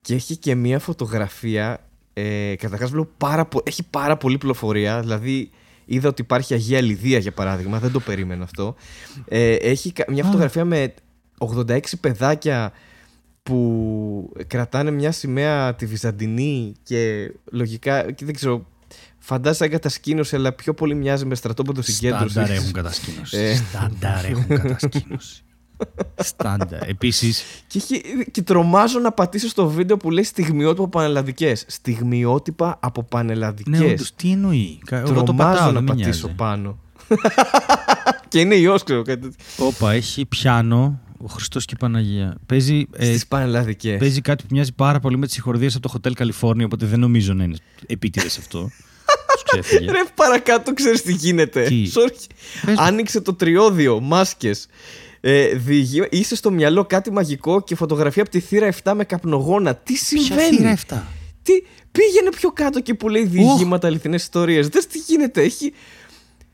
Και 0.00 0.14
έχει 0.14 0.36
και 0.36 0.54
μία 0.54 0.78
φωτογραφία. 0.78 1.80
Ε, 2.14 2.54
Καταρχάς, 2.58 2.90
βλέπω 2.90 3.08
πάρα 3.18 3.44
πο- 3.46 3.62
έχει 3.64 3.82
πάρα 3.90 4.16
πολλή 4.16 4.38
πληροφορία. 4.38 5.00
Δηλαδή, 5.00 5.50
είδα 5.84 6.08
ότι 6.08 6.22
υπάρχει 6.22 6.54
Αγία 6.54 6.80
Λιδία 6.80 7.18
για 7.18 7.32
παράδειγμα. 7.32 7.78
Δεν 7.78 7.92
το 7.92 8.00
περίμενα 8.00 8.44
αυτό. 8.44 8.74
Ε, 9.28 9.54
έχει 9.54 9.92
κα- 9.92 10.04
μια 10.08 10.24
φωτογραφία 10.24 10.64
με 10.64 10.94
86 11.38 11.80
παιδάκια 12.00 12.72
που 13.42 14.32
κρατάνε 14.46 14.90
μια 14.90 15.12
σημαία 15.12 15.74
τη 15.74 15.86
Βυζαντινή 15.86 16.72
και 16.82 17.32
λογικά. 17.52 18.12
Και 18.12 18.24
δεν 18.24 18.34
ξέρω. 18.34 18.66
Φαντάζεσαι 19.18 19.62
σαν 19.62 19.72
κατασκήνωση, 19.72 20.36
αλλά 20.36 20.52
πιο 20.52 20.74
πολύ 20.74 20.94
μοιάζει 20.94 21.24
με 21.24 21.34
στρατόπεδο 21.34 21.82
συγκέντρωσης. 21.82 22.30
Στάνταρ 22.32 22.50
έχουν 22.50 22.72
κατασκήνωση. 22.72 23.36
Ε. 23.38 23.54
Στάνταρ 23.54 24.24
έχουν 24.24 24.46
κατασκήνωση. 24.46 25.42
Στάνταρ. 26.14 26.88
Επίσης, 26.88 27.42
Και, 27.66 27.78
έχει- 27.78 28.30
και 28.30 28.42
τρομάζω 28.42 28.98
να 28.98 29.12
πατήσω 29.12 29.48
στο 29.48 29.68
βίντεο 29.68 29.96
που 29.96 30.10
λέει 30.10 30.24
στιγμιότυπα 30.24 30.82
από 30.82 30.88
πανελλαδικές. 30.88 31.64
Στιγμιότυπα 31.68 32.76
από 32.80 33.02
πανελλαδικές. 33.02 33.80
ναι, 33.80 33.86
όντως, 33.86 34.12
τι 34.16 34.30
εννοεί; 34.30 34.78
Κα- 34.84 34.96
Εγώ 34.98 35.12
το 35.12 35.22
Τρομάζω 35.22 35.48
πατάω, 35.50 35.66
να 35.66 35.72
δεν 35.72 35.82
με 35.82 35.88
πατήσω 35.88 36.26
νοιάζει. 36.26 36.36
πάνω. 36.36 36.78
και 38.28 38.40
είναι 38.40 38.54
ιό, 38.54 38.78
ξέρω 38.84 39.02
κάτι 39.02 39.20
τέτοιο. 39.20 39.66
Όπα, 39.66 39.92
έχει 39.92 40.26
πιάνο, 40.26 41.00
ο 41.18 41.26
Χριστός 41.26 41.64
και 41.64 41.74
η 41.76 41.80
Παναγία. 41.80 42.36
Παίζει, 42.46 42.86
ε, 42.96 43.04
Στις 43.04 43.26
πανελλαδικές. 43.26 43.98
παίζει 43.98 44.20
κάτι 44.20 44.42
που 44.42 44.54
μοιάζει 44.54 44.72
πάρα 44.72 45.00
πολύ 45.00 45.16
με 45.18 45.24
τις 45.26 45.34
συγχορδίες 45.34 45.76
από 45.76 45.88
το 45.88 45.94
Hotel 46.02 46.12
California, 46.22 46.64
οπότε 46.64 46.86
δεν 46.86 47.00
νομίζω 47.00 47.32
να 47.32 47.44
είναι 47.44 47.56
επίτηδες 47.86 48.38
αυτό. 48.38 48.58
Τους 49.32 49.42
ξέφυγε. 49.42 49.90
Ρε 49.90 50.00
παρακάτω, 50.14 50.74
ξέρεις 50.74 51.02
τι 51.02 51.12
γίνεται. 51.12 51.64
Τι; 51.64 51.82
Sorry. 51.94 52.26
Πες 52.66 52.74
μου. 52.76 52.82
Άνοιξε 52.82 53.20
το 53.20 53.34
τριώδιο, 53.34 54.00
μάσκες. 54.00 54.66
Ε, 55.26 55.54
διηγή- 55.54 56.06
είσαι 56.10 56.36
στο 56.36 56.50
μυαλό 56.50 56.84
κάτι 56.84 57.12
μαγικό 57.12 57.62
και 57.62 57.74
φωτογραφία 57.74 58.22
από 58.22 58.30
τη 58.30 58.40
θύρα 58.40 58.66
7 58.82 58.92
με 58.94 59.04
καπνογόνα. 59.04 59.74
Τι 59.74 59.92
Ποια 59.92 60.02
συμβαίνει; 60.02 60.56
θύρα 60.56 60.70
αυτά. 60.70 61.06
Τι, 61.42 61.52
πήγαινε 61.92 62.30
πιο 62.30 62.50
κάτω 62.50 62.80
και 62.80 62.94
που 62.94 63.08
λέει 63.08 63.24
διηγήματα, 63.24 63.86
αληθινές 63.86 64.22
ιστορίες. 64.22 64.68
Δες 64.68 64.86
τι 64.86 64.98
γίνεται. 64.98 65.42
Έχει, 65.42 65.72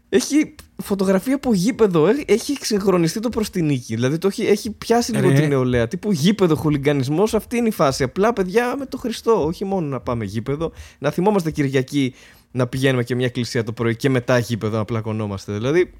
έχει 0.08 0.54
φωτογραφία 0.82 1.34
από 1.34 1.54
γήπεδο. 1.54 2.06
Έχει, 2.06 2.24
έχει 2.26 2.56
συγχρονιστεί 2.60 3.20
το 3.20 3.28
προς 3.28 3.50
την 3.50 3.64
νίκη. 3.66 3.94
Δηλαδή 3.94 4.18
το 4.18 4.26
έχει, 4.28 4.42
έχει 4.46 4.70
πιάσει 4.70 5.12
λίγο 5.12 5.28
Ρε. 5.28 5.34
την 5.34 5.48
νεολαία. 5.48 5.88
Τύπου 5.88 6.12
γήπεδο, 6.12 6.54
χουλιγκανισμό. 6.56 7.22
Αυτή 7.32 7.56
είναι 7.56 7.68
η 7.68 7.72
φάση. 7.72 8.02
Απλά 8.02 8.32
παιδιά 8.32 8.74
με 8.78 8.86
το 8.86 8.96
Χριστό. 8.98 9.44
Όχι 9.46 9.64
μόνο 9.64 9.86
να 9.86 10.00
πάμε 10.00 10.24
γήπεδο. 10.24 10.72
Να 10.98 11.10
θυμόμαστε 11.10 11.50
Κυριακή 11.50 12.14
να 12.50 12.66
πηγαίνουμε 12.66 13.04
και 13.04 13.14
μια 13.14 13.26
εκκλησία 13.26 13.64
το 13.64 13.72
πρωί 13.72 13.96
και 13.96 14.08
μετά 14.10 14.38
γήπεδο 14.38 14.76
να 14.76 14.84
πλακωνόμαστε. 14.84 15.52
Δηλαδή 15.52 15.92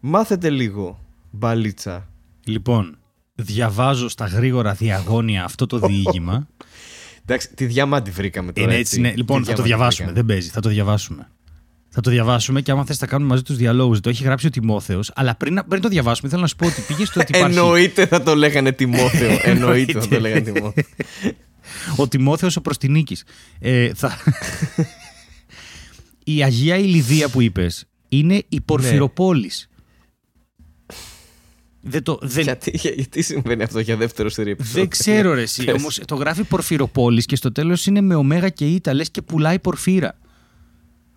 μάθετε 0.00 0.50
λίγο 0.50 0.98
μπαλίτσα. 1.30 2.08
Λοιπόν, 2.44 2.98
διαβάζω 3.34 4.08
στα 4.08 4.26
γρήγορα 4.26 4.72
διαγώνια 4.72 5.44
αυτό 5.44 5.66
το 5.66 5.78
διήγημα. 5.78 6.48
Εντάξει, 7.26 7.54
τη 7.54 7.64
διαμάντη 7.66 8.10
βρήκαμε 8.10 8.52
τώρα. 8.52 8.68
Είναι 8.70 8.80
έτσι, 8.80 9.00
ναι. 9.00 9.12
Λοιπόν, 9.16 9.44
θα 9.44 9.52
το 9.52 9.62
διαβάσουμε. 9.62 10.12
Δεν 10.12 10.24
παίζει, 10.24 10.48
θα 10.48 10.60
το 10.60 10.68
διαβάσουμε. 10.68 11.28
Θα 11.88 12.00
το 12.00 12.10
διαβάσουμε 12.10 12.60
και 12.60 12.70
άμα 12.70 12.84
θες, 12.84 12.96
θα 12.98 13.06
κάνουμε 13.06 13.30
μαζί 13.30 13.42
τους 13.42 13.56
διαλόγους. 13.56 14.00
Το 14.00 14.08
έχει 14.08 14.22
γράψει 14.24 14.46
ο 14.46 14.50
Τιμόθεος. 14.50 15.10
Αλλά 15.14 15.34
πριν, 15.34 15.54
να- 15.54 15.64
πριν 15.64 15.80
το 15.82 15.88
διαβάσουμε, 15.88 16.28
θέλω 16.28 16.40
να 16.42 16.46
σου 16.48 16.56
πω 16.56 16.66
ότι 16.66 16.80
πήγες 16.80 17.08
στο 17.08 17.20
ότι 17.20 17.36
υπάρχει. 17.36 17.58
Εννοείται 17.58 18.06
θα 18.06 18.22
το 18.22 18.34
λέγανε 18.34 18.72
Τιμόθεο. 18.72 19.38
Εννοείται 19.52 20.00
θα 20.00 20.08
το 20.08 20.20
λέγανε 20.20 20.40
Τιμόθεο. 20.40 20.84
Ο 21.96 22.08
Τιμόθεος 22.08 22.56
ο 22.56 22.60
Προστινίκης. 22.60 23.24
Ε, 23.58 23.94
θα... 23.94 24.16
η 26.24 26.42
Αγία 26.42 26.76
Ηλιδία 26.76 27.28
που 27.28 27.40
είπες 27.40 27.84
είναι 28.08 28.42
η 28.48 28.60
Πορφυροπόλης. 28.60 29.67
Δεν, 31.88 32.02
το, 32.02 32.18
δεν, 32.22 32.42
γιατί, 32.44 32.70
για- 32.74 32.92
γιατί 32.94 33.22
συμβαίνει 33.22 33.62
αυτό 33.62 33.78
για 33.80 33.96
δεύτερο 33.96 34.28
σερί 34.28 34.50
επεισόδιο; 34.50 34.80
δεν 34.80 34.88
ξέρω 34.90 35.34
ρε 35.34 35.42
εσύ. 35.42 35.64
Πες. 35.64 35.74
Όμως 35.74 36.00
το 36.06 36.14
γράφει 36.14 36.44
Πορφυροπόλης 36.44 37.26
και 37.26 37.36
στο 37.36 37.52
τέλος 37.52 37.86
είναι 37.86 38.00
με 38.00 38.14
ωμέγα 38.14 38.48
και 38.48 38.66
ήττα. 38.66 38.94
Λες 38.94 39.10
και 39.10 39.22
πουλάει 39.22 39.58
πορφύρα. 39.58 40.18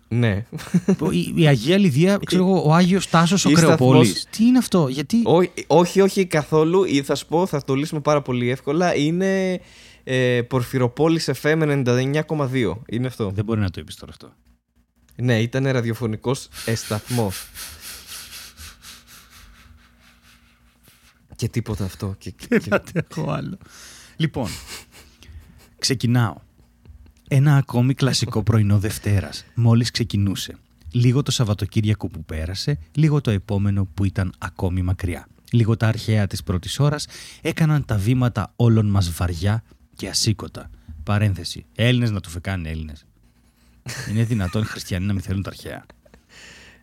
Ναι. 0.08 0.44
η, 1.10 1.32
η 1.36 1.46
Αγία 1.46 1.78
Λιδία, 1.78 2.18
ξέρω 2.24 2.42
εγώ, 2.46 2.62
ο 2.66 2.74
Άγιος 2.74 3.08
Τάσος 3.08 3.44
ο 3.44 3.50
Ή 3.50 3.52
Κρεοπόλης. 3.52 4.08
σταθμός- 4.10 4.36
Τι 4.36 4.44
είναι 4.44 4.58
αυτό, 4.58 4.88
γιατί... 4.88 5.16
Ό- 5.24 5.50
όχι, 5.66 6.00
όχι 6.00 6.26
καθόλου. 6.26 6.84
Ή 6.84 7.02
θα 7.02 7.14
σου 7.14 7.26
πω, 7.26 7.46
θα 7.46 7.62
το 7.64 7.74
λύσουμε 7.74 8.00
πάρα 8.00 8.22
πολύ 8.22 8.50
εύκολα. 8.50 8.94
Είναι 8.96 9.60
ε, 10.04 10.42
Πορφυροπόλης 10.42 11.30
FM 11.42 11.62
99,2. 11.62 12.72
Είναι 12.88 13.06
αυτό. 13.06 13.30
Δεν 13.34 13.44
μπορεί 13.44 13.60
να 13.60 13.70
το 13.70 13.80
είπες 13.80 13.94
τώρα 13.96 14.12
αυτό. 14.12 14.32
Ναι, 15.16 15.40
ήταν 15.40 15.66
ραδιοφωνικός 15.68 16.48
σταθμός. 16.74 17.46
Και 21.42 21.48
τίποτα 21.48 21.84
αυτό. 21.84 22.14
Και, 22.18 22.30
και- 22.30 22.58
και- 22.58 22.74
αντέχω 22.74 23.30
άλλο. 23.30 23.58
Λοιπόν, 24.16 24.48
ξεκινάω. 25.78 26.34
Ένα 27.28 27.56
ακόμη 27.56 27.94
κλασικό 27.94 28.42
πρωινό 28.42 28.78
Δευτέρας, 28.78 29.44
μόλις 29.54 29.90
ξεκινούσε. 29.90 30.56
Λίγο 30.92 31.22
το 31.22 31.30
Σαββατοκύριακο 31.30 32.08
που 32.08 32.24
πέρασε, 32.24 32.78
λίγο 32.92 33.20
το 33.20 33.30
επόμενο 33.30 33.84
που 33.94 34.04
ήταν 34.04 34.32
ακόμη 34.38 34.82
μακριά. 34.82 35.26
Λίγο 35.50 35.76
τα 35.76 35.88
αρχαία 35.88 36.26
της 36.26 36.42
πρώτης 36.42 36.78
ώρας 36.78 37.06
έκαναν 37.40 37.84
τα 37.84 37.96
βήματα 37.96 38.52
όλων 38.56 38.86
μας 38.86 39.10
βαριά 39.12 39.62
και 39.96 40.08
ασήκωτα. 40.08 40.70
Παρένθεση. 41.02 41.64
Έλληνες 41.74 42.10
να 42.10 42.20
του 42.20 42.30
φεκάνε 42.30 42.70
Έλληνες. 42.70 43.06
Είναι 44.10 44.24
δυνατόν 44.24 44.62
οι 44.62 44.66
χριστιανοί 44.66 45.06
να 45.06 45.12
μην 45.12 45.22
θέλουν 45.22 45.42
τα 45.42 45.50
αρχαία. 45.50 45.86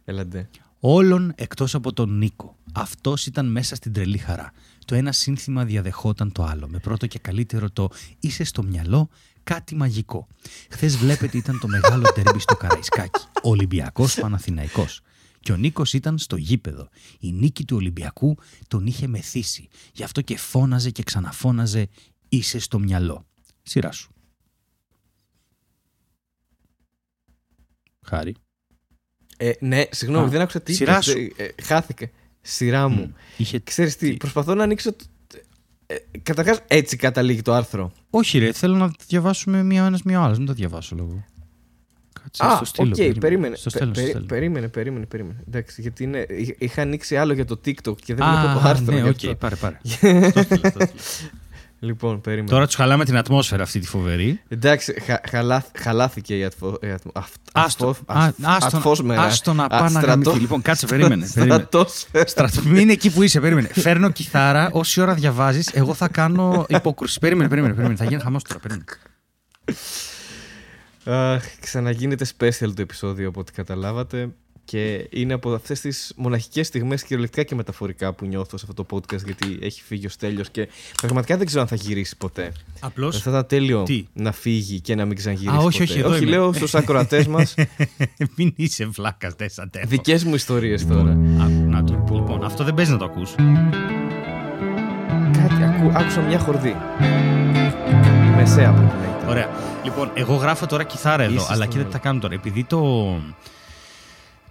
Έλαντε. 0.06 0.50
Όλων 0.80 1.34
εκτός 1.36 1.76
από 1.76 1.94
τον 1.94 2.18
Νίκο. 2.18 2.58
Αυτός 2.74 3.26
ήταν 3.26 3.52
μέσα 3.52 3.76
στην 3.76 3.94
τρελή 3.94 4.18
χαρά. 4.18 4.52
Το 4.86 4.96
ένα 4.96 5.12
σύνθημα 5.12 5.66
διαδεχόταν 5.66 6.32
το 6.32 6.44
άλλο. 6.44 6.68
Με 6.68 6.80
πρώτο 6.80 7.08
και 7.08 7.20
καλύτερο 7.20 7.70
το 7.70 7.90
«Είσαι 8.20 8.44
στο 8.44 8.64
μυαλό, 8.64 9.10
κάτι 9.44 9.76
μαγικό». 9.76 10.28
Χθες 10.70 10.98
βλέπετε 10.98 11.38
ήταν 11.38 11.60
το 11.60 11.68
μεγάλο 11.68 12.12
τέρμπι 12.14 12.40
στο 12.40 12.56
Καραϊσκάκι. 12.56 13.26
Ολυμπιακός 13.42 14.16
Παναθηναϊκός. 14.16 15.02
Και 15.40 15.52
ο 15.52 15.56
Νίκος 15.56 15.94
ήταν 15.94 16.18
στο 16.18 16.36
γήπεδο. 16.36 16.90
Η 17.20 17.32
νίκη 17.32 17.66
του 17.66 17.76
Ολυμπιακού 17.76 18.38
τον 18.68 18.86
είχε 18.86 19.08
μεθύσει. 19.08 19.68
Γι' 19.94 20.04
αυτό 20.04 20.22
και 20.22 20.38
φώναζε 20.38 20.90
και 20.90 21.04
ξαναφώναζε 21.04 21.88
«Είσαι 22.30 22.60
στο 22.60 22.80
μυαλό». 22.80 23.28
Σειρά 23.62 23.92
σου. 23.92 24.14
Χάρη. 28.06 28.36
Ε, 29.42 29.52
ναι, 29.60 29.84
συγγνώμη, 29.90 30.26
Α, 30.26 30.30
δεν 30.30 30.42
άκουσα 30.42 30.62
τι 30.62 30.74
σειρά 30.74 30.92
είπες. 30.94 31.06
σου. 31.06 31.18
Ε, 31.18 31.44
ε, 31.44 31.50
χάθηκα. 31.64 32.10
Σειρά 32.42 32.88
μου. 32.88 33.14
Είχε... 33.38 33.60
Ξέρεις 33.60 33.96
τι, 33.98 34.10
Τι; 34.10 34.18
προσπαθώ 34.18 34.54
να 34.54 34.64
ανοίξω... 34.64 34.94
το- 34.94 35.06
Ε, 35.88 35.96
καταρχάς, 36.24 36.60
έτσι 36.68 36.96
καταλήγει 36.96 37.42
το 37.42 37.54
άρθρο. 37.54 37.92
Όχι 38.10 38.38
ρε, 38.40 38.52
θέλω 38.52 38.76
να 38.76 38.92
διαβάσουμε 39.08 39.64
μία 39.64 39.86
ένας 39.86 40.04
μία 40.04 40.22
άλλος. 40.22 40.38
Μην 40.38 40.48
το 40.48 40.54
διαβάσω 40.54 40.96
όλο 40.96 41.09
εγώ. 41.09 41.26
Κάτσε, 42.24 42.46
Α, 42.46 42.56
στο 42.56 42.66
στείλω. 42.66 42.96
οκ, 43.12 43.20
περίμενε. 43.20 43.56
Στο 43.56 43.70
Πε- 43.70 43.76
στέλνω, 43.78 43.94
στο 43.94 44.02
περί- 44.02 44.10
στέλνω. 44.10 44.28
περίμενε, 44.28 44.68
περίμενε, 44.68 45.06
περίμενε. 45.06 45.44
Εντάξει, 45.48 45.82
γιατί 45.82 46.04
είναι, 46.04 46.26
εί- 46.30 46.56
είχα 46.60 46.82
ανοίξει 46.82 47.18
άλλο 47.18 47.34
για 47.34 47.46
το 47.46 47.60
TikTok 47.66 47.96
και 48.06 48.14
δεν 48.16 48.26
Α, 48.26 48.42
βλέπω 48.42 48.60
το 48.60 48.68
άρθρο. 48.68 48.94
ναι, 48.94 49.02
γι' 49.02 49.08
οκ, 49.08 49.16
αυτό. 49.16 49.36
πάρε, 49.36 49.56
πάρε. 49.56 49.78
Στο 49.84 49.98
στείλω, 49.98 50.30
στο 50.30 50.44
στείλω. 50.44 50.90
Λοιπόν, 51.82 52.22
περίμενε. 52.22 52.50
Τώρα 52.50 52.66
τους 52.66 52.76
χαλάμε 52.76 53.06
την 53.06 53.18
ατμόσφαιρα 53.18 53.64
αυτή 53.64 53.80
τη 53.80 53.88
φοβερή. 53.88 54.42
Εντάξει, 54.48 54.96
χα, 55.06 55.20
χαλά, 55.30 55.66
χαλάθηκε 55.78 56.38
η 56.38 56.44
ατφο, 56.44 56.78
η 56.82 56.90
ατμο- 56.90 57.12
αυ- 57.16 57.34
Άστο, 57.52 57.88
ατφο- 57.90 58.04
α, 58.08 58.26
ασ- 58.26 58.34
άστον- 58.44 58.78
ατφόσμερα. 58.80 59.22
άστο 59.22 59.54
να 59.54 59.64
Α, 59.64 59.68
πάει 59.68 59.82
να 59.82 59.90
στρατό- 59.90 60.08
γαμηθεί. 60.10 60.40
Λοιπόν, 60.40 60.62
κάτσε, 60.62 60.86
περίμενε, 60.86 61.28
περίμενε. 61.34 61.54
Στρατόσφαιρα. 61.64 62.28
Στρατ... 62.28 62.56
Μην 62.64 62.76
είναι 62.76 62.92
εκεί 62.92 63.12
που 63.12 63.24
είσαι, 63.24 63.40
περίμενε. 63.40 63.68
Φέρνω 63.74 64.10
κιθάρα, 64.12 64.70
όση 64.72 65.02
ώρα 65.02 65.14
διαβάζεις, 65.14 65.70
εγώ 65.74 65.94
θα 65.94 66.08
κάνω 66.08 66.66
υπόκρουση. 66.70 67.20
Περίμενε, 67.20 67.50
περίμενε, 67.50 67.74
περίμενε. 67.74 67.98
Θα 67.98 68.06
γίνει 68.06 68.22
χαμός 68.22 68.44
τώρα. 68.44 68.60
Περίμενε. 68.60 68.86
Αχ, 71.06 71.44
ξαναγίνεται 71.60 72.26
special 72.38 72.72
το 72.76 72.82
επεισόδιο 72.82 73.28
από 73.28 73.40
ό,τι 73.40 73.52
καταλάβατε. 73.52 74.30
Και 74.72 75.08
είναι 75.10 75.34
από 75.34 75.54
αυτές 75.54 75.80
τις 75.82 76.14
μοναχικές 76.16 76.68
στιγμές 76.68 77.04
κυριολεκτικά 77.04 77.44
και 77.44 77.56
μεταφορικά 77.56 78.14
που 78.14 78.26
νιώθω 78.26 78.58
σε 78.58 78.66
αυτό 78.70 78.84
το 78.84 78.96
podcast 78.98 79.24
γιατί 79.26 79.60
έχει 79.62 79.82
φύγει 79.84 80.06
ο 80.06 80.10
Στέλιος 80.10 80.50
και 80.50 80.68
πραγματικά 81.02 81.38
δεν 81.38 81.46
ξέρω 81.46 81.62
αν 81.62 81.68
θα 81.68 81.76
γυρίσει 81.76 82.18
ποτέ. 82.18 82.52
Απλώς. 82.80 83.22
Θα 83.22 83.30
ήταν 83.30 83.46
τέλειο 83.48 83.84
Τι; 83.84 84.06
να 84.14 84.32
φύγει 84.32 84.80
και 84.80 84.96
να 84.96 85.06
μην 85.06 85.16
ξαναγυρίσει. 85.18 85.56
Α, 85.56 85.60
όχι, 85.60 85.80
ποτέ. 85.80 85.92
όχι, 85.92 86.00
εδώ 86.00 86.10
όχι 86.10 86.22
είμαι. 86.22 86.30
λέω 86.32 86.54
στους 86.54 86.76
ακροατές 86.76 87.28
μας 87.28 87.56
Μην 88.36 88.54
είσαι 88.56 88.86
βλάκας, 88.86 89.34
δεν 89.34 89.50
σ' 89.50 89.60
αντέχω. 89.60 89.88
δικές 89.88 90.24
μου 90.24 90.36
ιστορίες 90.36 90.88
τώρα. 90.88 91.12
Άκου, 91.42 91.70
να 91.70 91.84
το. 91.84 92.04
Λοιπόν, 92.12 92.44
αυτό 92.44 92.64
δεν 92.64 92.74
παίζει 92.74 92.92
να 92.92 92.98
το 92.98 93.06
ακούς. 93.06 93.36
Κάτι, 95.32 95.64
ακού, 95.64 95.92
άκουσα 95.94 96.22
μια 96.22 96.40
χορδή. 96.40 96.76
Η 98.26 98.36
μεσαία 98.36 98.72
πρέπει 98.72 98.94
να 99.02 99.16
ήταν. 99.18 99.30
Ωραία. 99.30 99.50
Λοιπόν, 99.84 100.12
εγώ 100.14 100.36
γράφω 100.36 100.66
τώρα 100.66 100.84
κιθάρα 100.84 101.24
εδώ, 101.24 101.34
Είσαι 101.34 101.46
αλλά 101.50 101.64
στο 101.64 101.72
κοίτα 101.72 101.72
τι 101.72 101.78
μέλλον. 101.78 101.92
θα 101.92 101.98
κάνω 101.98 102.20
τώρα. 102.20 102.34
Επειδή 102.34 102.64
το, 102.64 102.80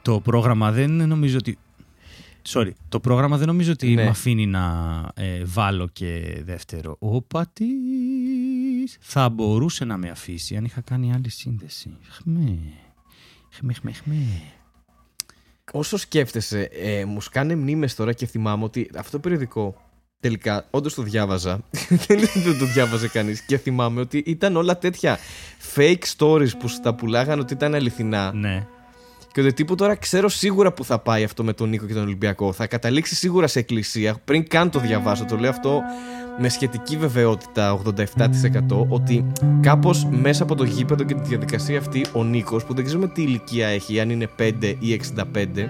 το 0.08 0.20
πρόγραμμα 0.20 0.72
δεν 0.72 0.90
νομίζω 0.90 1.36
ότι. 1.36 1.58
Sorry, 2.48 2.70
το 2.88 3.00
πρόγραμμα 3.00 3.36
δεν 3.36 3.46
νομίζω 3.46 3.72
ότι 3.72 3.94
Ναι. 3.94 4.02
με 4.02 4.08
αφήνει 4.08 4.46
να 4.46 4.64
ε, 5.14 5.44
βάλω 5.44 5.88
και 5.92 6.40
δεύτερο. 6.44 6.96
Ο 6.98 7.22
πατής 7.22 8.96
θα 9.00 9.28
μπορούσε 9.28 9.84
να 9.84 9.96
με 9.96 10.10
αφήσει 10.10 10.56
αν 10.56 10.64
είχα 10.64 10.80
κάνει 10.80 11.12
άλλη 11.12 11.28
σύνδεση. 11.28 11.96
Χμέ. 12.08 12.58
Χμέ, 13.50 13.72
χμέ, 13.72 13.92
χμέ. 13.92 14.42
Όσο 15.72 15.96
σκέφτεσαι, 15.96 16.68
ε, 16.72 17.04
μου 17.04 17.20
σκάνε 17.20 17.56
μνήμες 17.56 17.94
τώρα 17.94 18.12
και 18.12 18.26
θυμάμαι 18.26 18.64
ότι 18.64 18.90
αυτό 18.96 19.10
το 19.10 19.18
περιοδικό 19.18 19.76
τελικά 20.20 20.66
όντως 20.70 20.94
το 20.94 21.02
διάβαζα. 21.02 21.60
δεν 22.06 22.58
το 22.58 22.64
διάβαζε 22.64 23.08
κανείς. 23.08 23.40
Και 23.40 23.58
θυμάμαι 23.58 24.00
ότι 24.00 24.22
ήταν 24.26 24.56
όλα 24.56 24.78
τέτοια 24.78 25.18
fake 25.74 26.02
stories 26.16 26.58
που 26.58 26.68
στα 26.68 26.94
πουλάγαν 26.94 27.38
ότι 27.38 27.52
ήταν 27.52 27.74
αληθινά. 27.74 28.32
Ναι. 28.32 28.66
Και 29.32 29.40
ότι 29.40 29.52
τύπου 29.52 29.74
τώρα 29.74 29.94
ξέρω 29.94 30.28
σίγουρα 30.28 30.72
που 30.72 30.84
θα 30.84 30.98
πάει 30.98 31.24
αυτό 31.24 31.44
με 31.44 31.52
τον 31.52 31.68
Νίκο 31.68 31.86
και 31.86 31.94
τον 31.94 32.02
Ολυμπιακό. 32.02 32.52
Θα 32.52 32.66
καταλήξει 32.66 33.14
σίγουρα 33.14 33.46
σε 33.46 33.58
εκκλησία. 33.58 34.16
Πριν 34.24 34.48
καν 34.48 34.70
το 34.70 34.80
διαβάσω, 34.80 35.24
το 35.24 35.36
λέω 35.36 35.50
αυτό 35.50 35.82
με 36.40 36.48
σχετική 36.48 36.96
βεβαιότητα 36.96 37.80
87% 37.96 38.86
ότι 38.88 39.26
κάπως 39.60 40.06
μέσα 40.10 40.42
από 40.42 40.54
το 40.54 40.64
γήπεδο 40.64 41.04
και 41.04 41.14
τη 41.14 41.28
διαδικασία 41.28 41.78
αυτή 41.78 42.04
ο 42.12 42.24
Νίκος, 42.24 42.64
που 42.64 42.74
δεν 42.74 42.84
ξέρουμε 42.84 43.08
τι 43.08 43.22
ηλικία 43.22 43.66
έχει, 43.66 44.00
αν 44.00 44.10
είναι 44.10 44.28
5 44.38 44.74
ή 44.78 45.00
65, 45.16 45.68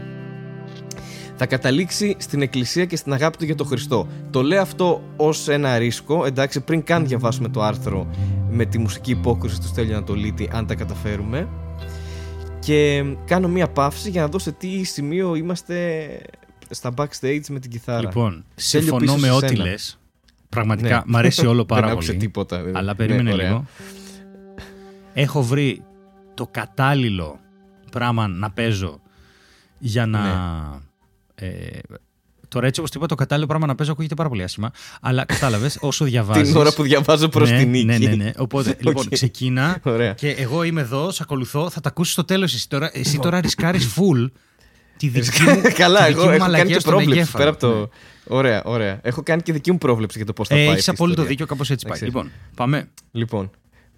θα 1.37 1.47
καταλήξει 1.47 2.17
στην 2.19 2.43
εκκλησία 2.43 2.85
και 2.85 2.97
στην 2.97 3.13
αγάπη 3.13 3.37
του 3.37 3.45
για 3.45 3.55
τον 3.55 3.67
Χριστό. 3.67 4.09
Το 4.31 4.43
λέω 4.43 4.61
αυτό 4.61 5.03
ως 5.17 5.49
ένα 5.49 5.79
ρίσκο, 5.79 6.25
εντάξει, 6.25 6.61
πριν 6.61 6.83
καν 6.83 7.07
διαβάσουμε 7.07 7.49
το 7.49 7.63
άρθρο 7.63 8.07
με 8.51 8.65
τη 8.65 8.79
μουσική 8.79 9.11
υπόκριση 9.11 9.61
του 9.61 9.67
Στέλιου 9.67 9.93
Ανατολίτη, 9.93 10.49
αν 10.53 10.67
τα 10.67 10.75
καταφέρουμε. 10.75 11.49
Και 12.69 13.05
κάνω 13.25 13.49
μία 13.49 13.69
παύση 13.69 14.11
για 14.11 14.21
να 14.21 14.29
δω 14.29 14.39
σε 14.39 14.53
τι 14.53 14.83
σημείο 14.85 15.35
είμαστε 15.35 16.09
στα 16.71 16.95
backstage 16.97 17.41
με 17.49 17.59
την 17.59 17.71
κιθάρα. 17.71 18.01
Λοιπόν, 18.01 18.45
Στέλιο 18.55 18.87
συμφωνώ 18.89 19.13
πίσω 19.13 19.27
με 19.27 19.27
σε 19.27 19.33
ό,τι 19.45 19.47
σένα. 19.49 19.65
λες. 19.65 19.99
Πραγματικά 20.49 20.97
Ναι. 20.97 21.03
μ' 21.07 21.17
αρέσει 21.17 21.47
όλο 21.47 21.65
πάρα 21.75 21.81
δεν 21.83 21.91
άκουσε 21.91 22.09
πολύ. 22.09 22.19
τίποτα. 22.21 22.63
δεν- 22.63 22.77
Αλλά 22.77 22.91
ναι, 22.91 22.97
περίμενε 22.97 23.33
ωραία. 23.33 23.49
λίγο. 23.49 23.65
Έχω 25.15 25.43
βρει 25.43 25.83
το 26.35 26.47
κατάλληλο 26.51 27.41
πράγμα 27.91 28.29
να 28.29 28.51
παίζω 28.51 29.01
για 29.79 30.07
να. 30.07 30.21
Ε, 31.35 31.79
τώρα 32.49 32.67
έτσι 32.67 32.81
όπως 32.81 32.93
το 32.93 32.99
είπα, 32.99 33.09
το 33.09 33.15
κατάλληλο 33.15 33.47
πράγμα 33.47 33.67
να 33.67 33.75
παίζω 33.75 33.93
ακούγεται 33.93 34.15
πάρα 34.15 34.29
πολύ 34.29 34.43
άσχημα. 34.43 34.71
Αλλά 35.01 35.25
κατάλαβες, 35.25 35.79
όσο 35.81 36.05
διαβάζει. 36.05 36.43
Την 36.51 36.57
ώρα 36.57 36.73
που 36.73 36.83
διαβάζω 36.83 37.29
προς 37.29 37.51
ναι, 37.51 37.59
την 37.59 37.71
νίκη. 37.71 37.85
Ναι, 37.85 37.99
ναι, 37.99 38.15
ναι. 38.15 38.31
Οπότε, 38.37 38.77
λοιπόν, 38.85 39.05
Οκ. 39.07 39.13
ξεκίνα 39.13 39.81
Ωραία. 39.83 40.13
και 40.13 40.29
εγώ 40.31 40.63
είμαι 40.63 40.81
εδώ, 40.81 41.11
σε 41.11 41.23
ακολουθώ, 41.23 41.71
θα 41.71 41.81
τα 41.81 41.89
ακούσεις 41.89 42.13
στο 42.13 42.25
τέλος. 42.25 42.55
Εσύ 42.55 42.69
τώρα, 42.69 42.91
εσύ 42.93 43.19
τώρα 43.19 43.41
ρισκάρεις 43.41 43.95
full 43.97 44.31
τη 44.97 45.09
δική 45.19 45.43
μου. 45.43 45.61
Καλά, 45.75 46.05
τη 46.07 46.13
δική 46.13 46.19
εγώ 46.21 46.25
μου 46.25 46.29
έχω 46.29 46.29
κάνει 46.29 46.39
μαλακία 46.39 46.75
και 46.75 46.81
στον 46.81 46.93
πρόβλεψη 46.93 47.19
εγκέφαλο. 47.21 47.45
πέρα 47.45 47.57
από 47.57 47.67
Ναι. 47.67 47.73
το. 47.85 47.91
Ωραία, 48.35 48.63
ωραία. 48.65 48.99
Έχω 49.03 49.23
κάνει 49.23 49.43
και 49.43 49.53
δική 49.53 49.73
μου 49.73 49.79
πρόβλεψη 49.79 50.17
για 50.17 50.27
το 50.27 50.33
πώς 50.33 50.49
θα 50.49 50.55
πάει. 50.55 50.63
Ε, 50.63 50.67
αυτή 50.67 50.79
Έχει 50.81 50.91
η 50.91 50.93
απόλυτο 50.93 51.13
ιστορία. 51.21 51.31
δίκιο, 51.31 51.47
κάπως 51.47 51.71
έτσι 51.71 51.87
πάει. 51.89 51.99
Εντάξει. 51.99 52.17
Λοιπόν, 52.17 52.33
πάμε. 52.55 52.89
Λοιπόν. 53.13 53.51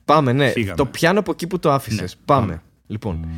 Πάμε, 0.05 0.33
ναι. 0.33 0.49
Φύγαμε. 0.51 0.77
Το 0.77 0.87
πιάνω 0.87 1.19
από 1.19 1.31
εκεί 1.31 1.47
που 1.47 1.59
το 1.59 1.73
άφησες. 1.73 2.01
Ναι, 2.01 2.21
πάμε. 2.25 2.47
πάμε. 2.47 2.63
Λοιπόν. 2.87 3.29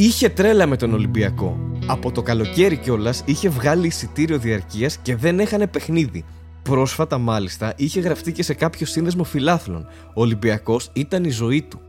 Είχε 0.00 0.28
τρέλα 0.28 0.66
με 0.66 0.76
τον 0.76 0.94
Ολυμπιακό. 0.94 1.58
Από 1.86 2.12
το 2.12 2.22
καλοκαίρι 2.22 2.76
κιόλας 2.76 3.22
είχε 3.24 3.48
βγάλει 3.48 3.86
εισιτήριο 3.86 4.38
διαρκείας 4.38 4.96
και 4.96 5.16
δεν 5.16 5.40
έχανε 5.40 5.66
παιχνίδι. 5.66 6.24
Πρόσφατα, 6.62 7.18
μάλιστα, 7.18 7.72
είχε 7.76 8.00
γραφτεί 8.00 8.32
και 8.32 8.42
σε 8.42 8.54
κάποιο 8.54 8.86
σύνδεσμο 8.86 9.24
φιλάθλων. 9.24 9.86
Ο 10.14 10.20
Ολυμπιακός 10.20 10.90
ήταν 10.92 11.24
η 11.24 11.30
ζωή 11.30 11.62
του. 11.62 11.80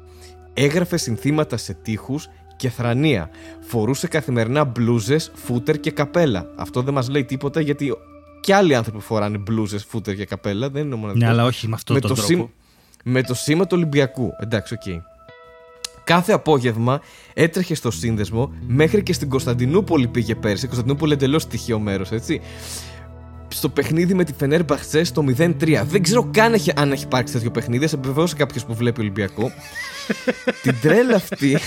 Έγραφε 0.54 0.98
συνθήματα 0.98 1.58
σε 1.58 1.74
τείχους 1.74 2.28
και 2.56 2.69
θρανία. 2.69 3.30
Φορούσε 3.60 4.08
καθημερινά 4.08 4.63
μπλούζες, 4.65 5.32
φούτερ 5.34 5.80
και 5.80 5.91
καπέλα. 5.91 6.45
Αυτό 6.56 6.82
δεν 6.82 6.93
μας 6.93 7.10
λέει 7.10 7.26
τίποτα 7.26 7.62
γιατί 7.62 7.93
και 8.39 8.54
άλλοι 8.54 8.76
άνθρωποι 8.76 9.00
φοράνε 9.00 9.38
μπλούζες, 9.38 9.84
φούτερ 9.84 10.15
και 10.15 10.26
καπέλα. 10.26 10.69
Δεν 10.69 10.86
είναι 10.86 10.93
ο 10.93 10.98
μοναδικός 10.98 11.28
Ναι, 11.28 11.34
αλλά 11.34 11.45
όχι 11.45 11.67
με 11.67 11.76
αυτόν 11.76 11.95
με 11.95 12.02
τον 12.02 12.10
το, 12.10 12.15
τρόπο. 12.15 12.32
σήμα, 12.32 12.50
με 13.04 13.24
το 13.24 13.34
σήμα 13.34 13.63
του 13.63 13.76
Ολυμπιακού. 13.78 14.30
Εντάξει, 14.39 14.74
οκ. 14.74 15.02
Κάθε 16.10 16.34
απόγευμα 16.34 17.02
έτρεχε 17.34 17.76
στο 17.76 17.91
σύνδεσμο 17.91 18.52
μέχρι 18.67 19.04
και 19.04 19.13
στην 19.13 19.30
Κωνσταντινούπολη 19.30 20.08
πήγε 20.08 20.36
πέρσι. 20.36 20.65
Η 20.65 20.67
Κωνσταντινούπολη 20.67 21.13
εντελώς 21.13 21.48
τυχαίο 21.48 21.80
μέρος, 21.80 22.12
έτσι. 22.12 22.41
Στο 23.54 23.70
παιχνίδι 23.70 24.14
με 24.14 24.24
τη 24.24 24.34
Φενέρμπαχτσε 24.38 25.04
στο 25.04 25.24
0-3. 25.38 25.82
Δεν 25.86 26.04
ξέρω 26.04 26.30
καν 26.34 26.54
έχει- 26.54 26.72
αν 26.76 26.92
έχει 26.92 27.04
υπάρξει 27.04 27.34
τέτοιο 27.34 27.52
παιχνίδι. 27.52 27.88
Ας 27.88 27.95
επιβεβαιώσει 27.96 28.36
κάποιος 28.36 28.66
που 28.66 28.76
βλέπει 28.76 29.00
Ολυμπιακό. 29.02 29.52
Την 30.64 30.76
τρέλα 30.82 31.16
αυτή. 31.16 31.58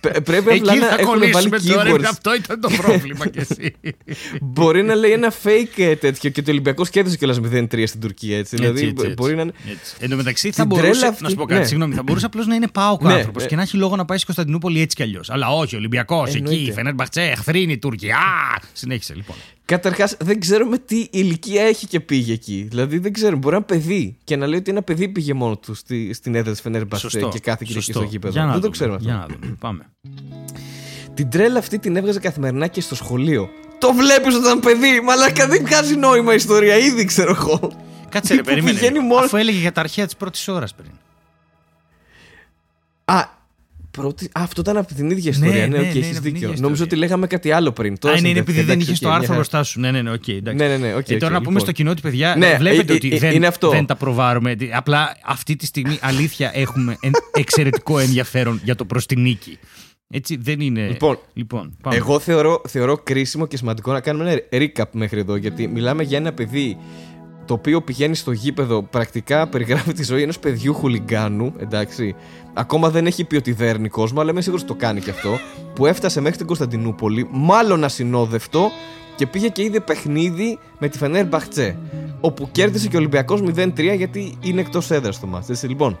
Πε- 0.00 0.20
πρέπει 0.20 0.50
απλά 0.52 0.72
Εκεί 0.72 0.80
να 0.80 0.86
θα 0.88 0.96
έχουν 0.98 1.18
βάλει 1.18 1.32
κολλήσουμε 1.32 1.58
τώρα, 1.58 1.90
keywords. 1.90 2.04
αυτό 2.10 2.34
ήταν 2.34 2.60
το 2.60 2.68
πρόβλημα 2.76 3.28
κι 3.28 3.38
εσύ. 3.38 3.74
Μπορεί 4.52 4.82
να 4.82 4.94
λέει 4.94 5.10
ένα 5.10 5.32
fake 5.42 5.76
ε, 5.82 5.96
τέτοιο 5.96 6.30
και 6.30 6.42
το 6.42 6.50
Ολυμπιακός 6.50 6.90
κέρδισε 6.90 7.16
κιόλας 7.16 7.40
0-3 7.52 7.82
στην 7.86 8.00
Τουρκία. 8.00 8.38
Έτσι. 8.38 8.56
δηλαδή 8.56 8.72
Έτσι, 8.80 8.86
έτσι, 8.90 9.02
έτσι. 9.04 9.14
μπορεί 9.14 9.34
να 9.34 9.42
είναι. 9.42 9.52
Έτσι. 9.70 9.94
Εν 9.98 10.10
τω 10.10 10.16
μεταξύ 10.16 10.50
θα 10.50 10.54
Την 10.54 10.66
μπορούσε. 10.66 10.90
τρέλα 10.90 11.08
αυτή- 11.08 11.22
να 11.22 11.28
σου 11.28 11.34
πω 11.34 11.44
κάτι, 11.44 11.60
ναι. 11.60 11.66
συγγνώμη. 11.66 11.94
Θα 11.94 12.02
μπορούσε 12.02 12.26
απλώς 12.30 12.46
να 12.46 12.54
είναι 12.54 12.68
πάω 12.68 12.92
ο 13.00 13.06
Ναι, 13.06 13.12
άνθρωπος 13.12 13.44
ε. 13.44 13.46
και 13.46 13.56
να 13.56 13.62
έχει 13.62 13.76
λόγο 13.76 13.96
να 13.96 14.04
πάει 14.04 14.16
στην 14.18 14.26
Κωνσταντινούπολη 14.34 14.80
έτσι 14.80 14.96
κι 14.96 15.02
αλλιώς. 15.02 15.30
Αλλά 15.30 15.48
όχι, 15.48 15.76
Ολυμπιακός, 15.76 16.28
εκεί, 16.28 16.38
Εννοείται. 16.38 16.72
Φενέρ 16.72 16.94
Μπαχτσέ, 16.94 17.22
εχθρίνη 17.22 17.78
Τουρκία. 17.78 18.16
Α, 18.16 18.60
Συνέχισε 18.72 19.14
λοιπόν. 19.14 19.36
Καταρχάς, 19.72 20.16
δεν 20.20 20.40
ξέρουμε 20.40 20.78
τι 20.78 21.06
ηλικία 21.10 21.62
έχει 21.62 21.86
και 21.86 22.00
πήγε 22.00 22.32
εκεί. 22.32 22.66
Δηλαδή, 22.70 22.98
δεν 22.98 23.12
ξέρουμε. 23.12 23.38
Μπορεί 23.38 23.54
να 23.54 23.64
είναι 23.68 23.80
παιδί 23.80 24.16
και 24.24 24.36
να 24.36 24.46
λέει 24.46 24.58
ότι 24.58 24.70
ένα 24.70 24.82
παιδί 24.82 25.08
πήγε 25.08 25.34
μόνο 25.34 25.56
του 25.56 25.74
στη, 25.74 26.12
στην 26.12 26.34
έδρα 26.34 26.52
της 26.52 26.60
Φενέρ 26.60 26.86
Μπαχτσέ 26.86 27.08
Σωστό. 27.10 27.28
και 27.28 27.38
κάθε 27.38 27.64
Κυριακή 27.66 27.84
Σωστό. 27.84 28.00
στο 28.00 28.10
γήπεδο. 28.10 28.32
Για 28.32 28.40
να 28.44 28.46
Δεν 28.52 28.54
το 28.54 28.60
δούμε, 28.60 28.72
ξέρουμε 28.72 28.96
αυτό. 28.96 29.08
Για 29.08 29.18
να 29.18 29.26
δούμε. 29.26 29.56
Πάμε. 29.60 29.86
Την 31.14 31.30
τρέλα 31.30 31.58
αυτή 31.58 31.78
την 31.78 31.96
έβγαζε 31.96 32.18
καθημερινά 32.20 32.66
και 32.66 32.80
στο 32.80 32.94
σχολείο. 32.94 33.48
Το 33.78 33.92
βλέπεις 33.92 34.34
όταν 34.34 34.60
παιδί! 34.60 35.00
Μαλάκα 35.00 35.46
δεν 35.46 35.64
βγάζει 35.66 35.96
νόημα 35.96 36.32
η 36.32 36.36
ιστορία, 36.36 36.76
ήδη 36.76 37.04
ξέρω 37.04 37.30
εγώ. 37.30 37.72
Κάτσε 38.08 38.34
ρε, 38.34 38.40
Που 38.40 38.46
περίμενε. 38.46 38.78
πηγαίνει 38.78 38.92
λίγο. 38.94 39.04
μόνο- 39.06 39.24
Αφού 39.24 39.36
έλεγε 39.36 39.58
για 39.58 39.72
τα 39.72 39.80
αρχαία 39.80 40.04
της 40.04 40.16
πρώτης 40.16 40.48
ώρας 40.48 40.74
πριν. 40.74 40.90
Α, 43.04 43.24
πρώτη... 43.92 44.24
Α, 44.24 44.30
αυτό 44.32 44.60
ήταν 44.60 44.76
από 44.76 44.94
την 44.94 45.10
ίδια 45.10 45.30
ιστορία. 45.30 45.52
Ναι, 45.52 45.58
Ναι, 45.60 45.66
ναι, 45.66 45.76
οκ, 45.76 45.82
ναι, 45.82 45.88
έχεις 45.88 45.96
είναι 46.08 46.16
από 46.16 46.22
την 46.24 46.32
δίκιο. 46.32 46.48
ίδια 46.48 46.60
Νόμιζα 46.60 46.62
ιστορία. 46.72 46.84
ότι 46.84 46.96
λέγαμε 46.96 47.26
κάτι 47.26 47.50
άλλο 47.50 47.72
πριν. 47.72 47.98
Τώρα 47.98 48.14
Α, 48.14 48.20
ναι, 48.20 48.28
είναι 48.28 48.36
συνδέθηκε. 48.36 48.60
επειδή 48.60 48.66
δεν 48.66 48.74
Εντάξει, 48.80 48.90
είχε 48.92 48.92
οκ, 48.92 49.00
το 49.02 49.06
μια 49.08 49.16
άρθρο 49.16 49.26
χαρά. 49.26 49.38
μπροστά 49.38 49.62
σου. 49.62 49.80
Ναι, 49.80 49.90
ναι, 49.90 50.02
ναι, 50.02 50.10
οκ, 50.12 50.28
εντάξει. 50.28 50.64
Ναι, 50.64 50.68
ναι, 50.68 50.76
ναι, 50.76 50.94
οκ, 50.94 51.08
Ε, 51.10 51.14
οκ, 51.14 51.20
τώρα 51.20 51.32
να 51.32 51.38
πούμε 51.38 51.48
λοιπόν. 51.48 51.60
στο 51.60 51.72
κοινό 51.72 51.90
ότι 51.90 52.00
παιδιά, 52.00 52.34
Ναι, 52.38 52.56
βλέπετε 52.58 52.92
ε, 52.92 52.96
ότι 52.96 53.08
ε, 53.12 53.18
δεν, 53.18 53.32
είναι 53.34 53.46
αυτό. 53.46 53.70
δεν 53.70 53.86
τα 53.86 53.96
προβάρουμε. 53.96 54.56
Απλά 54.72 55.16
αυτή 55.24 55.56
τη 55.56 55.66
στιγμή 55.66 55.98
αλήθεια 56.10 56.50
έχουμε 56.54 56.96
εν- 57.00 57.12
εξαιρετικό 57.32 57.98
ενδιαφέρον 57.98 58.60
για 58.64 58.74
το 58.74 58.84
προς 58.84 59.06
τη 59.06 59.16
νίκη. 59.16 59.58
Έτσι 60.14 60.36
δεν 60.36 60.60
είναι. 60.60 60.86
Λοιπόν, 60.88 61.18
λοιπόν 61.32 61.76
πάμε. 61.82 61.96
Εγώ 61.96 62.18
θεωρώ, 62.18 62.60
θεωρώ 62.68 62.96
κρίσιμο 62.96 63.46
και 63.46 63.56
σημαντικό 63.56 63.92
να 63.92 64.00
κάνουμε 64.00 64.30
ένα 64.50 64.62
recap 64.76 64.84
μέχρι 64.92 65.18
εδώ. 65.20 65.36
Γιατί 65.36 65.68
μιλάμε 65.68 66.02
για 66.02 66.18
ένα 66.18 66.32
παιδί 66.32 66.76
το 67.52 67.58
οποίο 67.58 67.82
πηγαίνει 67.82 68.14
στο 68.14 68.32
γήπεδο, 68.32 68.82
πρακτικά 68.82 69.48
περιγράφει 69.48 69.92
τη 69.92 70.04
ζωή 70.04 70.22
ενός 70.22 70.38
παιδιού 70.38 70.74
χουλιγκάνου. 70.74 71.52
Εντάξει. 71.58 72.14
Ακόμα 72.52 72.90
δεν 72.90 73.06
έχει 73.06 73.24
πει 73.24 73.36
ότι 73.36 73.52
δέρνει 73.52 73.88
κόσμο, 73.88 74.20
αλλά 74.20 74.30
είμαι 74.30 74.40
σίγουρος 74.40 74.62
ότι 74.64 74.72
το 74.72 74.78
κάνει 74.78 75.00
και 75.00 75.10
αυτό. 75.10 75.38
Που 75.74 75.86
έφτασε 75.86 76.20
μέχρι 76.20 76.36
την 76.36 76.46
Κωνσταντινούπολη, 76.46 77.28
μάλλον 77.30 77.84
ασυνόδευτο, 77.84 78.70
και 79.16 79.26
πήγε 79.26 79.48
και 79.48 79.62
είδε 79.62 79.80
παιχνίδι 79.80 80.58
με 80.78 80.88
τη 80.88 80.98
Φενέρ 80.98 81.26
Μπαχτσέ. 81.26 81.78
Όπου 82.20 82.48
κέρδισε 82.52 82.88
και 82.88 82.96
ο 82.96 82.98
Ολυμπιακός 82.98 83.40
0-3 83.40 83.94
γιατί 83.96 84.38
είναι 84.40 84.60
εκτός 84.60 84.90
έδρας 84.90 85.20
το 85.20 85.26
μάτς. 85.26 85.48
Έτσι, 85.48 85.66
λοιπόν. 85.66 85.98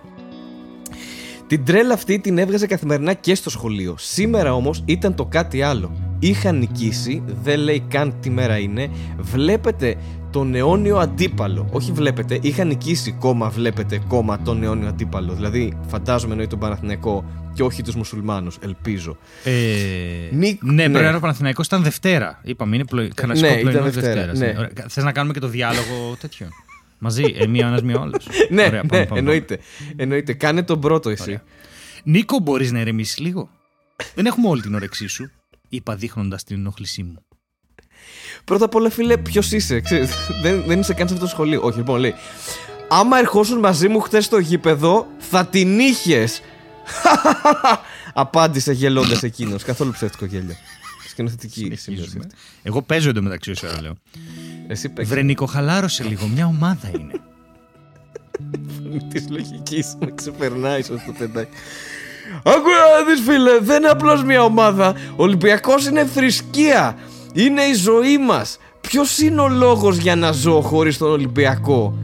Την 1.46 1.64
τρέλα 1.64 1.94
αυτή 1.94 2.18
την 2.18 2.38
έβγαζε 2.38 2.66
καθημερινά 2.66 3.12
και 3.12 3.34
στο 3.34 3.50
σχολείο. 3.50 3.94
Σήμερα 3.98 4.54
όμως 4.54 4.82
ήταν 4.84 5.14
το 5.14 5.24
κάτι 5.24 5.62
άλλο. 5.62 5.92
Είχαν 6.18 6.58
νικήσει, 6.58 7.22
δεν 7.42 7.58
λέει 7.58 7.84
καν 7.88 8.14
τι 8.20 8.30
μέρα 8.30 8.58
είναι. 8.58 8.90
Βλέπετε 9.18 9.96
τον 10.32 10.54
αιώνιο 10.54 10.96
αντίπαλο. 10.98 11.68
Όχι 11.72 11.92
βλέπετε, 11.92 12.38
είχαν 12.42 12.66
νικήσει 12.68 13.12
κόμμα 13.12 13.48
βλέπετε 13.48 14.00
κόμμα 14.08 14.42
τον 14.42 14.62
αιώνιο 14.62 14.88
αντίπαλο. 14.88 15.32
Δηλαδή 15.34 15.76
φαντάζομαι 15.88 16.32
εννοεί 16.32 16.46
τον 16.46 16.58
Παναθηναϊκό 16.58 17.24
και 17.54 17.62
όχι 17.62 17.82
τους 17.82 17.94
μουσουλμάνους, 17.94 18.58
ελπίζω. 18.62 19.16
Ε, 19.44 19.52
Νίκ- 20.32 20.62
ναι, 20.62 20.72
ναι. 20.86 20.92
πρέπει 20.92 21.10
να 21.10 21.16
ο 21.16 21.20
Παναθηναϊκός 21.20 21.66
ήταν 21.66 21.82
Δευτέρα. 21.82 22.40
Είπαμε, 22.42 22.74
είναι 22.74 22.84
πλοη... 22.84 23.08
κανονικό 23.08 23.46
Ναι, 23.46 23.52
ήταν 23.52 23.70
πλοϊμό 23.70 23.90
Δευτέρα, 23.90 24.26
Δευτέρας. 24.26 24.38
ναι. 24.74 24.84
Θες 24.88 25.04
να 25.04 25.12
κάνουμε 25.12 25.32
και 25.32 25.40
το 25.40 25.48
διάλογο 25.48 26.14
τέτοιο; 26.20 26.48
Μαζί, 26.98 27.34
ε, 27.38 27.46
μία 27.46 27.66
ένας, 27.66 27.82
μία 27.82 28.00
όλο. 28.00 28.20
ναι, 28.50 28.68
ναι, 28.90 29.06
εννοείται. 29.14 29.58
εννοείται. 29.96 30.32
Κάνε 30.32 30.62
τον 30.62 30.80
πρώτο 30.80 31.10
εσύ. 31.10 31.22
Ωραία. 31.22 31.42
Νίκο, 32.04 32.38
μπορείς 32.38 32.72
να 32.72 32.80
ηρεμήσει 32.80 33.22
λίγο; 33.22 33.48
Δεν 34.14 34.26
έχουμε 34.26 34.48
όλη 34.48 34.60
την 34.62 34.74
όρεξή 34.74 35.06
σου. 35.06 35.30
Είπα 35.68 35.94
δείχνοντας 35.96 36.44
την 36.44 36.56
ενόχλησή 36.58 37.02
μου. 37.02 37.24
Πρώτα 38.44 38.64
απ' 38.64 38.74
όλα, 38.74 38.90
φίλε, 38.90 39.16
ποιος 39.16 39.52
είσαι. 39.52 39.80
Ξέρεις, 39.80 40.10
δεν, 40.42 40.62
δεν 40.66 40.80
είσαι 40.80 40.94
καν 40.94 41.08
σε 41.08 41.14
αυτό 41.14 41.26
το 41.26 41.30
σχολείο. 41.30 41.60
Όχι, 41.62 41.76
λοιπόν, 41.76 42.00
λέει. 42.00 42.14
Άμα 42.88 43.18
ερχόσουν 43.18 43.58
μαζί 43.58 43.88
μου 43.88 44.00
χθες 44.00 44.24
στο 44.24 44.38
γήπεδο, 44.38 45.06
θα 45.18 45.46
την 45.46 45.78
είχε. 45.78 46.28
Απάντησε 48.14 48.72
γελώντας 48.72 49.22
εκείνος. 49.22 49.62
Καθόλου 49.62 49.90
ψεύτικο 49.90 50.24
γέλιο. 50.24 50.54
Σκηνοθετική 51.08 51.60
σημείωση 51.60 51.82
Συνεχίζουμε. 51.82 52.24
αυτή. 52.26 52.34
Εγώ 52.62 52.82
παίζω 52.82 53.08
εντωμεταξύ 53.08 53.50
όσο 53.50 53.66
ώρα 53.66 53.80
λέω. 53.82 53.94
Εσύ 54.68 54.88
παίξε 54.88 55.10
Βρε 55.12 55.22
Νίκο, 55.22 55.46
χαλάρωσε 55.46 56.04
λίγο. 56.04 56.26
Μια 56.26 56.46
ομάδα 56.46 56.90
είναι. 56.98 57.12
της 59.12 59.28
λογικής 59.30 59.96
με 60.00 60.12
ξεπερνάει 60.14 60.80
ω 60.80 61.02
το 61.06 61.12
πεντάκι. 61.18 61.50
Άκουρα 62.42 62.98
να 62.98 63.04
δεις 63.12 63.20
φίλε, 63.24 63.58
δεν 63.58 63.76
είναι 63.76 63.88
απλώς 63.88 64.24
μια 64.24 64.42
ομάδα. 64.42 64.94
Ο 65.16 65.22
Ολυμπιακός 65.22 65.86
είναι 65.86 66.04
θρησκεία. 66.06 66.96
Είναι 67.32 67.62
η 67.62 67.74
ζωή 67.74 68.18
μας. 68.18 68.58
Ποιος 68.80 69.18
είναι 69.18 69.40
ο 69.40 69.48
λόγος 69.48 69.96
για 69.96 70.16
να 70.16 70.32
ζω 70.32 70.60
χωρίς 70.60 70.98
τον 70.98 71.10
Ολυμπιακό; 71.10 71.98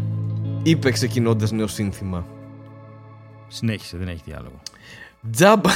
είπε 0.63 0.91
ξεκινώντας 0.91 1.51
νέο 1.51 1.67
σύνθημα. 1.67 2.27
Συνέχισε, 3.49 3.97
δεν 3.97 4.09
έχει 4.09 4.23
διάλογο. 4.25 4.61
Τζάμπα. 5.31 5.71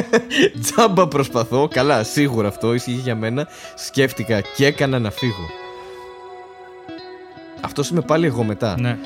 Τζάμπα 0.62 1.08
προσπαθώ. 1.08 1.68
Καλά, 1.68 2.02
σίγουρα 2.02 2.48
αυτό 2.48 2.74
ισχύει 2.74 2.92
για 2.92 3.14
μένα. 3.14 3.48
Σκέφτηκα 3.74 4.40
και 4.40 4.66
έκανα 4.66 4.98
να 4.98 5.10
φύγω. 5.10 5.48
Αυτός 7.60 7.88
είμαι 7.88 8.00
πάλι 8.00 8.26
εγώ 8.26 8.42
μετά. 8.42 8.80
Ναι. 8.80 8.98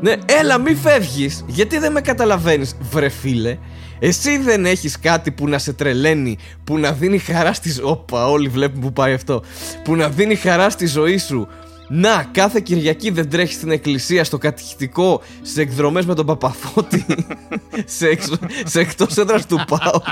Ναι, 0.00 0.14
έλα, 0.26 0.58
μη 0.58 0.74
φεύγεις. 0.74 1.44
Γιατί 1.46 1.78
δεν 1.78 1.92
με 1.92 2.00
καταλαβαίνεις, 2.00 2.76
βρε 2.90 3.08
φίλε; 3.08 3.58
Εσύ 3.98 4.38
δεν 4.38 4.66
έχεις 4.66 4.98
κάτι 4.98 5.30
που 5.30 5.48
να 5.48 5.58
σε 5.58 5.72
τρελαίνει, 5.72 6.38
που 6.64 6.78
να 6.78 6.92
δίνει 6.92 7.18
χαρά 7.18 7.52
στη 7.52 7.70
ζωή. 7.72 7.84
Όπα, 7.84 8.28
όλοι 8.28 8.48
βλέπουν 8.48 8.80
που 8.80 8.92
πάει 8.92 9.12
αυτό. 9.12 9.42
Που 9.84 9.96
να 9.96 10.08
δίνει 10.08 10.34
χαρά 10.34 10.70
στη 10.70 10.86
ζωή 10.86 11.18
σου. 11.18 11.48
Να, 11.88 12.28
κάθε 12.32 12.60
Κυριακή 12.60 13.10
δεν 13.10 13.30
τρέχεις 13.30 13.54
στην 13.56 13.70
εκκλησία, 13.70 14.24
στο 14.24 14.38
κατηχητικό, 14.38 15.22
σε 15.42 15.60
εκδρομές 15.60 16.06
με 16.06 16.14
τον 16.14 16.26
Παπαφώτη, 16.26 17.06
σε, 17.96 18.08
εξ, 18.08 18.30
σε 18.64 18.80
εκτός 18.80 19.16
έδρας 19.16 19.46
του 19.46 19.64
ΠΑΟΚ. 19.68 20.06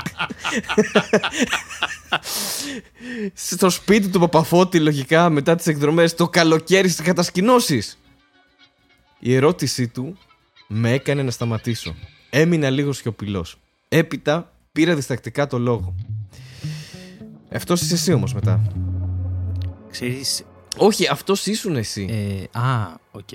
στο 3.33 3.69
σπίτι 3.69 4.07
του 4.07 4.19
Παπαφώτη, 4.19 4.79
λογικά, 4.79 5.29
μετά 5.29 5.55
τις 5.55 5.67
εκδρομές, 5.67 6.15
το 6.15 6.29
καλοκαίρι 6.29 6.89
στις 6.89 7.05
κατασκηνώσεις. 7.05 7.99
Η 9.19 9.35
ερώτησή 9.35 9.87
του 9.87 10.17
με 10.67 10.91
έκανε 10.91 11.23
να 11.23 11.31
σταματήσω. 11.31 11.95
Έμεινα 12.29 12.69
λίγο 12.69 12.93
σιωπηλός. 12.93 13.57
Έπειτα 13.87 14.53
πήρα 14.71 14.95
διστακτικά 14.95 15.47
το 15.47 15.59
λόγο. 15.59 15.95
Αυτός 17.51 17.81
είσαι 17.81 17.93
εσύ 17.93 18.13
όμως 18.13 18.33
μετά. 18.33 18.61
Ξέρεις... 19.91 20.43
Όχι, 20.77 21.07
αυτός 21.07 21.45
ήσουν 21.45 21.75
εσύ. 21.75 22.07
Ε, 22.53 22.59
α, 22.59 22.93
οκ. 23.11 23.29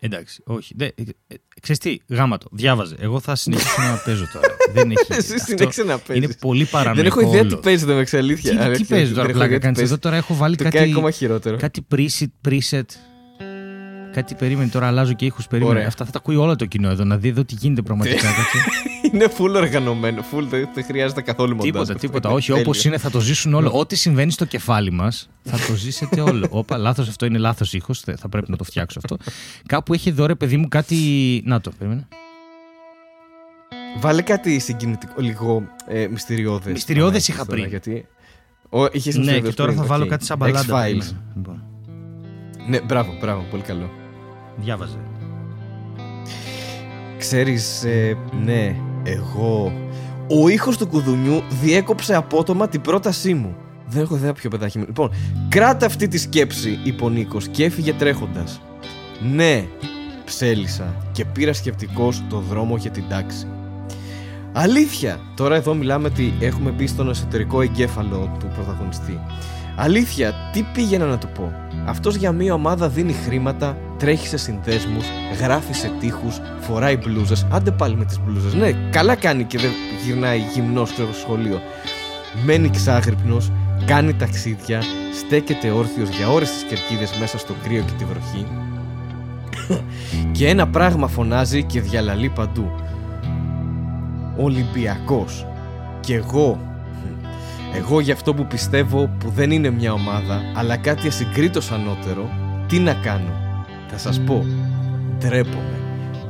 Εντάξει, 0.00 0.42
όχι. 0.44 0.74
Δε, 0.76 0.84
ε, 0.84 1.02
ε, 1.26 1.34
ξέρεις 1.60 1.80
τι, 1.80 2.14
γάμα 2.14 2.38
το, 2.38 2.46
διάβαζε. 2.52 2.96
Εγώ 2.98 3.20
θα 3.20 3.34
συνεχίσω 3.34 3.82
να 3.82 4.02
παίζω 4.04 4.24
τώρα. 4.32 4.46
δεν 4.74 4.90
έχει, 4.90 5.06
Εσύ 5.08 5.34
αυτό 5.34 5.44
συνέχισε 5.44 5.82
να 5.82 5.98
παίζεις. 5.98 6.24
Είναι 6.24 6.34
πολύ 6.40 6.64
παρανοϊκό 6.64 7.02
Δεν 7.02 7.06
έχω 7.06 7.20
ιδέα 7.20 7.40
όλο. 7.40 7.56
τι 7.56 7.62
παίζετε 7.62 7.94
με 7.94 8.00
εξαλήθεια. 8.00 8.70
Τι, 8.70 8.76
τι 8.76 8.84
παίζεις 8.84 9.14
τώρα, 9.14 9.32
πλάκα 9.32 9.58
κάνεις. 9.58 9.80
Εδώ 9.80 9.98
τώρα 9.98 10.16
έχω 10.16 10.34
βάλει 10.34 10.56
Το 10.56 10.62
κάνει 10.62 10.76
κάτι, 10.76 10.90
ακόμα 10.90 11.10
χειρότερο. 11.10 11.56
κάτι 11.56 11.86
preset, 11.94 12.48
preset. 12.48 12.84
Κάτι 14.18 14.34
περίμενε 14.34 14.68
τώρα, 14.70 14.86
αλλάζω 14.86 15.12
και 15.12 15.24
ήχους 15.24 15.46
περίμενε. 15.46 15.74
Ωραία. 15.74 15.86
Αυτά 15.88 16.04
θα 16.04 16.10
τα 16.10 16.18
ακούει 16.18 16.36
όλο 16.36 16.56
το 16.56 16.66
κοινό 16.66 16.88
εδώ, 16.90 17.04
να 17.04 17.16
δει 17.16 17.28
εδώ 17.28 17.44
τι 17.44 17.54
γίνεται 17.54 17.82
πραγματικά. 17.82 18.22
κάτσε. 18.22 18.58
Είναι 19.12 19.26
full 19.38 19.54
οργανωμένο. 19.54 20.22
Full 20.32 20.42
δεν, 20.48 20.68
δεν 20.74 20.84
χρειάζεται 20.84 21.20
καθόλου 21.22 21.50
μοντάζ. 21.50 21.66
τίποτα, 21.66 21.92
αυτό. 21.92 22.06
τίποτα. 22.06 22.28
Είναι 22.28 22.36
Όχι, 22.36 22.46
τέλειο. 22.52 22.64
όπως 22.68 22.78
είναι 22.84 22.98
θα 22.98 23.10
το 23.10 23.20
ζήσουν 23.20 23.54
όλο. 23.54 23.70
Ό,τι 23.74 23.96
συμβαίνει 23.96 24.30
στο 24.30 24.44
κεφάλι 24.44 24.90
μας 24.92 25.28
θα 25.42 25.56
το 25.66 25.74
ζήσετε 25.74 26.20
όλο. 26.20 26.46
Όπα, 26.60 26.76
λάθος 26.76 27.08
αυτό 27.08 27.26
είναι 27.26 27.38
λάθος 27.38 27.72
ήχος. 27.72 28.00
Θα 28.00 28.28
πρέπει 28.28 28.50
να 28.50 28.56
το 28.56 28.64
φτιάξω 28.64 28.98
αυτό. 29.02 29.16
Κάπου 29.66 29.94
έχει 29.94 30.08
εδώ 30.08 30.26
ρε 30.26 30.34
παιδί 30.34 30.56
μου 30.56 30.68
κάτι. 30.68 30.96
Να 31.44 31.60
το, 31.60 31.70
περίμενε. 31.78 32.08
Βάλε 34.00 34.22
κάτι 34.22 34.58
συγκινητικό, 34.58 35.20
λίγο 35.20 35.62
ε, 35.88 36.06
μυστηριώδες. 36.10 36.72
Μυστηριώδες 36.72 37.28
να 37.28 37.34
είχα 37.34 37.42
έχεις 37.42 37.54
πριν. 37.54 37.64
τώρα, 37.64 37.68
Γιατί... 37.68 38.06
Ο, 38.68 38.84
είχες 38.84 39.14
Ναι, 39.14 39.20
μυστηριώδες 39.20 39.50
και 39.50 39.56
τώρα 39.56 39.70
πριν, 39.70 39.82
θα 39.82 39.88
βάλω 39.88 40.04
οκ. 40.04 40.10
κάτι 40.10 40.24
σαν 40.24 40.38
μπαλάντα. 40.38 40.62
X-Files. 40.62 40.82
περίμενε. 40.82 41.20
Λοιπόν, 41.36 41.62
Ναι, 42.68 42.80
μπράβο, 42.80 43.12
μπράβο, 43.20 43.44
πολύ 43.50 43.62
καλό. 43.62 43.90
Διάβαζε. 44.60 44.98
Ξέρεις, 47.18 47.84
ε, 47.84 48.16
ναι, 48.44 48.76
εγώ... 49.02 49.72
Ο 50.30 50.48
ήχος 50.48 50.76
του 50.76 50.86
κουδουνιού 50.86 51.42
διέκοψε 51.62 52.14
απότομα 52.14 52.68
την 52.68 52.80
πρότασή 52.80 53.34
μου. 53.34 53.56
Δεν 53.86 54.02
έχω 54.02 54.16
ιδέα 54.16 54.32
ποιο 54.32 54.50
παιδάκι 54.50 54.78
μου. 54.78 54.84
Λοιπόν, 54.86 55.10
κράτα 55.48 55.86
αυτή 55.86 56.08
τη 56.08 56.18
σκέψη, 56.18 56.78
είπε 56.84 57.04
ο 57.04 57.08
Νίκος 57.08 57.48
και 57.48 57.64
έφυγε 57.64 57.92
τρέχοντας. 57.92 58.60
Ναι, 59.34 59.64
ψέλισα 60.24 60.94
και 61.12 61.24
πήρα 61.24 61.52
σκεπτικός 61.52 62.22
το 62.28 62.38
δρόμο 62.38 62.76
για 62.76 62.90
την 62.90 63.04
τάξη. 63.08 63.46
Αλήθεια! 64.52 65.20
Τώρα 65.34 65.54
εδώ 65.56 65.74
μιλάμε 65.74 66.08
ότι 66.08 66.34
έχουμε 66.40 66.70
μπει 66.70 66.86
στον 66.86 67.08
εσωτερικό 67.08 67.60
εγκέφαλο 67.60 68.36
του 68.38 68.50
πρωταγωνιστή. 68.54 69.20
Αλήθεια, 69.80 70.34
τι 70.52 70.62
πήγαινα 70.62 71.06
να 71.06 71.18
του 71.18 71.28
πω; 71.28 71.52
Αυτός 71.86 72.14
για 72.14 72.32
μια 72.32 72.54
ομάδα 72.54 72.88
δίνει 72.88 73.12
χρήματα, 73.12 73.76
τρέχει 73.98 74.26
σε 74.26 74.36
συνδέσμους, 74.36 75.04
γράφει 75.40 75.72
σε 75.72 75.92
τείχους, 76.00 76.40
φοράει 76.60 76.96
μπλούζες. 76.96 77.46
Άντε 77.50 77.70
πάλι 77.70 77.96
με 77.96 78.04
τις 78.04 78.20
μπλούζες. 78.20 78.54
Ναι, 78.54 78.72
καλά 78.90 79.14
κάνει 79.14 79.44
και 79.44 79.58
δεν 79.58 79.70
γυρνάει 80.04 80.38
γυμνός 80.38 80.88
στο 80.88 81.02
σχολείο. 81.12 81.60
Μένει 82.44 82.70
ξάγρυπνος, 82.70 83.52
κάνει 83.86 84.14
ταξίδια, 84.14 84.82
στέκεται 85.18 85.70
όρθιος 85.70 86.08
για 86.08 86.28
ώρες 86.28 86.48
στις 86.48 86.62
κερκίδες 86.62 87.16
μέσα 87.20 87.38
στο 87.38 87.54
κρύο 87.62 87.82
και 87.82 87.92
τη 87.98 88.04
βροχή. 88.04 88.46
και 90.32 90.48
ένα 90.48 90.68
πράγμα 90.68 91.08
φωνάζει 91.08 91.62
και 91.62 91.80
διαλαλεί 91.80 92.28
παντού. 92.28 92.70
Ολυμπιακός. 94.36 95.46
Και 96.00 96.14
εγώ. 96.14 96.60
Εγώ 97.74 98.00
για 98.00 98.14
αυτό 98.14 98.34
που 98.34 98.46
πιστεύω 98.46 99.10
που 99.18 99.30
δεν 99.30 99.50
είναι 99.50 99.70
μια 99.70 99.92
ομάδα, 99.92 100.40
αλλά 100.54 100.76
κάτι 100.76 101.06
ασυγκρίτως 101.06 101.70
ανώτερο, 101.70 102.30
τι 102.68 102.78
να 102.78 102.94
κάνω. 102.94 103.32
Θα 103.88 103.98
σας 103.98 104.20
πω. 104.20 104.46
Ντρέπομαι. 105.18 105.78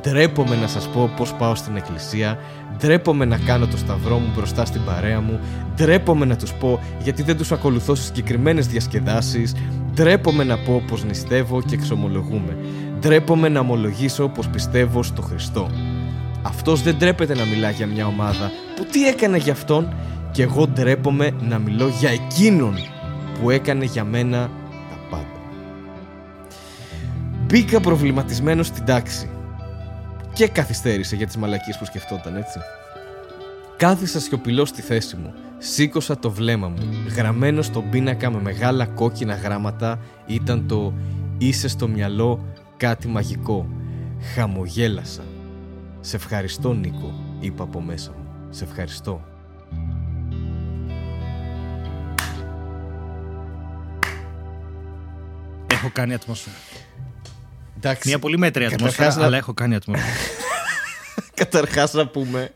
Ντρέπομαι 0.00 0.56
να 0.56 0.66
σας 0.66 0.88
πω 0.88 1.10
πώς 1.16 1.34
πάω 1.34 1.54
στην 1.54 1.76
εκκλησία. 1.76 2.38
Ντρέπομαι 2.78 3.24
να 3.24 3.38
κάνω 3.38 3.66
το 3.66 3.76
σταυρό 3.76 4.18
μου 4.18 4.32
μπροστά 4.36 4.64
στην 4.64 4.84
παρέα 4.84 5.20
μου. 5.20 5.40
Ντρέπομαι 5.74 6.24
να 6.24 6.36
τους 6.36 6.52
πω 6.52 6.80
γιατί 7.02 7.22
δεν 7.22 7.36
τους 7.36 7.52
ακολουθώ 7.52 7.94
σε 7.94 8.02
συγκεκριμένες 8.02 8.66
διασκεδάσεις. 8.66 9.54
Ντρέπομαι 9.94 10.44
να 10.44 10.58
πω 10.58 10.82
πως 10.86 11.04
νηστεύω 11.04 11.62
και 11.62 11.74
εξομολογούμε. 11.74 12.56
Ντρέπομαι 13.00 13.48
να 13.48 13.60
ομολογήσω 13.60 14.28
πως 14.28 14.48
πιστεύω 14.48 15.02
στο 15.02 15.22
Χριστό. 15.22 15.70
Αυτός 16.42 16.82
δεν 16.82 16.96
ντρέπεται 16.96 17.34
να 17.34 17.44
μιλά 17.44 17.70
για 17.70 17.86
μια 17.86 18.06
ομάδα 18.06 18.50
που 18.76 18.84
τι 18.92 19.06
έκανε 19.06 19.36
για 19.36 19.52
αυτόν; 19.52 19.94
Και 20.30 20.42
εγώ 20.42 20.66
ντρέπομαι 20.66 21.30
να 21.40 21.58
μιλώ 21.58 21.88
για 21.88 22.10
εκείνον 22.10 22.74
που 23.40 23.50
έκανε 23.50 23.84
για 23.84 24.04
μένα 24.04 24.50
τα 24.90 24.96
πάντα. 25.10 25.26
Μπήκα 27.46 27.80
προβληματισμένος 27.80 28.66
στην 28.66 28.84
τάξη 28.84 29.28
και 30.32 30.48
καθυστέρησε 30.48 31.16
για 31.16 31.26
τις 31.26 31.36
μαλακίες 31.36 31.78
που 31.78 31.84
σκεφτόταν 31.84 32.36
έτσι. 32.36 32.58
Κάθισα 33.76 34.20
σιωπηλό 34.20 34.64
στη 34.64 34.82
θέση 34.82 35.16
μου. 35.16 35.32
Σήκωσα 35.58 36.18
το 36.18 36.30
βλέμμα 36.30 36.68
μου. 36.68 36.78
Γραμμένο 37.16 37.62
στον 37.62 37.90
πίνακα 37.90 38.30
με 38.30 38.40
μεγάλα 38.40 38.86
κόκκινα 38.86 39.34
γράμματα 39.34 39.98
ήταν 40.26 40.66
το 40.66 40.92
«Είσαι 41.38 41.68
στο 41.68 41.88
μυαλό 41.88 42.44
κάτι 42.76 43.08
μαγικό». 43.08 43.68
Χαμογέλασα. 44.34 45.22
«Σε 46.00 46.16
ευχαριστώ 46.16 46.72
Νίκο», 46.72 47.14
είπα 47.40 47.62
από 47.62 47.80
μέσα 47.80 48.10
μου. 48.10 48.48
«Σε 48.50 48.64
ευχαριστώ». 48.64 49.37
Έχω 55.78 55.90
κάνει 55.92 56.14
ατμόσφαιρα. 56.14 56.56
Εντάξει, 57.76 58.08
Μια 58.08 58.18
πολύ 58.18 58.38
μέτρια 58.38 58.68
Καταρχάς 58.68 58.90
ατμόσφαιρα, 58.96 59.20
να- 59.20 59.26
αλλά 59.26 59.36
έχω 59.36 59.54
κάνει 59.54 59.74
ατμόσφαιρα. 59.74 60.12
καταρχάς 61.34 61.92
να 61.92 62.06
πούμε 62.08 62.52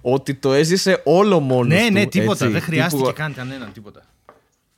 ότι 0.00 0.34
το 0.34 0.52
έζησε 0.52 1.00
όλο 1.04 1.40
μόνος 1.40 1.66
ναι, 1.80 1.86
του. 1.86 1.92
ναι, 1.92 2.06
τίποτα. 2.06 2.44
έτσι. 2.44 2.48
Δεν 2.58 2.60
χρειάστηκε 2.62 3.02
Τύπου, 3.02 3.14
καν 3.16 3.34
κανέναν 3.34 3.72
τίποτα. 3.72 4.02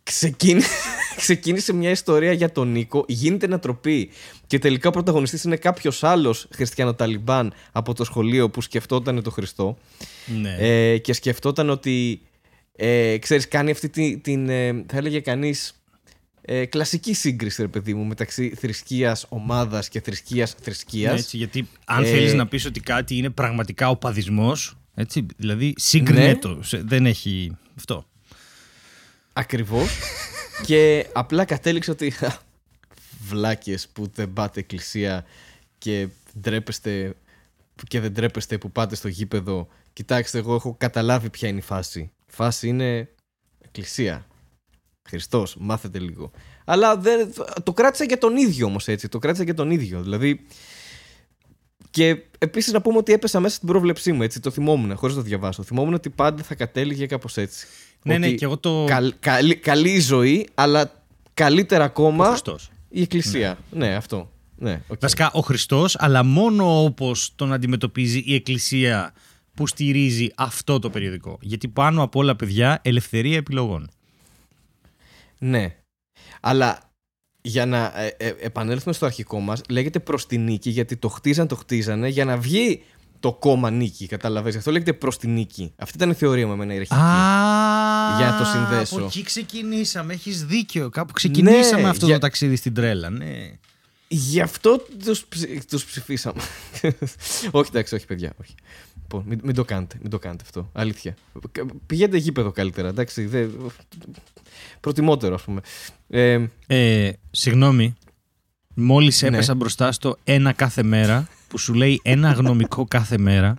ξεκίνη- 0.03 0.63
ξεκίνησε 1.17 1.73
μια 1.73 1.91
ιστορία 1.91 2.33
για 2.33 2.53
τον 2.53 2.69
Νίκο, 2.73 3.05
γίνεται 3.09 3.47
να 3.47 3.59
τροπή 3.59 4.11
και 4.47 4.59
τελικά 4.59 4.89
ο 4.89 4.93
πρωταγωνιστής 4.93 5.45
είναι 5.45 5.57
κάποιος 5.57 6.05
άλλος 6.05 6.47
χριστιανοταλιμπάν 6.55 7.53
από 7.73 7.95
το 7.95 8.05
σχολείο 8.05 8.51
που 8.51 8.61
σκεφτόταν 8.61 9.23
το 9.23 9.31
Χριστό 9.31 9.79
Ναι. 10.41 10.57
ε, 10.59 10.99
και 10.99 11.13
σκεφτόταν 11.13 11.71
ότι 11.71 12.21
ε, 12.77 13.19
ξέρεις 13.19 13.49
κάνει 13.49 13.71
αυτή 13.71 13.89
την, 13.89 14.21
την 14.21 14.49
ε, 14.49 14.85
θα 14.89 14.97
έλεγε 14.97 15.21
κανείς 15.21 15.80
ε, 16.43 16.65
κλασική 16.67 17.13
σύγκριση 17.15 17.63
ρε 17.63 17.69
παιδί 17.69 17.95
μου 17.95 18.05
μεταξύ 18.05 18.55
θρησκείας 18.55 19.27
ομάδας 19.29 19.89
και 19.89 20.01
θρησκείας 20.01 20.55
θρησκείας 20.63 21.13
Ναι, 21.13 21.19
έτσι, 21.19 21.37
γιατί 21.37 21.69
αν 21.85 22.05
Ε, 22.05 22.07
θέλεις 22.07 22.35
να 22.35 22.47
πεις 22.47 22.65
ότι 22.65 22.81
κάτι 22.81 23.17
είναι 23.17 23.31
πραγματικά 23.31 23.89
ο 23.91 23.97
παδισμός, 23.97 24.77
έτσι, 24.95 25.27
δηλαδή 25.37 25.75
σύγκρινε 25.77 26.27
Ναι. 26.27 26.37
το. 26.37 26.59
Σε- 26.63 26.83
Δεν 26.83 27.07
έχει 27.07 27.57
αυτό. 27.77 28.07
Ακριβώς. 29.33 29.89
και 30.67 31.07
απλά 31.13 31.45
κατέληξε 31.45 31.91
ότι 31.91 32.11
«Χα, 32.11 32.39
βλάκες 33.29 33.89
που 33.93 34.11
δεν 34.15 34.33
πάτε 34.33 34.61
εκκλησία 34.61 35.25
και 35.79 36.09
ντρέπεστε 36.41 37.15
και 37.89 38.01
δεν 38.01 38.13
ντρέπεστε 38.13 38.59
που 38.59 38.71
πάτε 38.73 38.95
στο 38.95 39.09
γήπεδο. 39.09 39.69
Κοιτάξτε, 39.93 40.39
εγώ 40.39 40.55
έχω 40.55 40.75
καταλάβει 40.79 41.31
ποια 41.31 41.49
είναι 41.49 41.59
η 41.59 41.63
φάση. 41.63 42.01
Η 42.01 42.33
φάση 42.33 42.69
είναι 42.69 43.09
εκκλησία. 43.65 44.27
Χριστός, 45.09 45.57
μάθετε 45.59 45.99
λίγο. 45.99 46.31
Αλλά 46.65 46.97
δεν, 46.97 47.33
το 47.63 47.73
κράτησα 47.73 48.05
για 48.05 48.19
τον 48.19 48.37
ίδιο 48.37 48.67
όμως 48.67 48.89
έτσι. 48.89 49.09
Το 49.09 49.19
κράτησα 49.19 49.45
για 49.45 49.55
τον 49.55 49.71
ίδιο. 49.71 50.03
Δηλαδή. 50.03 50.41
Και 51.91 52.17
επίσης 52.39 52.73
να 52.73 52.81
πούμε 52.81 52.97
ότι 52.99 53.13
έπεσα 53.13 53.41
μέσα 53.41 53.55
στην 53.55 53.69
πρόβλεψή 53.69 54.13
μου. 54.13 54.23
Έτσι, 54.23 54.41
το 54.41 54.51
θυμόμουν, 54.51 54.97
χωρίς 54.97 55.17
να 55.17 55.23
το 55.23 55.29
διαβάσω. 55.29 55.63
Θυμόμουν 55.63 55.95
ότι 55.95 56.11
πάντα 56.11 56.43
θα 56.43 56.55
κατέληγε 56.55 57.07
κάπως 57.07 57.37
έτσι. 57.37 57.67
Ναι, 58.03 58.19
ναι, 58.19 58.27
Ότι 58.27 58.35
και 58.35 58.45
εγώ 58.45 58.59
το. 58.59 58.85
καλ- 58.89 59.15
καλή, 59.21 59.55
καλή 59.57 59.91
η 59.91 60.01
ζωή, 60.01 60.49
αλλά 60.55 61.03
καλύτερα 61.35 61.83
Ο 61.83 61.87
ακόμα 61.87 62.27
Χριστός. 62.29 62.71
η 62.89 63.01
εκκλησία. 63.03 63.59
Ναι, 63.71 63.95
αυτό. 63.95 64.31
Ναι, 64.57 64.81
οκ. 64.89 64.99
Βασικά 65.01 65.31
ο 65.33 65.41
Χριστός, 65.41 65.97
αλλά 65.99 66.25
μόνο 66.25 66.83
όπως 66.85 67.33
τον 67.37 67.53
αντιμετωπίζει 67.53 68.23
η 68.27 68.35
Εκκλησία 68.35 69.13
που 69.55 69.67
στηρίζει 69.67 70.29
αυτό 70.37 70.79
το 70.79 70.91
περιοδικό. 70.91 71.39
Γιατί 71.41 71.69
πάνω 71.69 72.03
απ' 72.03 72.17
όλα, 72.17 72.37
παιδιά, 72.37 72.79
ελευθερία 72.83 73.37
επιλογών. 73.37 73.91
Ναι. 75.43 75.77
Αλλά 76.41 76.79
για 77.43 77.67
να 77.67 77.93
ε, 78.01 78.15
ε, 78.19 78.35
επανέλθουμε 78.41 78.95
στο 78.95 79.07
αρχικό 79.07 79.41
μας, 79.41 79.61
λέγεται 79.69 79.99
προς 80.01 80.27
τη 80.27 80.39
νίκη 80.39 80.71
γιατί 80.71 80.97
το 80.97 81.09
χτίζαν, 81.09 81.47
το 81.47 81.55
χτίζανε 81.57 82.09
για 82.09 82.25
να 82.25 82.37
βγει 82.37 82.83
το 83.21 83.33
κόμμα 83.33 83.71
νίκη. 83.71 84.07
Καταλαβαίνετε. 84.07 84.59
Αυτό 84.59 84.71
λέγεται 84.71 84.93
προς 84.93 85.19
τη 85.19 85.27
νίκη. 85.29 85.73
Αυτή 85.77 85.97
ήταν 85.97 86.11
η 86.11 86.15
θεωρία 86.15 86.47
μου 86.47 86.53
εμένα 86.53 86.75
η 86.75 86.77
αρχική. 86.77 87.01
Για 88.17 88.31
να 88.31 88.39
το 88.39 88.45
συνδέσω. 88.45 88.97
Από 88.97 89.05
εκεί 89.05 89.23
ξεκινήσαμε. 89.23 90.13
Έχεις 90.13 90.45
δίκιο. 90.45 90.89
Κάπου 90.89 91.13
ξεκινήσαμε 91.13 91.83
Ναι, 91.83 91.89
αυτό 91.89 92.05
για- 92.07 92.15
το 92.15 92.21
ταξίδι 92.21 92.57
στην 92.57 92.75
τρέλα. 92.75 93.11
Ναι. 93.11 93.51
Γι' 94.09 94.41
αυτό 94.41 94.79
τους, 95.05 95.25
ψη- 95.27 95.69
τους 95.69 95.85
ψηφίσαμε. 95.85 96.41
όχι, 97.51 97.69
εντάξει, 97.71 97.95
όχι, 97.95 98.07
παιδιά. 98.07 98.33
Όχι. 98.41 98.55
Λοιπόν, 99.03 99.25
μην, 99.27 99.41
μην 99.43 99.55
το 99.55 99.65
κάνετε, 99.65 99.97
μην 100.01 100.11
το 100.11 100.19
κάνετε 100.19 100.43
αυτό. 100.47 100.71
Αλήθεια. 100.73 101.15
Κα- 101.53 101.67
Πηγαίνετε 101.87 102.17
γήπεδο 102.17 102.51
καλύτερα, 102.51 102.89
εντάξει. 102.89 103.25
Δε, 103.27 103.47
προτιμότερο, 104.81 105.35
ας 105.35 105.43
πούμε. 105.43 105.61
Ε, 106.09 106.41
Ε, 106.67 107.11
συγγνώμη. 107.31 107.95
Μόλις 108.75 109.23
Ναι. 109.23 109.29
έπεσα 109.29 109.55
μπροστά 109.55 109.93
στο 109.93 110.17
ένα 110.25 110.53
κάθε 110.53 110.83
μέρα 110.83 111.29
που 111.49 111.59
σου 111.59 111.75
λέει 111.75 112.01
ένα 112.05 112.33
γνωμικό 112.33 112.85
κάθε 112.85 113.19
μέρα. 113.19 113.55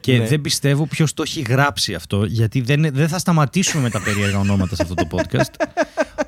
Και 0.00 0.18
Ναι. 0.18 0.26
δεν 0.26 0.40
πιστεύω 0.40 0.86
ποιος 0.86 1.14
το 1.14 1.22
έχει 1.22 1.40
γράψει 1.40 1.94
αυτό, 1.94 2.24
γιατί 2.24 2.60
δεν, 2.60 2.80
δεν 2.92 3.08
θα 3.08 3.18
σταματήσουμε 3.18 3.82
με 3.82 3.90
τα 3.90 4.00
περίεργα 4.02 4.38
ονόματα 4.38 4.74
σε 4.74 4.82
αυτό 4.82 4.94
το 4.94 5.06
podcast. 5.10 5.54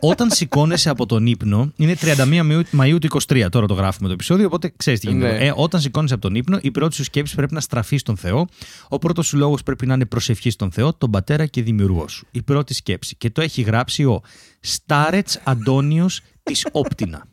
Όταν 0.05 0.31
σηκώνεσαι 0.31 0.91
από 0.91 1.07
τον 1.07 1.27
ύπνο, 1.27 1.73
είναι 1.77 1.95
31 2.01 2.43
Μαΐου- 2.43 2.81
Μαΐου 2.81 2.97
του 3.01 3.07
23, 3.07 3.49
τώρα 3.51 3.67
το 3.67 3.75
γράφουμε 3.75 4.09
το 4.09 4.15
επεισόδιο, 4.15 4.47
οπότε 4.47 4.73
ξέρεις 4.77 5.01
τι 5.01 5.07
γίνεται. 5.07 5.33
Ναι. 5.39 5.47
Ε, 5.47 5.53
όταν 5.57 5.81
σηκώνεσαι 5.81 6.15
από 6.15 6.23
τον 6.23 6.35
ύπνο, 6.35 6.59
η 6.63 6.71
πρώτη 6.71 6.95
σου 6.95 7.05
σκέψη 7.05 7.35
πρέπει 7.35 7.55
να 7.55 7.61
στραφεί 7.61 7.97
στον 7.97 8.17
Θεό. 8.17 8.47
Ο 8.89 8.99
πρώτος 8.99 9.27
σου 9.27 9.37
λόγος 9.37 9.63
πρέπει 9.63 9.87
να 9.87 9.95
είναι 9.95 10.05
προσευχής 10.07 10.53
στον 10.53 10.71
Θεό, 10.73 10.95
τον 10.95 11.11
πατέρα 11.11 11.47
και 11.47 11.63
δημιουργό 11.63 12.09
σου. 12.09 12.27
Η 12.31 12.43
πρώτη 12.43 12.75
σκέψη. 12.75 13.17
Και 13.17 13.31
το 13.31 13.41
έχει 13.41 13.63
γράψει 13.63 14.05
ο 14.05 14.21
Στάρετς 14.61 15.41
Αντώνιος 15.45 16.21
της 16.43 16.67
Όπτινα. 16.73 17.25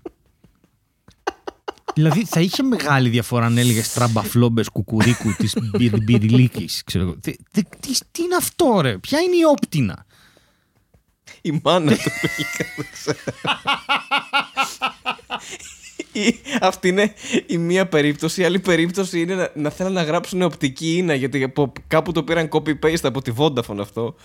Δηλαδή 1.94 2.26
θα 2.26 2.40
είχε 2.40 2.64
μεγάλη 2.64 3.10
διαφορά 3.10 3.46
αν 3.46 3.58
έλεγε 3.58 3.82
τραμπαφλόμπε 3.94 4.64
κουκουρίκου 4.74 5.36
της 5.38 5.56
Μπυριλίκη. 6.04 6.70
Τι, 7.22 7.32
τι, 7.52 7.64
τι, 7.64 7.92
τι 8.12 8.24
είναι 8.24 8.36
αυτό, 8.38 8.80
ρε, 8.82 8.98
ποια 8.98 9.20
είναι 9.20 9.36
η 9.36 9.44
όπτινα; 9.52 10.06
Η 11.42 11.60
μάνα 11.64 11.92
του 11.92 12.12
λογικά 12.22 12.66
δεν 12.76 12.86
ξέρω. 12.92 13.18
Ή- 16.12 16.40
Αυτή 16.62 16.88
είναι 16.88 17.14
η 17.46 17.58
μία 17.58 17.88
περίπτωση. 17.88 18.42
Η 18.42 18.44
άλλη 18.44 18.60
περίπτωση 18.60 19.22
είναι 19.22 19.36
να, 19.36 19.52
να 19.56 19.70
θέλουν 19.70 19.94
να 19.94 20.04
γράψουν 20.04 20.42
οπτική 20.42 20.96
ίνα 20.98 21.14
γιατί 21.14 21.44
από, 21.44 21.74
κάπου 21.88 22.12
το 22.12 22.24
πήραν 22.24 22.50
copy-paste 22.52 23.04
από 23.04 23.22
τη 23.22 23.32
Vodafone 23.38 23.78
αυτό. 23.80 24.16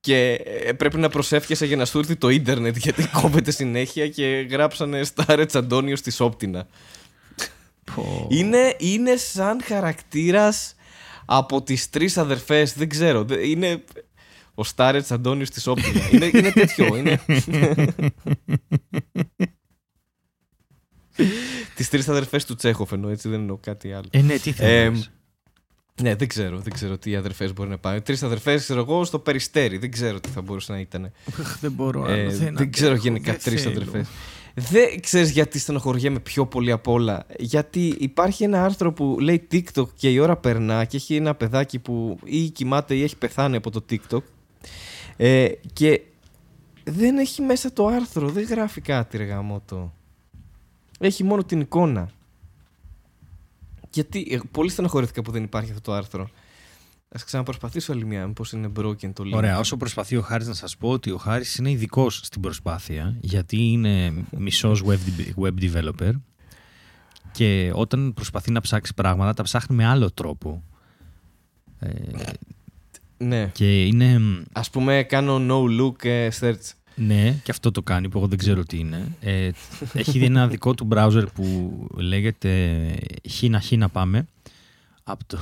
Και 0.00 0.32
ε, 0.64 0.72
πρέπει 0.72 0.98
να 0.98 1.08
προσεύχεσαι 1.08 1.66
για 1.66 1.76
να 1.76 1.84
σου 1.84 1.98
έρθει 1.98 2.16
το 2.16 2.28
ίντερνετ 2.28 2.76
γιατί 2.76 3.08
κόβεται 3.20 3.50
συνέχεια 3.50 4.08
και 4.08 4.24
γράψανε 4.50 5.04
Στάρετς 5.04 5.54
Αντώνιος 5.54 6.00
της 6.00 6.20
Όπτινα. 6.20 6.66
Είναι, 8.28 8.74
είναι 8.78 9.16
σαν 9.16 9.60
χαρακτήρας 9.64 10.74
από 11.24 11.62
τις 11.62 11.90
τρεις 11.90 12.18
αδερφές, 12.18 12.72
δεν 12.76 12.88
ξέρω. 12.88 13.24
δε- 13.24 13.46
Είναι 13.48 13.84
ο 14.58 14.64
Στάρετς 14.64 15.10
Αντώνιος 15.12 15.50
της 15.50 15.66
Όπτινα. 15.66 16.08
είναι, 16.12 16.30
είναι 16.34 16.50
τέτοιο. 16.50 16.96
Είναι... 16.96 17.20
τις 21.74 21.88
τρεις 21.88 22.08
αδερφές 22.08 22.44
του 22.44 22.54
Τσέχοφ 22.54 22.92
εννοώ, 22.92 23.10
έτσι 23.10 23.28
δεν 23.28 23.40
εννοώ 23.40 23.56
κάτι 23.56 23.92
άλλο. 23.92 24.06
Ε, 24.10 24.22
ναι, 24.22 24.38
τι 24.38 24.50
Ε, 24.50 24.52
θέλεις. 24.52 25.10
Ναι, 26.02 26.14
δεν 26.14 26.28
ξέρω, 26.28 26.58
δεν 26.58 26.72
ξέρω 26.72 26.98
τι 26.98 27.16
αδερφές 27.16 27.52
μπορεί 27.52 27.70
να 27.70 27.78
πάει. 27.78 28.00
Τρεις 28.00 28.22
αδερφές, 28.22 28.62
ξέρω 28.62 28.80
εγώ, 28.80 29.04
στο 29.04 29.18
Περιστέρι. 29.18 29.78
Δεν 29.78 29.90
ξέρω 29.90 30.20
τι 30.20 30.28
θα 30.28 30.40
μπορούσε 30.40 30.72
να 30.72 30.78
ήταν. 30.78 31.12
Αχ, 31.40 31.58
δεν 31.60 31.72
μπορώ. 31.72 32.10
Ε, 32.10 32.28
δεν 32.52 32.70
ξέρω 32.70 32.94
γενικά 32.94 33.36
τρεις 33.36 33.66
αδερφές. 33.66 34.06
Δεν 34.54 35.00
ξέρεις 35.00 35.30
γιατί 35.30 35.58
στενοχωριέμαι 35.58 36.18
πιο 36.20 36.46
πολύ 36.46 36.70
απ' 36.72 36.88
όλα. 36.88 37.26
Γιατί 37.38 37.94
υπάρχει 37.98 38.44
ένα 38.44 38.64
άρθρο 38.64 38.92
που 38.92 39.16
λέει 39.20 39.46
TikTok 39.52 39.88
και 39.94 40.10
η 40.10 40.18
ώρα 40.18 40.36
περνά 40.36 40.84
και 40.84 40.96
έχει 40.96 41.16
ένα 41.16 41.34
παιδάκι 41.34 41.78
που 41.78 42.18
ή 42.24 42.50
κοιμάται 42.50 42.94
ή 42.94 43.02
έχει 43.02 43.16
πεθάνει 43.16 43.56
από 43.56 43.70
το 43.70 43.84
TikTok. 43.90 44.22
Ε, 45.16 45.48
και 45.72 46.02
δεν 46.84 47.18
έχει 47.18 47.42
μέσα 47.42 47.72
το 47.72 47.86
άρθρο, 47.86 48.28
δεν 48.28 48.44
γράφει 48.44 48.80
κάτι 48.80 49.16
ρε 49.16 49.24
γαμότο. 49.24 49.92
Έχει 50.98 51.24
μόνο 51.24 51.44
την 51.44 51.60
εικόνα. 51.60 52.10
Γιατί 53.90 54.26
ε, 54.30 54.38
πολύ 54.50 54.70
στενοχωρήθηκα 54.70 55.22
που 55.22 55.30
δεν 55.30 55.42
υπάρχει 55.42 55.70
αυτό 55.70 55.82
το 55.82 55.92
άρθρο. 55.92 56.28
Ας 57.08 57.24
ξαναπροσπαθήσω 57.24 57.92
άλλη 57.92 58.04
μια, 58.04 58.26
μήπως 58.26 58.52
είναι 58.52 58.72
broken 58.76 59.12
το 59.12 59.24
link. 59.26 59.32
Ωραία, 59.32 59.58
όσο 59.58 59.76
προσπαθεί 59.76 60.16
ο 60.16 60.22
Χάρης 60.22 60.46
να 60.46 60.54
σας 60.54 60.76
πω 60.76 60.90
ότι 60.90 61.10
ο 61.10 61.16
Χάρης 61.16 61.56
είναι 61.56 61.70
ειδικός 61.70 62.20
στην 62.24 62.40
προσπάθεια 62.40 63.16
γιατί 63.20 63.56
είναι 63.56 64.24
μισός 64.36 64.82
web, 64.86 64.98
web 65.42 65.54
developer 65.60 66.12
και 67.32 67.70
όταν 67.74 68.12
προσπαθεί 68.14 68.50
να 68.50 68.60
ψάξει 68.60 68.94
πράγματα 68.94 69.34
τα 69.34 69.42
ψάχνει 69.42 69.76
με 69.76 69.86
άλλο 69.86 70.10
τρόπο 70.10 70.62
ε, 71.78 71.90
Ναι. 73.18 73.50
και 73.54 73.84
είναι 73.84 74.20
Ας 74.52 74.70
πούμε 74.70 75.02
κάνω 75.08 75.36
no 75.48 75.80
look 75.80 76.04
ε, 76.04 76.28
search. 76.40 76.72
ναι 76.94 77.36
και 77.42 77.50
αυτό 77.50 77.70
το 77.70 77.82
κάνει 77.82 78.08
που 78.08 78.18
εγώ 78.18 78.26
δεν 78.26 78.38
ξέρω 78.38 78.62
τι 78.62 78.78
είναι 78.78 79.16
ε, 79.20 79.50
έχει 79.92 80.24
ένα 80.24 80.48
δικό 80.48 80.74
του 80.74 80.88
browser 80.92 81.24
που 81.34 81.70
λέγεται 81.94 82.80
χίνα 83.28 83.60
χίνα 83.60 83.88
πάμε 83.88 84.26
από 85.04 85.24
το 85.26 85.38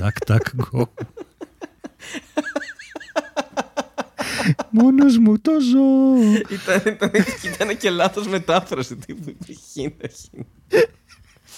DuckDuckGo 0.00 0.82
Μόνος 4.70 5.18
μου 5.18 5.38
το 5.40 5.50
ζω. 5.60 6.22
ήταν, 6.54 6.82
ήταν, 6.94 7.10
ήταν 7.54 7.76
και 7.78 7.90
λάθος 7.90 8.26
μετάφραση. 8.28 8.96
τύπου 8.96 9.36
χίνα, 9.72 9.92
χίνα. 10.20 10.44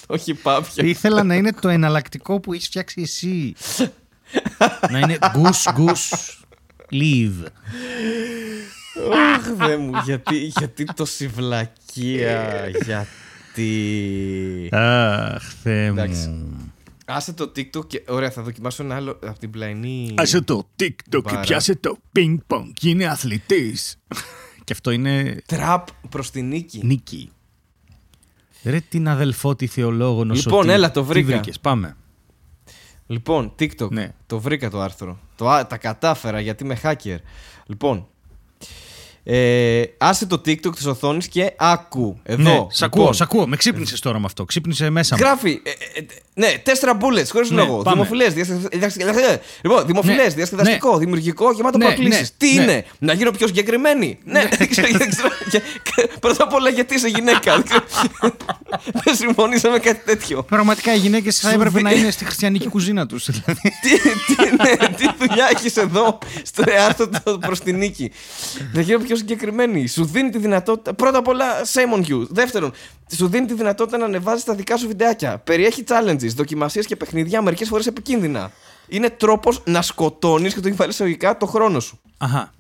Όχι 0.07 0.35
πάπια. 0.35 0.85
Ήθελα 0.85 1.23
να 1.23 1.35
είναι 1.35 1.53
το 1.53 1.69
εναλλακτικό 1.69 2.41
που 2.41 2.53
έχεις 2.53 2.67
φτιάξει 2.67 3.01
εσύ. 3.03 3.55
Να 4.91 4.99
είναι 4.99 5.19
goose 5.21 5.75
goose 5.77 6.35
leave. 6.91 7.47
Αχ, 9.35 9.53
δε 9.57 9.77
μου, 9.77 9.93
γιατί, 10.05 10.37
γιατί 10.37 10.85
τόση 10.85 11.27
βλακεία, 11.27 12.69
γιατί... 12.85 14.69
Αχ, 14.73 15.43
Θεέ 15.63 15.87
Εντάξει. 15.87 16.29
μου. 16.29 16.73
Άσε 17.07 17.33
το 17.33 17.53
TikTok 17.57 17.87
και... 17.87 18.03
Ωραία, 18.09 18.31
θα 18.31 18.43
δοκιμάσω 18.43 18.83
ένα 18.83 18.95
άλλο 18.97 19.11
από 19.11 19.39
την 19.39 19.51
πλαϊνή... 19.51 20.15
Άσε 20.19 20.41
το 20.41 20.69
TikTok 20.83 21.23
Μπάρα. 21.23 21.37
και 21.41 21.47
πιάσε 21.47 21.77
το 21.77 21.99
ping 22.17 22.37
pong 22.47 22.71
και 22.73 22.89
είναι 22.89 23.07
αθλητής. 23.07 23.99
και 24.65 24.73
αυτό 24.73 24.91
είναι 24.91 25.43
Τραπ 25.47 25.89
προς 26.09 26.31
την 26.31 26.49
νίκη. 26.49 26.81
νίκη. 26.85 27.31
Ρε 28.63 28.81
την 28.81 29.09
αδελφό 29.09 29.55
τη 29.57 29.67
θεολόγο 29.67 30.25
Λοιπόν, 30.25 30.69
έλα, 30.69 30.91
το 30.91 31.05
βρήκα. 31.05 31.27
Τι 31.27 31.33
βρήκες, 31.33 31.61
πάμε. 31.61 31.97
Λοιπόν, 33.07 33.55
TikTok. 33.59 33.91
Ναι. 33.91 34.13
Το 34.27 34.39
βρήκα 34.41 34.71
το 34.71 34.81
άρθρο. 34.81 35.19
Το, 35.37 35.49
α- 35.49 35.67
τα 35.67 35.77
κατάφερα 35.77 36.41
γιατί 36.41 36.65
είμαι 36.65 36.79
hacker. 36.83 37.17
Λοιπόν. 37.67 38.07
Ε, 39.27 39.83
άσε 39.99 40.27
το 40.27 40.37
TikTok 40.47 40.75
της 40.75 40.87
οθόνης 40.87 41.29
και 41.29 41.53
άκου. 41.57 42.19
Εδώ. 42.23 42.43
ναι, 42.43 42.67
σ' 42.71 42.83
ακούω, 42.83 43.01
Λοιπόν, 43.01 43.15
σ' 43.15 43.21
ακούω. 43.21 43.47
Με 43.47 43.57
ξύπνησες 43.57 44.01
τώρα 44.01 44.19
με 44.19 44.25
αυτό. 44.27 44.45
Ξύπνησε 44.45 44.91
μέσα 44.91 45.17
μου. 45.17 45.23
Γράφει. 45.25 45.61
ε, 45.65 45.71
ε, 45.71 45.99
ε, 45.99 46.07
ναι, 46.35 46.59
τέσσερα 46.63 46.97
bullets 47.01 47.29
χωρίς 47.31 47.51
Ναι, 47.51 47.57
λόγο. 47.57 47.83
πάμε. 47.83 47.97
Δημοφιλές, 47.97 48.33
διασκεδαστικό. 48.35 49.41
Λοιπόν, 49.63 49.87
δημοφιλές, 49.87 50.27
Ναι, 50.27 50.35
διασκεδαστικό, 50.35 50.99
δημιουργικό, 50.99 51.53
γεμάτο 51.53 51.79
Ναι, 51.79 51.85
προκλήσεις. 51.85 52.21
ναι, 52.21 52.27
Τι 52.49 52.55
ναι. 52.55 52.63
είναι, 52.63 52.85
να 52.99 53.13
γίνω 53.13 53.31
πιο 53.31 53.47
συγκεκριμένη; 53.47 54.19
Ναι, 54.25 54.49
δεν 54.59 54.69
ξέρω. 54.71 54.89
δεν 54.99 55.09
ξέρω. 55.11 55.29
Και- 55.51 55.63
και- 55.83 56.09
Πρώτα 56.21 56.45
απ' 56.45 56.53
όλα, 56.53 56.69
γιατί 56.71 56.95
είσαι 56.95 57.09
γυναίκα; 57.09 57.55
Δεν 57.57 57.65
ξέρω. 57.65 57.85
Δεν 59.05 59.15
συμφωνήσα 59.17 59.71
με 59.71 59.79
κάτι 59.79 60.01
τέτοιο. 60.05 60.43
Πραγματικά 60.43 60.95
οι 60.95 60.99
γυναίκες 60.99 61.39
θα 61.41 61.49
Σου 61.49 61.55
έπρεπε 61.55 61.75
δι- 61.77 61.83
να 61.85 61.91
είναι 61.93 62.11
στη 62.11 62.25
χριστιανική 62.25 62.69
κουζίνα 62.69 63.07
τους. 63.07 63.25
τι, 63.25 63.33
τι, 63.33 64.45
ναι, 64.63 64.89
τι 64.89 65.05
δουλειά 65.19 65.49
έχεις 65.57 65.77
εδώ 65.77 66.19
στο 66.43 66.65
άρθρο 66.87 67.09
προς 67.41 67.61
την 67.61 67.77
νίκη. 67.77 68.11
Να 68.73 68.81
γίνω 68.81 68.99
πιο 68.99 69.14
συγκεκριμένη. 69.17 69.87
Σου 69.87 70.05
δίνει 70.05 70.31
τη 70.31 70.39
δυνατότητα. 70.39 70.95
Πρώτα 70.95 71.19
απ' 71.19 71.29
όλα, 71.29 71.45
shame 71.73 71.99
on 71.99 72.11
you. 72.11 72.27
Δεύτερον, 72.29 72.73
σου 73.17 73.29
δίνει 73.29 73.47
τη 73.47 73.55
δυνατότητα 73.55 73.99
να 73.99 74.05
ανεβάζεις 74.05 74.45
τα 74.45 74.55
δικά 74.55 74.77
σου 74.77 74.87
βιντεάκια. 74.87 75.39
Περιέχει 75.39 75.85
challenges, 75.89 76.35
δοκιμασίες 76.35 76.87
και 76.87 76.97
παιχνιδιά 76.97 77.43
μερικές 77.43 77.69
φορές 77.69 77.87
επικίνδυνα. 77.87 78.51
Είναι 78.89 79.11
τρόπος 79.11 79.63
να 79.65 79.83
σκοτώνεις 79.83 80.55
και 80.55 80.61
το 80.61 80.67
έχεις 80.67 80.79
βάλει 80.79 80.91
εισαγωγικά 80.91 81.37
το 81.37 81.47
χρόνο 81.47 81.81
σου. 81.81 82.01
Αχα. 82.19 82.53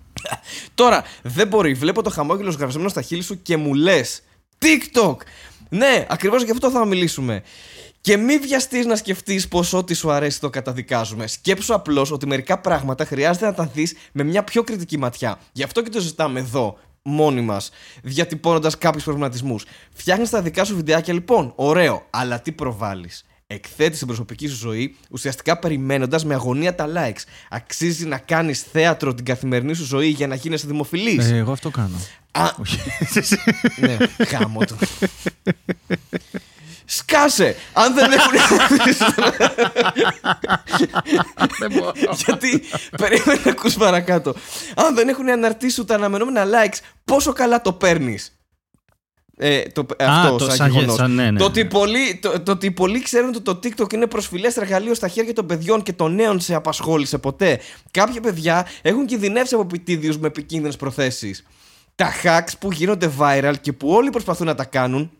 Τώρα, 0.74 1.04
δεν 1.22 1.48
μπορεί. 1.48 1.74
Βλέπω 1.74 2.02
το 2.02 2.10
χαμόγελο 2.10 2.54
γραψμένο 2.58 2.88
στα 2.88 3.02
χείλη 3.02 3.22
σου 3.22 3.42
και 3.42 3.56
μου 3.56 3.74
λες 3.74 4.22
TikTok! 4.58 5.16
Ναι, 5.68 6.06
ακριβώς 6.08 6.42
γι' 6.42 6.50
αυτό 6.50 6.70
θα 6.70 6.84
μιλήσουμε. 6.84 7.42
Και 8.04 8.16
μη 8.16 8.38
βιαστείς 8.38 8.86
να 8.86 8.96
σκεφτείς 8.96 9.48
πως 9.48 9.72
ό,τι 9.72 9.94
σου 9.94 10.10
αρέσει 10.10 10.40
το 10.40 10.50
καταδικάζουμε. 10.50 11.26
Σκέψου 11.26 11.74
απλώς 11.74 12.10
ότι 12.10 12.26
μερικά 12.26 12.58
πράγματα 12.58 13.04
χρειάζεται 13.04 13.46
να 13.46 13.54
τα 13.54 13.70
δεις 13.74 13.94
με 14.12 14.22
μια 14.22 14.44
πιο 14.44 14.62
κριτική 14.62 14.98
ματιά. 14.98 15.38
Γι' 15.52 15.62
αυτό 15.62 15.82
και 15.82 15.90
το 15.90 16.00
ζητάμε 16.00 16.40
εδώ. 16.40 16.78
μόνοι 17.02 17.40
μας, 17.40 17.70
διατυπώνοντας 18.02 18.78
κάποιους 18.78 19.04
προβληματισμούς. 19.04 19.64
Φτιάχνεις 19.94 20.30
τα 20.30 20.42
δικά 20.42 20.64
σου 20.64 20.76
βιντεάκια 20.76 21.14
λοιπόν. 21.14 21.52
Ωραίο. 21.56 22.06
Αλλά 22.10 22.40
τι 22.40 22.52
προβάλλεις; 22.52 23.24
Εκθέτεις 23.46 23.98
την 23.98 24.06
προσωπική 24.06 24.46
σου 24.46 24.56
ζωή, 24.56 24.96
ουσιαστικά 25.10 25.58
περιμένοντας 25.58 26.24
με 26.24 26.34
αγωνία 26.34 26.74
τα 26.74 26.88
likes. 26.96 27.22
Αξίζει 27.50 28.06
να 28.06 28.18
κάνεις 28.18 28.62
θέατρο 28.62 29.14
την 29.14 29.24
καθημερινή 29.24 29.74
σου 29.74 29.84
ζωή 29.84 30.08
για 30.08 30.26
να 30.26 30.34
γίνεσαι 30.34 30.66
δημοφιλής. 30.66 31.30
Ε, 31.30 31.36
εγώ 31.36 31.52
αυτό 31.52 31.70
κάνω. 31.70 31.96
Α, 32.32 32.50
ναι, 33.80 33.96
χάμω 34.26 34.60
το. 34.64 34.76
Σκάσε! 36.96 37.56
Αν 37.72 37.94
δεν 37.94 38.12
έχουν. 38.12 38.32
Γιατί. 42.26 42.62
Περίμενε 42.96 43.40
να 43.44 43.50
ακούς 43.50 43.74
παρακάτω. 43.74 44.34
Αν 44.74 44.94
δεν 44.94 45.08
έχουν 45.08 45.28
αναρτήσει 45.30 45.74
σου 45.74 45.84
τα 45.84 45.94
αναμενόμενα 45.94 46.44
likes, 46.44 46.78
πόσο 47.04 47.32
καλά 47.32 47.60
το 47.60 47.72
παίρνεις; 47.72 48.38
Ε, 49.36 49.62
το, 49.62 49.86
αυτό 49.98 50.36
το 50.36 50.44
σαν 50.44 50.56
σαν- 50.56 50.70
γεγονός. 50.70 50.94
σαν- 50.96 51.10
ναι, 51.14 51.22
ναι, 51.30 51.38
το, 51.38 51.44
ναι. 51.44 51.44
ότι 51.44 51.64
πολλοί, 51.64 52.18
το, 52.22 52.40
το 52.40 52.52
ότι 52.52 52.70
πολλοί 52.70 53.02
ξέρουν 53.02 53.28
ότι 53.28 53.40
το 53.40 53.58
TikTok 53.62 53.92
είναι 53.92 54.06
προσφυλές 54.06 54.56
εργαλείο 54.56 54.94
στα 54.94 55.08
χέρια 55.08 55.32
των 55.32 55.46
παιδιών 55.46 55.82
και 55.82 55.92
των 55.92 56.14
νέων 56.14 56.40
σε 56.40 56.54
απασχόλησε 56.54 57.18
ποτέ. 57.18 57.60
Κάποια 57.90 58.20
παιδιά 58.20 58.66
έχουν 58.82 59.06
κινδυνεύσει 59.06 59.54
από 59.54 59.62
επιτίδιους 59.62 60.18
με 60.18 60.26
επικίνδυνες 60.26 60.76
προθέσεις. 60.76 61.44
Τα 61.94 62.12
hacks 62.22 62.52
που 62.58 62.72
γίνονται 62.72 63.10
viral 63.18 63.54
και 63.60 63.72
που 63.72 63.88
όλοι 63.88 64.10
προσπαθούν 64.10 64.46
να 64.46 64.54
τα 64.54 64.64
κάνουν. 64.64 65.10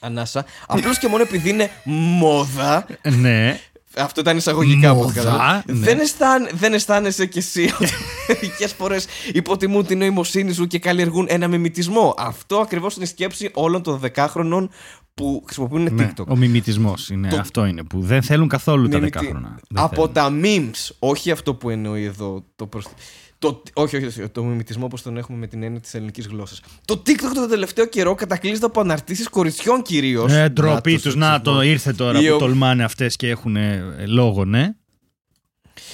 Ανάσα. 0.00 0.44
Απλώς 0.66 0.98
και 0.98 1.08
μόνο 1.08 1.22
επειδή 1.22 1.48
είναι 1.50 1.70
μόδα. 1.84 2.86
ναι. 3.20 3.60
Αυτό 3.98 4.20
ήταν 4.20 4.36
εισαγωγικά 4.36 4.90
από 4.90 5.00
ό,τι 5.00 5.06
Μόδα, 5.08 5.20
κατάλαβα. 5.22 5.62
ναι. 5.66 5.74
Δεν, 5.78 5.98
αισθάν, 5.98 6.48
δεν 6.52 6.74
αισθάνεσαι 6.74 7.26
κι 7.26 7.38
εσύ 7.38 7.72
ότι 7.80 7.90
μερικές 8.28 8.72
φορές 8.72 9.06
υποτιμούν 9.32 9.86
την 9.86 9.98
νοημοσύνη 9.98 10.52
σου 10.52 10.66
και 10.66 10.78
καλλιεργούν 10.78 11.26
ένα 11.28 11.48
μιμητισμό. 11.48 12.14
Αυτό 12.18 12.56
ακριβώς 12.58 12.94
είναι 12.96 13.04
η 13.04 13.08
σκέψη 13.08 13.50
όλων 13.54 13.82
των 13.82 13.98
δεκάχρονων 13.98 14.70
που 15.14 15.42
χρησιμοποιούν 15.46 15.88
ναι. 15.94 16.12
TikTok. 16.16 16.26
Ο 16.26 16.36
μιμητισμός 16.36 17.10
είναι. 17.10 17.28
Το- 17.28 17.36
Αυτό 17.40 17.64
είναι 17.64 17.82
που 17.82 18.00
δεν 18.00 18.22
θέλουν 18.22 18.48
καθόλου 18.48 18.88
τα 18.88 18.98
Μιμητι- 18.98 19.18
δεκάχρονα. 19.18 19.58
Δεν 19.68 19.82
Από 19.84 19.94
θέλουν. 19.94 20.12
τα 20.12 20.30
memes, 20.42 20.94
όχι 20.98 21.30
αυτό 21.30 21.54
που 21.54 21.70
εννοεί 21.70 22.04
εδώ 22.04 22.44
το 22.56 22.66
προσ... 22.66 22.84
Το, 23.38 23.62
όχι, 23.74 23.96
όχι, 23.96 24.06
όχι, 24.06 24.28
το 24.28 24.44
μιμητισμό 24.44 24.84
όπως 24.84 25.02
τον 25.02 25.16
έχουμε 25.16 25.38
με 25.38 25.46
την 25.46 25.62
έννοια 25.62 25.80
της 25.80 25.94
ελληνικής 25.94 26.26
γλώσσας. 26.26 26.60
Το 26.84 27.02
TikTok 27.06 27.30
το 27.34 27.46
τελευταίο 27.48 27.86
καιρό 27.86 28.14
κατακλείζεται 28.14 28.66
από 28.66 28.80
αναρτήσεις 28.80 29.28
κοριτσιών 29.28 29.82
κυρίως. 29.82 30.32
Ε, 30.32 30.48
ντροπή 30.48 30.92
Να, 30.92 30.96
το 30.98 31.02
τους. 31.02 31.14
Να 31.14 31.40
το 31.40 31.50
σεξισμό. 31.50 31.62
ήρθε 31.62 31.92
τώρα 31.92 32.20
Οι 32.20 32.28
που 32.28 32.34
ο- 32.34 32.38
τολμάνε 32.38 32.84
αυτές 32.84 33.16
και 33.16 33.28
έχουν 33.28 33.56
ε, 33.56 33.82
λόγο, 34.06 34.44
ναι. 34.44 34.68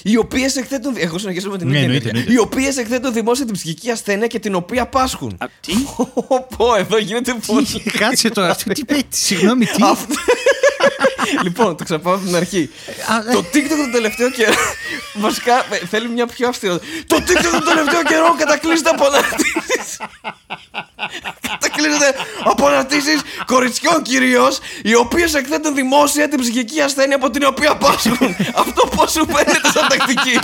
Οι 0.02 0.16
οποίες 0.16 0.56
εκθέτουν. 0.56 0.94
Εγώ 0.96 1.18
συνεχίζω 1.18 1.50
με 1.50 1.58
την 1.58 1.66
Ναι, 1.66 1.72
ίδια 1.72 1.84
εννοείται, 1.84 2.08
ενέργεια. 2.08 2.32
εννοείται. 2.32 2.56
Οι 2.56 2.60
οποίες 2.60 2.76
εκθέτουν 2.76 3.12
δημόσια 3.12 3.44
την 3.44 3.54
ψυχική 3.54 3.90
ασθένεια 3.90 4.26
και 4.26 4.38
την 4.38 4.54
οποία 4.54 4.86
πάσχουν. 4.86 5.34
Α, 5.38 5.46
τι; 5.60 5.72
Πω, 6.56 6.74
εδώ 6.78 6.98
γίνεται 6.98 7.34
πολύ. 7.46 7.66
Τι, 7.66 7.80
Κάτσε 7.90 8.28
τώρα. 8.30 8.50
Αυτό 8.50 8.72
τι 8.72 8.84
πέτει. 8.84 9.06
Συγγνώμη, 9.16 9.64
τι; 9.64 9.82
Αυτό- 11.22 11.42
λοιπόν, 11.42 11.76
το 11.76 11.84
ξαναπάω 11.84 12.14
από 12.14 12.24
την 12.24 12.36
αρχή. 12.36 12.70
Α, 13.12 13.16
ε. 13.16 13.32
το 13.32 13.38
TikTok 13.52 13.68
το 13.84 13.90
τελευταίο 13.92 14.30
καιρό. 14.30 14.54
Βασικά 15.14 15.56
ε, 15.70 15.86
θέλει 15.90 16.08
μια 16.08 16.26
πιο 16.26 16.48
αυστηρότητα. 16.48 16.86
Το 17.06 17.16
TikTok 17.16 17.50
το 17.52 17.62
τελευταίο 17.62 18.02
καιρό 18.02 18.34
κατακλείζεται 18.38 18.90
από 18.90 19.04
αναρτήσεις. 19.06 19.96
κατακλείζεται 21.48 22.14
από 22.44 22.66
αναρτήσεις 22.66 23.20
κοριτσιών 23.46 24.02
κυρίως, 24.02 24.58
οι 24.82 24.94
οποίες 24.94 25.34
εκθέτουν 25.34 25.74
δημόσια 25.74 26.28
την 26.28 26.40
ψυχική 26.40 26.80
ασθένεια 26.80 27.16
από 27.16 27.30
την 27.30 27.44
οποία 27.44 27.76
πάσχουν. 27.76 28.36
Αυτό 28.54 28.86
πώς 28.96 29.12
σου 29.12 29.26
φαίνεται 29.26 29.70
σαν 29.74 29.88
τακτική; 29.88 30.38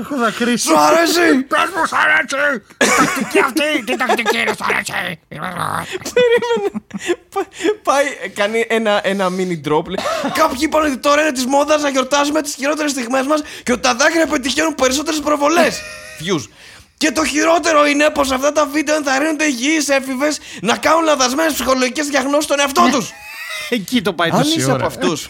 Έχω 0.00 0.16
δακρύσει. 0.16 0.66
Σου 0.66 0.78
αρέσει! 0.78 1.42
Πες 1.48 1.68
μου 1.76 1.86
σ' 1.86 1.92
αρέσει! 1.92 2.62
Η 2.80 2.86
τακτική 2.96 3.38
αυτή, 3.40 3.84
τι 3.84 3.96
τακτική 3.96 4.38
είναι 4.38 4.52
σ' 4.52 4.62
αρέσει! 4.70 5.20
Πα- 7.34 7.46
Πάει, 7.82 8.04
ε, 8.22 8.28
κάνει 8.28 8.64
ένα, 8.68 9.00
ένα 9.02 9.26
mini 9.26 9.68
drop. 9.68 9.84
λέει, 9.86 10.04
Κάποιοι 10.34 10.58
είπαν 10.60 10.82
ότι 10.86 10.96
τώρα 10.98 11.20
είναι 11.22 11.32
της 11.32 11.46
μόδας 11.46 11.82
να 11.82 11.88
γιορτάζουμε 11.88 12.42
τις 12.42 12.54
χειρότερες 12.54 12.90
στιγμές 12.90 13.26
μας 13.26 13.42
και 13.62 13.72
ότι 13.72 13.80
τα 13.80 13.94
δάκρυα 13.94 14.26
πετυχαίνουν 14.26 14.74
περισσότερες 14.74 15.20
προβολές. 15.20 15.80
Views. 16.20 16.44
Και 16.96 17.10
το 17.12 17.24
χειρότερο 17.24 17.86
είναι 17.86 18.10
πως 18.10 18.30
αυτά 18.30 18.52
τα 18.52 18.66
βίντεο 18.66 18.94
ενθαρρύνονται 18.96 19.44
υγιεί 19.44 19.84
έφηβες 19.88 20.38
να 20.60 20.76
κάνουν 20.76 21.04
λαδασμένες 21.04 21.52
ψυχολογικές 21.52 22.06
διαγνώσεις 22.06 22.44
στον 22.44 22.60
εαυτό 22.60 22.88
τους. 22.92 23.10
Εκεί 23.68 24.02
το 24.02 24.12
πάει 24.12 24.30
Αν 24.30 24.38
τόση 24.38 24.56
είσαι 24.56 24.64
από 24.64 24.74
ώρα. 24.74 24.86
αυτούς. 24.86 25.28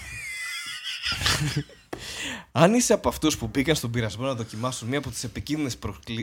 Αν 2.52 2.74
είσαι 2.74 2.92
από 2.92 3.08
αυτούς 3.08 3.36
που 3.36 3.46
μπήκαν 3.46 3.74
στον 3.74 3.90
πειρασμό 3.90 4.26
να 4.26 4.34
δοκιμάσουν 4.34 4.88
μία 4.88 4.98
από 4.98 5.10
τις 5.10 5.24
επικίνδυνες 5.24 5.78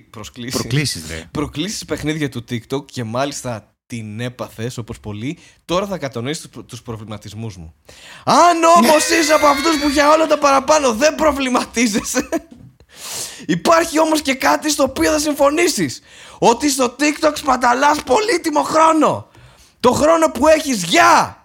προσκλήσει. 0.09 0.57
Προκλήσεις, 0.57 1.07
ρε. 1.09 1.29
προκλήσεις 1.31 1.85
παιχνίδια 1.85 2.29
του 2.29 2.43
TikTok 2.49 2.85
και 2.85 3.03
μάλιστα 3.03 3.75
την 3.87 4.19
έπαθες 4.19 4.77
όπως 4.77 4.99
πολλοί, 4.99 5.37
τώρα 5.65 5.85
θα 5.87 5.97
κατανοήσεις 5.97 6.49
τους, 6.49 6.65
τους 6.65 6.81
προβληματισμούς 6.81 7.57
μου. 7.57 7.73
Αν 8.23 8.63
όμως 8.77 9.09
είσαι 9.09 9.33
από 9.33 9.47
αυτούς 9.47 9.79
που 9.81 9.89
για 9.89 10.09
όλα 10.11 10.27
τα 10.27 10.37
παραπάνω 10.37 10.93
δεν 10.93 11.15
προβληματίζεσαι, 11.15 12.29
υπάρχει 13.45 13.99
όμως 13.99 14.21
και 14.21 14.33
κάτι 14.33 14.69
στο 14.69 14.83
οποίο 14.83 15.11
θα 15.11 15.19
συμφωνήσεις. 15.19 16.01
Ότι 16.39 16.69
στο 16.69 16.95
TikTok 16.99 17.31
σπαταλάς 17.33 18.03
πολύτιμο 18.03 18.61
χρόνο. 18.61 19.27
Το 19.79 19.91
χρόνο 19.91 20.31
που 20.31 20.47
έχεις 20.47 20.83
για 20.83 21.36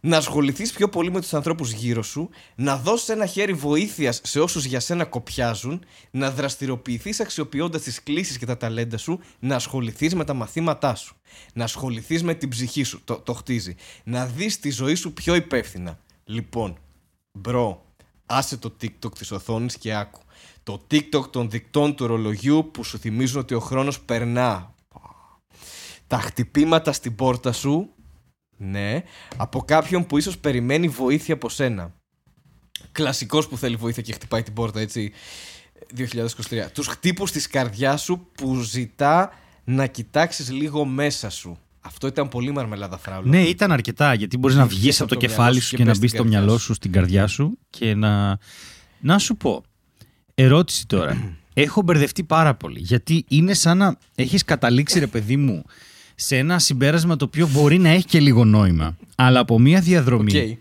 να 0.00 0.16
ασχοληθείς 0.16 0.72
πιο 0.72 0.88
πολύ 0.88 1.10
με 1.10 1.20
τους 1.20 1.34
ανθρώπους 1.34 1.72
γύρω 1.72 2.02
σου, 2.02 2.28
να 2.54 2.76
δώσεις 2.76 3.08
ένα 3.08 3.26
χέρι 3.26 3.52
βοήθειας 3.52 4.20
σε 4.24 4.40
όσους 4.40 4.64
για 4.64 4.80
σένα 4.80 5.04
κοπιάζουν, 5.04 5.84
να 6.10 6.30
δραστηριοποιηθείς 6.30 7.20
αξιοποιώντας 7.20 7.82
τις 7.82 8.02
κλήσεις 8.02 8.38
και 8.38 8.46
τα 8.46 8.56
ταλέντα 8.56 8.98
σου, 8.98 9.20
να 9.38 9.54
ασχοληθείς 9.54 10.14
με 10.14 10.24
τα 10.24 10.34
μαθήματά 10.34 10.94
σου, 10.94 11.16
να 11.52 11.64
ασχοληθείς 11.64 12.22
με 12.22 12.34
την 12.34 12.48
ψυχή 12.48 12.82
σου, 12.82 13.00
το, 13.04 13.14
το 13.14 13.32
χτίζει, 13.32 13.74
να 14.04 14.26
δεις 14.26 14.60
τη 14.60 14.70
ζωή 14.70 14.94
σου 14.94 15.12
πιο 15.12 15.34
υπεύθυνα. 15.34 15.98
Λοιπόν, 16.24 16.78
μπρο, 17.32 17.84
άσε 18.26 18.56
το 18.56 18.76
TikTok 18.82 19.14
της 19.18 19.30
οθόνης 19.30 19.78
και 19.78 19.94
άκου. 19.94 20.20
Το 20.62 20.86
TikTok 20.90 21.30
των 21.30 21.50
δεικτών 21.50 21.94
του 21.94 22.06
ρολογιού 22.06 22.70
που 22.72 22.84
σου 22.84 22.98
θυμίζουν 22.98 23.40
ότι 23.40 23.54
ο 23.54 23.60
χρόνος 23.60 24.00
περνά. 24.00 24.74
Τα 26.06 26.18
χτυπήματα 26.18 26.92
στην 26.92 27.14
πόρτα 27.14 27.52
σου 27.52 27.90
ναι, 28.62 29.02
από 29.36 29.62
κάποιον 29.62 30.06
που 30.06 30.18
ίσως 30.18 30.38
περιμένει 30.38 30.88
βοήθεια 30.88 31.34
από 31.34 31.48
σένα. 31.48 31.94
Κλασικός 32.92 33.48
που 33.48 33.56
θέλει 33.56 33.76
βοήθεια 33.76 34.02
και 34.02 34.12
χτυπάει 34.12 34.42
την 34.42 34.52
πόρτα, 34.52 34.80
έτσι, 34.80 35.12
2023. 35.96 36.70
Τους 36.72 36.86
χτύπους 36.86 37.30
της 37.30 37.46
καρδιάς 37.46 38.02
σου 38.02 38.26
που 38.34 38.60
ζητά 38.60 39.32
να 39.64 39.86
κοιτάξεις 39.86 40.50
λίγο 40.50 40.84
μέσα 40.84 41.30
σου. 41.30 41.58
Αυτό 41.80 42.06
ήταν 42.06 42.28
πολύ 42.28 42.50
μαρμελάδα 42.50 42.98
φράουλα. 42.98 43.30
Ναι, 43.30 43.42
ήταν 43.42 43.72
αρκετά 43.72 44.14
γιατί 44.14 44.38
μπορείς 44.38 44.56
να 44.56 44.66
βγεις 44.66 44.78
βγεις 44.80 45.00
από 45.00 45.04
από 45.04 45.14
το 45.14 45.20
το 45.20 45.26
κεφάλι 45.26 45.42
μυαλό 45.42 45.60
σου 45.60 45.66
σου 45.66 45.70
και 45.70 45.76
και 45.76 45.84
να 45.84 45.90
μπες 45.90 45.98
μπεις 45.98 46.10
στην 46.10 46.20
στο 46.20 46.30
καρδιά 46.30 46.40
μυαλό 46.40 46.58
σου. 46.58 46.64
σου, 46.64 46.74
στην 46.74 46.92
καρδιά 46.92 47.26
σου 47.26 47.58
και 47.70 47.94
να. 47.94 48.38
Να 49.00 49.18
σου 49.18 49.36
πω. 49.36 49.62
Ερώτηση 50.34 50.86
τώρα. 50.86 51.38
Έχω 51.54 51.82
μπερδευτεί 51.82 52.24
πάρα 52.24 52.54
πολύ. 52.54 52.80
Γιατί 52.80 53.24
είναι 53.28 53.54
σαν 53.54 53.78
να 53.78 53.96
έχεις 54.14 54.44
καταλήξει, 54.44 54.98
ρε 54.98 55.06
παιδί 55.06 55.36
μου, 55.36 55.64
σε 56.20 56.36
ένα 56.36 56.58
συμπέρασμα 56.58 57.16
το 57.16 57.24
οποίο 57.24 57.48
μπορεί 57.48 57.78
να 57.78 57.88
έχει 57.88 58.04
και 58.04 58.20
λίγο 58.20 58.44
νόημα. 58.44 58.96
Αλλά 59.14 59.40
από 59.40 59.58
μια 59.58 59.80
διαδρομή 59.80 60.38
Οκ. 60.38 60.58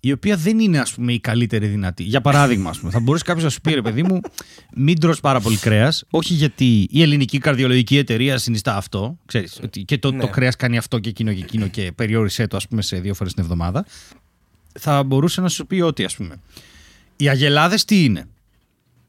η 0.00 0.12
οποία 0.12 0.36
δεν 0.36 0.58
είναι 0.58 0.78
ας 0.78 0.94
πούμε 0.94 1.12
η 1.12 1.20
καλύτερη 1.20 1.66
δυνατή. 1.66 2.02
Για 2.02 2.20
παράδειγμα, 2.20 2.70
ας 2.70 2.78
πούμε, 2.78 2.92
θα 2.92 3.00
μπορούσε 3.00 3.24
κάποιος 3.24 3.44
να 3.44 3.50
σου 3.50 3.60
πει 3.60 3.74
ρε 3.74 3.82
παιδί 3.82 4.02
μου, 4.02 4.20
μην 4.74 5.00
τρως 5.00 5.20
πάρα 5.20 5.40
πολύ 5.40 5.56
κρέας. 5.56 6.04
Όχι 6.10 6.34
γιατί 6.34 6.88
η 6.90 7.02
ελληνική 7.02 7.38
καρδιολογική 7.38 7.96
εταιρεία 7.98 8.38
συνιστά 8.38 8.76
αυτό. 8.76 9.18
Ξέρεις, 9.26 9.60
ότι 9.62 9.82
και 9.82 9.98
το, 9.98 10.12
Ναι. 10.12 10.20
το 10.20 10.28
κρέας 10.28 10.56
κάνει 10.56 10.78
αυτό 10.78 10.98
και 10.98 11.08
εκείνο 11.08 11.32
και 11.32 11.42
εκείνο 11.42 11.66
και 11.68 11.92
περιόρισέ 11.94 12.46
το, 12.46 12.56
ας 12.56 12.68
πούμε, 12.68 12.82
σε 12.82 13.00
δύο 13.00 13.14
φορές 13.14 13.32
την 13.34 13.42
εβδομάδα. 13.42 13.86
Θα 14.80 15.02
μπορούσε 15.02 15.40
να 15.40 15.48
σου 15.48 15.66
πει 15.66 15.80
ότι, 15.80 16.04
ας 16.04 16.16
πούμε, 16.16 16.34
οι 17.16 17.28
αγελάδες 17.28 17.84
τι 17.84 18.04
είναι; 18.04 18.26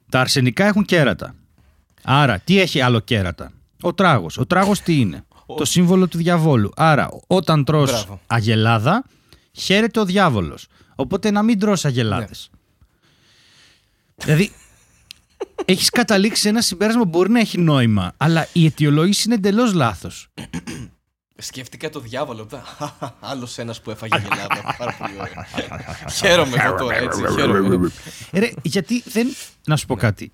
Τα 0.10 0.20
αρσενικά 0.20 0.66
έχουν 0.66 0.86
κέρατα. 0.86 1.36
Άρα, 2.04 2.40
τι 2.40 2.60
έχει 2.60 2.82
άλλο 2.82 3.00
κέρατα; 3.00 3.52
Ο 3.82 3.94
τράγος. 3.94 4.38
Ο 4.38 4.46
τράγος 4.46 4.82
τι 4.82 5.00
είναι; 5.00 5.24
Το 5.58 5.66
σύμβολο 5.66 6.08
του 6.08 6.18
διαβόλου. 6.18 6.72
Άρα, 6.76 7.10
όταν 7.28 7.64
τρως 7.64 7.92
Μπράβο. 7.92 8.22
αγελάδα, 8.28 9.04
χαίρεται 9.52 10.00
ο 10.00 10.06
διάβολος. 10.06 10.68
Οπότε 10.96 11.32
να 11.32 11.44
μην 11.44 11.60
τρως 11.60 11.86
αγελάδες. 11.86 12.50
Δηλαδή, 14.16 14.52
έχεις 15.66 15.90
καταλήξει 15.90 16.42
σε 16.42 16.50
ένα 16.50 16.62
συμπέρασμα 16.62 17.02
που 17.04 17.10
μπορεί 17.10 17.30
να 17.30 17.40
έχει 17.40 17.58
νόημα, 17.58 18.14
αλλά 18.18 18.48
η 18.54 18.66
αιτιολόγηση 18.66 19.24
είναι 19.26 19.36
εντελώς 19.36 19.74
λάθος. 19.74 20.28
Σκέφτηκα 21.42 21.90
το 21.90 22.00
διάβολο. 22.00 22.48
Άλλος 23.20 23.58
ένας 23.58 23.82
που 23.82 23.92
έφαγε 23.92 24.18
γελάδα. 24.18 24.76
Πάρα 24.78 24.96
πολύ 25.00 25.14
ωραία. 25.20 25.48
χαίρομαι 26.12 26.58
εγώ 26.64 26.76
τώρα, 26.76 26.96
έτσι. 26.98 27.22
Χαίρομαι. 27.36 27.92
Ε, 28.32 28.40
Ρε, 28.40 28.50
γιατί 28.62 29.04
δεν. 29.06 29.28
Να 29.68 29.76
σου 29.78 29.86
πω 29.86 29.96
κάτι. 29.96 30.32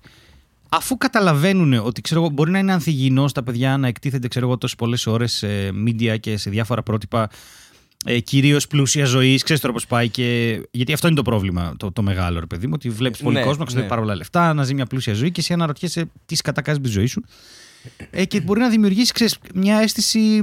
Αφού 0.68 0.96
καταλαβαίνουν 0.96 1.72
ότι 1.72 2.00
ξέρω, 2.00 2.20
εγώ, 2.20 2.30
μπορεί 2.30 2.50
να 2.50 2.58
είναι 2.58 2.72
ανθυγιεινός 2.72 3.32
τα 3.32 3.42
παιδιά 3.42 3.76
να 3.76 3.86
εκτίθενται 3.88 4.28
ξέρω, 4.28 4.46
εγώ, 4.46 4.58
τόσες 4.58 4.76
πολλές 4.76 5.06
ώρες 5.06 5.32
σε 5.32 5.48
media 5.86 6.16
και 6.20 6.36
σε 6.36 6.50
διάφορα 6.50 6.82
πρότυπα 6.82 7.30
ε, 8.04 8.20
κυρίως 8.20 8.66
πλούσια 8.66 9.04
ζωής. 9.04 9.42
Ξέρεις 9.42 9.62
τώρα 9.62 9.74
πώς 9.74 9.86
πάει 9.86 10.08
και. 10.08 10.60
Γιατί 10.70 10.92
αυτό 10.92 11.06
είναι 11.06 11.16
το 11.16 11.22
πρόβλημα 11.22 11.74
το, 11.76 11.92
το 11.92 12.02
μεγάλο, 12.02 12.40
ρε 12.40 12.46
παιδί 12.46 12.66
μου. 12.66 12.72
Ότι 12.74 12.90
βλέπεις 12.90 13.20
πολύ 13.20 13.36
Ναι, 13.36 13.42
κόσμο, 13.42 13.64
ξοδεύει 13.64 13.82
ναι. 13.82 13.88
πάρα 13.90 14.00
πολλά 14.00 14.14
λεφτά, 14.14 14.54
να 14.54 14.64
ζει 14.64 14.74
μια 14.74 14.86
πλούσια 14.86 15.14
ζωή 15.14 15.30
και 15.30 15.40
εσύ 15.40 15.52
αναρωτιέσαι 15.52 16.10
τι 16.26 16.36
κατακάζει 16.36 16.80
τη 16.80 16.88
ζωή 16.88 17.06
σου. 17.06 17.24
Ε, 18.10 18.24
και 18.24 18.40
μπορεί 18.40 18.60
να 18.60 18.68
δημιουργήσεις 18.68 19.12
ξέρεις, 19.12 19.38
μια 19.54 19.78
αίσθηση 19.78 20.42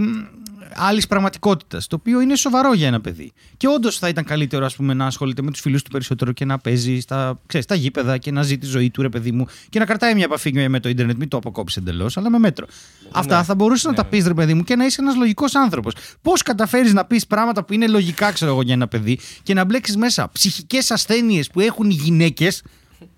άλλης 0.76 1.08
πραγματικότητας, 1.08 1.88
το 1.88 1.96
οποίο 1.96 2.22
είναι 2.22 2.36
σοβαρό 2.36 2.74
για 2.74 2.88
ένα 2.88 3.02
παιδί. 3.02 3.32
Και 3.58 3.68
όντως 3.68 3.98
θα 3.98 4.08
ήταν 4.08 4.24
καλύτερο 4.24 4.66
ας 4.66 4.76
πούμε, 4.76 4.94
να 4.94 5.06
ασχολείται 5.06 5.42
με 5.42 5.52
τους 5.52 5.60
φίλους 5.60 5.82
του 5.82 5.92
περισσότερο 5.92 6.32
και 6.32 6.46
να 6.46 6.58
παίζει 6.58 7.00
στα, 7.00 7.40
ξέρεις, 7.46 7.66
στα 7.66 7.76
γήπεδα 7.76 8.18
και 8.18 8.32
να 8.32 8.44
ζει 8.44 8.58
τη 8.58 8.66
ζωή 8.66 8.90
του, 8.90 9.02
ρε 9.02 9.10
παιδί 9.10 9.32
μου, 9.32 9.46
και 9.70 9.80
να 9.80 9.86
κρατάει 9.86 10.14
μια 10.14 10.24
επαφή 10.24 10.70
με 10.70 10.80
το 10.80 10.90
Ιντερνετ. 10.90 11.18
Μην 11.18 11.28
το 11.28 11.38
αποκόψεις 11.38 11.78
εντελώς, 11.78 12.18
αλλά 12.18 12.30
με 12.30 12.38
μέτρο. 12.38 12.66
Αυτά 13.12 13.44
θα 13.44 13.56
μπορούσε 13.56 13.88
να 13.88 13.94
τα 13.94 14.06
πεις, 14.06 14.28
ρε 14.28 14.34
παιδί 14.34 14.54
μου, 14.54 14.64
και 14.64 14.76
να 14.76 14.86
είσαι 14.86 15.02
ένας 15.02 15.16
λογικός 15.16 15.56
άνθρωπος. 15.56 15.94
Πώς 16.22 16.42
καταφέρεις 16.42 16.94
να 16.94 17.06
πεις 17.06 17.28
πράγματα 17.28 17.64
που 17.64 17.74
είναι 17.74 17.88
λογικά, 17.88 18.32
ξέρω 18.32 18.52
εγώ, 18.52 18.62
για 18.62 18.74
ένα 18.74 18.88
παιδί 18.88 19.20
και 19.44 19.54
να 19.54 19.64
μπλέξεις 19.66 19.98
μέσα 19.98 20.30
ψυχικές 20.32 20.92
ασθένειες 20.92 21.50
που 21.50 21.60
έχουν 21.60 21.90
οι 21.90 21.94
γυναίκες, 21.94 22.64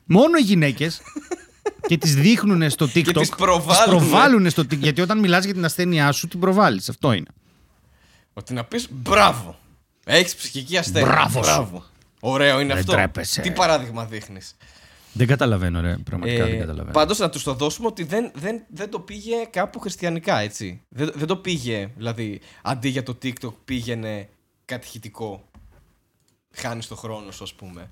μόνο 0.05 0.37
οι 0.39 0.43
γυναίκες, 0.43 1.01
και 1.87 1.97
τις 1.97 2.15
δείχνουν 2.15 2.69
στο 2.69 2.85
TikTok. 2.85 3.13
τις 3.13 3.29
προβάλλουν. 3.29 3.67
τις 3.67 3.85
προβάλλουν 3.85 4.49
στο 4.49 4.63
TikTok. 4.63 4.77
Γιατί 4.77 5.01
όταν 5.01 5.19
μιλάς 5.19 5.45
για 5.45 5.53
την 5.53 5.65
ασθένειά 5.65 6.11
σου, 6.11 6.27
την 6.27 6.39
προβάλλεις. 6.39 6.89
Αυτό 6.89 7.13
είναι. 7.13 7.27
Ότι 8.37 8.53
να 8.53 8.63
πεις 8.63 8.87
μπράβο. 8.91 9.57
Έχεις 10.05 10.35
ψυχική 10.35 10.77
ασθένεια. 10.77 11.07
Μπράβος 11.07 11.47
σου. 11.47 11.83
Ωραίο 12.19 12.59
είναι 12.59 12.67
Δεν 12.73 12.77
αυτό. 12.77 12.91
τρέπεσαι. 12.91 13.41
Τι 13.41 13.51
παράδειγμα 13.51 14.05
δείχνεις. 14.05 14.55
Δεν 15.13 15.27
καταλαβαίνω, 15.27 15.81
ρε. 15.81 15.97
Πραγματικά 15.97 16.43
Ε, 16.43 16.49
δεν 16.49 16.59
καταλαβαίνω. 16.59 16.91
Πάντως 16.91 17.17
να 17.17 17.29
τους 17.29 17.43
το 17.43 17.53
δώσουμε 17.53 17.87
ότι 17.87 18.03
δεν, 18.03 18.31
δεν, 18.35 18.61
δεν 18.67 18.89
το 18.89 18.99
πήγε 18.99 19.35
κάπου 19.49 19.79
χριστιανικά, 19.79 20.37
έτσι. 20.39 20.81
Δεν, 20.89 21.11
δεν 21.15 21.27
το 21.27 21.37
πήγε, 21.37 21.89
δηλαδή, 21.95 22.41
αντί 22.61 22.89
για 22.89 23.03
το 23.03 23.17
TikTok 23.23 23.53
πήγαινε 23.65 24.29
κατηχητικό. 24.65 25.43
Χάνεις 26.53 26.87
το 26.87 26.95
χρόνο 26.95 27.31
σου, 27.31 27.43
ας 27.43 27.53
πούμε. 27.53 27.91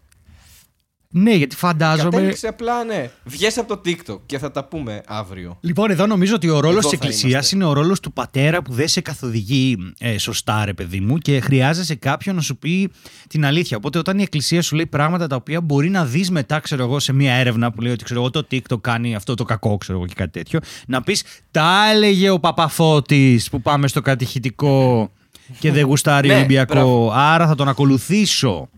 Ναι, 1.16 1.34
γιατί 1.34 1.56
φαντάζομαι. 1.56 2.10
Κατέληξε 2.10 2.48
απλά, 2.48 2.84
ναι. 2.84 3.10
Βγες 3.24 3.58
από 3.58 3.78
το 3.78 3.82
TikTok 3.86 4.20
και 4.26 4.38
θα 4.38 4.52
τα 4.52 4.64
πούμε 4.66 5.02
αύριο. 5.08 5.58
Λοιπόν, 5.62 5.92
εδώ 5.92 6.06
νομίζω 6.08 6.36
ότι 6.36 6.50
ο 6.50 6.60
ρόλος 6.60 6.70
Εδώ 6.80 6.80
της 6.80 6.90
θα 6.90 6.96
Εκκλησίας 7.06 7.32
είμαστε. 7.32 7.56
είναι 7.56 7.66
ο 7.66 7.74
ρόλος 7.74 8.00
του 8.00 8.14
πατέρα 8.14 8.62
που 8.62 8.74
δεν 8.74 8.88
σε 8.88 9.02
καθοδηγεί 9.02 9.78
ε, 10.00 10.18
σωστά, 10.18 10.66
ρε 10.66 10.74
παιδί 10.74 11.00
μου, 11.00 11.18
και 11.18 11.40
χρειάζεσαι 11.40 11.96
κάποιον 11.96 12.36
να 12.36 12.42
σου 12.42 12.58
πει 12.58 12.92
την 13.28 13.46
αλήθεια. 13.46 13.78
Οπότε, 13.78 13.98
όταν 13.98 14.20
η 14.20 14.22
Εκκλησία 14.22 14.62
σου 14.62 14.76
λέει 14.76 14.86
πράγματα 14.86 15.28
τα 15.28 15.36
οποία 15.36 15.62
μπορεί 15.62 15.90
να 15.90 16.06
δεις 16.06 16.32
μετά, 16.32 16.60
ξέρω 16.60 16.84
εγώ, 16.84 17.00
σε 17.00 17.14
μία 17.14 17.34
έρευνα 17.34 17.72
που 17.72 17.82
λέει 17.82 17.92
ότι 17.92 18.04
ξέρω 18.04 18.20
εγώ, 18.20 18.30
το 18.30 18.48
TikTok 18.52 18.82
κάνει 18.82 19.16
αυτό 19.16 19.34
το 19.34 19.44
κακό, 19.44 19.78
ξέρω 19.78 19.98
εγώ 19.98 20.08
και 20.08 20.14
κάτι 20.18 20.32
τέτοιο, 20.32 20.60
να 20.88 21.02
πεις 21.02 21.24
Τα 21.52 21.92
έλεγε 21.94 22.30
ο 22.30 22.40
Παπαφώτης 22.40 23.50
που 23.50 23.62
πάμε 23.62 23.88
στο 23.88 24.02
κατηχητικό 24.02 25.12
και 25.60 25.72
δεν 25.72 25.86
γουστάρει 25.86 26.28
Ναι, 26.28 26.36
Ολυμπιακό. 26.36 26.74
μπράβο. 26.74 27.12
Άρα 27.16 27.48
θα 27.48 27.56
τον 27.56 27.68
ακολουθήσω. 27.68 28.70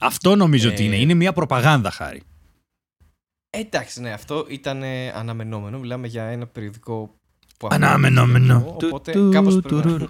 Αυτό 0.00 0.36
νομίζω 0.36 0.68
Ε, 0.68 0.72
ότι 0.72 0.84
είναι. 0.84 0.96
Είναι 0.96 1.14
μια 1.14 1.32
προπαγάνδα 1.32 1.90
χάρη. 1.90 2.22
Ε, 3.50 3.58
εντάξει, 3.58 4.00
ναι, 4.00 4.12
αυτό 4.12 4.44
ήταν 4.48 4.82
ε, 4.82 5.08
αναμενόμενο. 5.12 5.78
Μιλάμε 5.78 6.06
για 6.06 6.24
ένα 6.24 6.46
περιοδικό 6.46 7.14
που 7.58 7.68
Αναμενόμενο. 7.70 8.56
αυτό, 8.56 8.86
Οπότε 8.86 9.12
Του, 9.12 9.30
κάπως 9.32 9.54
του, 9.54 9.60
πρέπει 9.60 9.74
να... 9.74 9.82
τουρουρου. 9.82 10.06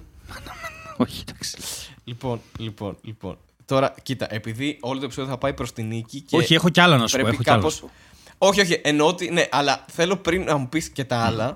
Όχι, 0.97 1.25
εντάξει. 1.29 1.57
Λοιπόν, 2.05 2.41
λοιπόν, 2.59 2.97
λοιπόν. 3.03 3.39
Τώρα, 3.65 3.95
κοίτα, 4.03 4.27
επειδή 4.35 4.79
όλο 4.81 4.99
το 4.99 5.05
επεισόδιο 5.05 5.31
θα 5.31 5.39
πάει 5.39 5.55
προς 5.55 5.73
την 5.73 5.87
νίκη 5.87 6.21
και 6.21 6.37
Όχι, 6.37 6.55
έχω 6.55 6.69
κι 6.69 6.81
άλλα 6.81 6.97
να 6.97 7.07
σου 7.07 7.17
πω. 7.17 7.23
πρέπει 7.23 7.35
Έχω 7.35 7.43
κι 7.43 7.51
άλλα 7.51 7.59
να 7.59 7.63
κάπως... 7.69 7.79
σου 7.79 7.91
πω. 8.39 8.47
Όχι, 8.47 8.61
όχι, 8.61 8.81
εννοώ 8.85 9.07
ότι, 9.09 9.31
ναι, 9.31 9.47
αλλά 9.51 9.85
θέλω 9.91 10.17
πριν 10.17 10.43
να 10.45 10.57
μου 10.57 10.69
πεις 10.69 10.89
και 10.89 11.05
τα 11.05 11.19
άλλα, 11.19 11.55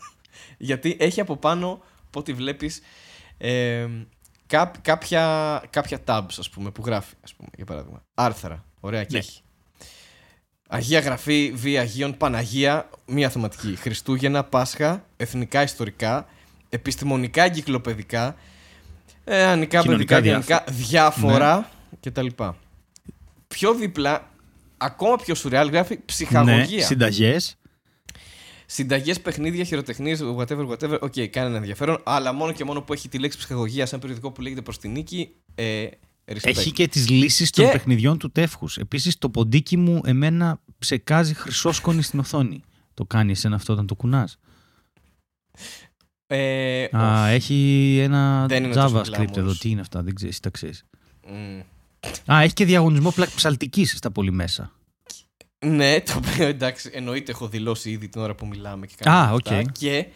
γιατί 0.58 0.96
έχει 0.98 1.20
από 1.20 1.36
πάνω, 1.36 1.82
από 2.06 2.18
ό,τι 2.20 2.32
βλέπεις, 2.32 2.80
ε, 3.38 3.86
κά- 4.46 4.76
κάποια, 4.82 5.62
κάποια 5.70 5.98
tabs, 6.06 6.34
ας 6.38 6.50
πούμε, 6.50 6.70
που 6.70 6.82
γράφει, 6.86 7.14
ας 7.24 7.34
πούμε, 7.34 7.48
για 7.56 7.64
παράδειγμα. 7.64 8.02
Άρθρα, 8.14 8.64
ωραία 8.80 9.02
και 9.04 9.12
Ναι. 9.12 9.18
έχει. 9.18 9.40
Αγία 10.68 11.00
Γραφή, 11.00 11.52
Βία 11.54 11.80
Αγίων, 11.80 12.16
Παναγία, 12.16 12.88
μία 13.06 13.30
θεματική. 13.30 13.76
Χριστούγεννα, 13.76 14.44
Πάσχα, 14.44 15.04
εθνικά 15.16 15.62
ιστορικά, 15.62 16.26
επιστημονικά 16.68 17.42
εγκυκλοπαιδικά, 17.42 18.34
ε, 19.24 19.42
ανικά 19.42 19.80
Κοινωνικά 19.80 20.14
παιδικά, 20.14 20.28
κοινωνικά, 20.40 20.64
διάφορα 20.72 21.70
κτλ. 22.00 22.26
Πιο 23.48 23.74
δίπλα, 23.74 24.30
ακόμα 24.76 25.16
πιο 25.16 25.34
σουρεάλ, 25.34 25.68
γράφει 25.68 25.94
Ναι, 25.94 26.00
ψυχαγωγία. 26.04 26.86
Συνταγές. 28.66 29.04
Συνταγές, 29.04 29.20
παιχνίδια, 29.20 29.64
χειροτεχνίες, 29.64 30.20
whatever, 30.22 30.68
whatever. 30.68 30.98
Οκ, 31.00 31.12
okay, 31.16 31.26
κανένα 31.26 31.56
ενδιαφέρον. 31.56 32.00
Αλλά 32.04 32.32
μόνο 32.32 32.52
και 32.52 32.64
μόνο 32.64 32.82
που 32.82 32.92
έχει 32.92 33.08
τη 33.08 33.18
λέξη 33.18 33.38
ψυχαγωγία 33.38 33.86
σε 33.86 33.90
ένα 33.94 34.00
περιοδικό 34.02 34.30
που 34.32 34.40
λέγεται 34.40 34.62
προς 34.62 34.78
τη 34.78 34.88
νίκη. 34.88 35.28
Ε, 35.54 35.86
respect. 36.24 36.40
Έχει 36.42 36.72
και 36.72 36.88
τις 36.88 37.08
λύσεις 37.08 37.50
των 37.50 37.64
Και- 37.64 37.70
παιχνιδιών 37.72 38.18
του 38.18 38.30
τεύχους. 38.32 38.76
Επίσης, 38.76 39.18
το 39.18 39.30
ποντίκι 39.30 39.76
μου 39.76 40.00
εμένα 40.04 40.60
ψεκάζει 40.78 41.34
χρυσόσκονη 41.34 42.02
στην 42.02 42.18
οθόνη. 42.18 42.62
Το 42.94 43.04
κάνει 43.04 43.30
εσένα 43.30 43.54
αυτό 43.56 43.72
όταν 43.72 43.86
το 43.86 43.94
κουνάς; 43.94 44.38
Ε, 46.26 46.84
Α, 46.96 47.24
όχι. 47.24 47.34
έχει 47.34 47.98
ένα 48.02 48.46
Δεν 48.48 48.64
είναι 48.64 48.74
τόσο 48.74 48.96
JavaScript 49.00 49.20
glamorous. 49.20 49.36
εδώ. 49.36 49.54
Τι 49.54 49.68
είναι 49.70 49.80
αυτά, 49.80 50.02
δεν 50.02 50.14
ξέρεις, 50.14 50.40
τα 50.40 50.50
ξέρεις. 50.50 50.84
Μμ. 51.28 51.60
Α, 52.32 52.40
έχει 52.40 52.52
και 52.52 52.64
διαγωνισμό 52.64 53.12
ψαλτικής 53.36 53.90
στα 53.96 54.10
πολύ 54.10 54.32
μέσα. 54.32 54.72
Ναι, 55.64 56.00
το 56.00 56.12
οποίο 56.16 56.46
εντάξει, 56.46 56.90
εννοείται 56.92 57.30
έχω 57.32 57.48
δηλώσει 57.48 57.90
ήδη 57.90 58.08
την 58.08 58.20
ώρα 58.20 58.34
που 58.34 58.46
μιλάμε 58.46 58.86
και 58.86 58.94
κάνω 58.98 59.16
Α, 59.16 59.22
αυτά. 59.22 59.58
οκ. 59.58 59.64
Και 59.72 60.06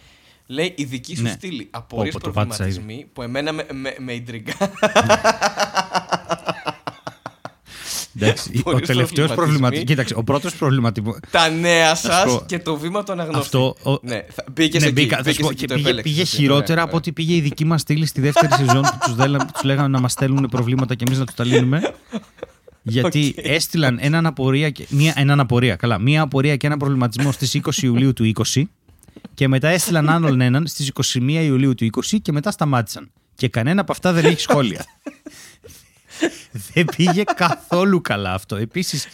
λέει 0.46 0.74
η 0.76 0.84
δική 0.84 1.16
σου 1.16 1.22
Ναι. 1.22 1.30
στήλη. 1.30 1.68
Απορίες, 1.70 2.12
Πω, 2.12 2.18
πω, 2.22 2.26
το 2.26 2.32
πάτησα 2.32 2.66
ήδη. 2.66 2.74
προβληματισμοί 2.74 3.10
που 3.12 3.22
εμένα 3.22 3.52
με, 3.52 3.66
με, 3.72 3.94
με 3.98 4.12
ιντριγκά. 4.14 4.54
Εντάξει, 8.16 8.50
ο 8.58 8.62
Πολλοί 8.62 8.86
τελευταίος 8.86 9.06
προβληματισμοί. 9.06 9.34
προβληματισμό. 9.36 9.84
Κοίταξε, 9.84 10.14
ο 10.14 10.22
πρώτος 10.24 10.54
προβληματισμό. 10.56 11.14
τα 11.30 11.48
νέα 11.48 11.94
σου 11.94 12.06
σας 12.06 12.24
πω. 12.24 12.44
και 12.46 12.58
το 12.58 12.76
βήμα 12.76 13.02
του 13.02 13.12
αναγνώστη. 13.12 13.40
Αυτό. 13.40 13.76
ο- 13.82 13.98
Ναι, 14.02 14.22
θα, 14.30 14.44
πήγες 14.54 14.80
Ναι, 14.80 14.86
εκεί, 14.88 14.94
μπήκα, 15.00 15.16
θα 15.16 15.22
πήγες 15.22 15.36
σου 15.36 15.42
πω, 15.42 15.48
εκεί, 15.50 15.56
και 15.60 15.66
το 15.66 15.74
πήγε, 15.74 15.86
επέλεξες 15.86 16.12
πήγε 16.12 16.22
εσύ. 16.22 16.36
χειρότερα 16.36 16.72
Ωραία, 16.72 16.84
από 16.84 16.96
ό,τι 16.96 17.12
πήγε 17.12 17.34
η 17.34 17.40
δική 17.40 17.64
μας 17.64 17.80
στήλη 17.80 18.06
στη 18.06 18.20
δεύτερη 18.20 18.52
σεζόν 18.66 18.82
που 18.82 18.98
τους 19.04 19.14
τους 19.52 19.62
λέγανε 19.62 19.88
να 19.88 20.00
μας 20.00 20.12
στέλνουν 20.12 20.48
προβλήματα 20.48 20.94
και 20.94 21.04
εμείς 21.06 21.18
να 21.18 21.24
τους 21.24 21.34
τα 21.34 21.44
λύνουμε. 21.44 21.80
Γιατί 22.82 23.34
Οκ. 23.38 23.44
έστειλαν 23.46 23.98
έναν 24.00 24.26
απορία, 24.26 24.70
και, 24.70 24.86
μία, 24.88 25.12
έναν 25.16 25.40
απορία, 25.40 25.76
καλά, 25.76 25.98
μία 25.98 26.22
απορία 26.22 26.56
και 26.56 26.66
ένα 26.66 26.76
προβληματισμό 26.76 27.32
στις 27.32 27.60
20 27.64 27.82
Ιουλίου 27.82 28.12
του 28.12 28.32
20 28.54 28.62
και 29.34 29.48
μετά 29.48 29.68
έστειλαν 29.68 30.08
άλλον 30.08 30.40
έναν 30.40 30.66
στις 30.66 30.92
21 31.14 31.20
Ιουλίου 31.28 31.74
του 31.74 31.90
20 32.10 32.16
και 32.22 32.32
μετά 32.32 32.50
σταμάτησαν. 32.50 33.10
Και 33.34 33.48
κανένα 33.48 33.80
από 33.80 33.92
αυτά 33.92 34.12
δεν 34.12 34.24
έχει 34.24 34.40
σχόλια. 34.40 34.84
δεν 36.72 36.84
πήγε 36.96 37.22
καθόλου 37.22 38.00
καλά 38.00 38.34
αυτό. 38.34 38.56
Επίσης, 38.56 39.06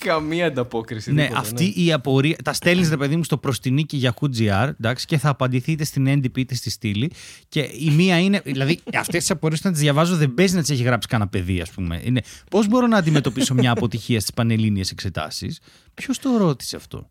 Καμία 0.00 0.46
ανταπόκριση. 0.46 1.12
ναι, 1.12 1.22
τίποτα, 1.22 1.40
αυτή 1.40 1.72
η 1.84 1.92
απορία. 1.92 2.36
Τα 2.44 2.52
στέλνεις, 2.52 2.88
ρε 2.88 2.96
παιδί 2.96 3.16
μου, 3.16 3.24
στο 3.24 3.38
προ 3.38 3.52
την 3.62 3.74
νίκη 3.74 3.96
για 3.96 4.14
QGR 4.20 4.70
εντάξει, 4.80 5.06
και 5.06 5.18
θα 5.18 5.28
απαντηθείτε 5.28 5.84
στην 5.84 6.08
NDP 6.08 6.38
είτε 6.38 6.54
στη 6.54 6.70
στήλη. 6.70 7.10
Και 7.48 7.60
η 7.60 7.90
μία 7.90 8.18
είναι. 8.18 8.40
Δηλαδή, 8.44 8.80
αυτές 8.94 9.20
τις 9.20 9.30
απορίες 9.30 9.60
όταν 9.60 9.72
τις 9.72 9.80
διαβάζω 9.80 10.16
δεν 10.16 10.34
παίζει 10.34 10.54
να 10.54 10.60
τις 10.60 10.70
έχει 10.70 10.82
γράψει 10.82 11.08
κανένα 11.08 11.30
παιδί, 11.30 11.60
ας 11.60 11.70
πούμε. 11.70 12.00
Είναι 12.04 12.22
πώς 12.50 12.68
μπορώ 12.68 12.86
να 12.86 12.96
αντιμετωπίσω 12.96 13.54
μια 13.54 13.70
αποτυχία 13.70 14.20
στις 14.20 14.32
πανελλήνιες 14.32 14.90
εξετάσεις; 14.90 15.60
Ποιος 15.94 16.18
το 16.18 16.36
ρώτησε 16.36 16.76
αυτό; 16.76 17.10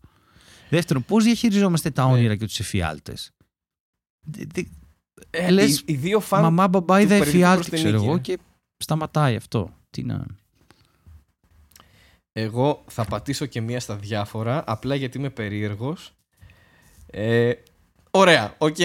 Δεύτερον, 0.68 1.04
πώς 1.04 1.24
διαχειριζόμαστε 1.24 1.90
τα 1.90 2.04
όνειρα 2.04 2.36
και 2.36 2.46
τους 2.46 2.58
εφιάλτες; 2.58 3.30
Ε, 5.30 5.50
λες, 5.50 5.78
οι, 5.78 5.82
οι 5.86 5.94
δύο 5.94 6.20
φαν 6.20 6.42
Μαμά, 6.42 6.68
μπαμπά, 6.68 6.96
του 6.96 7.02
είδα 7.02 7.18
περιοδικού 7.18 7.36
εφιάλτη, 7.36 7.68
προς 7.68 7.68
την 7.68 7.78
ξέρω 7.78 7.96
νίκη, 7.96 8.06
εγώ, 8.06 8.14
ε. 8.14 8.18
και 8.18 8.38
σταματάει 8.76 9.36
αυτό. 9.36 9.76
Τι 9.90 10.02
να. 10.02 10.26
Εγώ 12.38 12.84
θα 12.86 13.04
πατήσω 13.04 13.46
και 13.46 13.60
μία 13.60 13.80
στα 13.80 13.96
διάφορα, 13.96 14.64
απλά 14.66 14.94
γιατί 14.94 15.18
είμαι 15.18 15.30
περίεργος. 15.30 16.12
Ε, 17.06 17.52
ωραία, 18.10 18.54
οκ. 18.58 18.76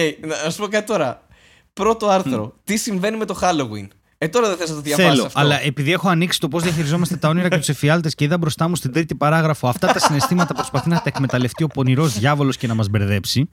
Να 0.44 0.50
σου 0.50 0.58
πω 0.58 0.66
κάτι 0.68 0.86
τώρα. 0.86 1.26
Πρώτο 1.72 2.08
άρθρο. 2.08 2.54
Τι 2.64 2.76
συμβαίνει 2.76 3.16
με 3.16 3.24
το 3.24 3.38
Halloween; 3.42 3.88
Ε, 4.18 4.28
τώρα 4.28 4.48
δεν 4.48 4.56
θες 4.56 4.68
να 4.68 4.74
το 4.74 4.80
διαβάσεις 4.80 5.10
Θέλω, 5.10 5.26
αυτό. 5.26 5.40
αλλά 5.40 5.60
επειδή 5.62 5.92
έχω 5.92 6.08
ανοίξει 6.08 6.40
το 6.40 6.48
πώς 6.48 6.62
διαχειριζόμαστε 6.62 7.16
τα 7.16 7.28
όνειρα 7.28 7.48
και 7.48 7.56
τους 7.56 7.68
εφιάλτες 7.68 8.14
και 8.14 8.24
είδα 8.24 8.38
μπροστά 8.38 8.68
μου 8.68 8.76
στην 8.76 8.92
τρίτη 8.92 9.14
παράγραφο 9.14 9.68
αυτά 9.68 9.86
τα 9.92 9.98
συναισθήματα 9.98 10.54
προσπαθεί 10.54 10.88
να 10.88 10.96
τα 10.96 11.04
εκμεταλλευτεί 11.06 11.64
ο 11.64 11.66
πονηρός 11.66 12.18
διάβολος 12.18 12.56
και 12.56 12.66
να 12.66 12.74
μας 12.74 12.88
μπερδέψει. 12.88 13.48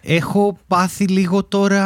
έχω 0.00 0.58
πάθει 0.66 1.06
λίγο 1.06 1.44
τώρα. 1.44 1.82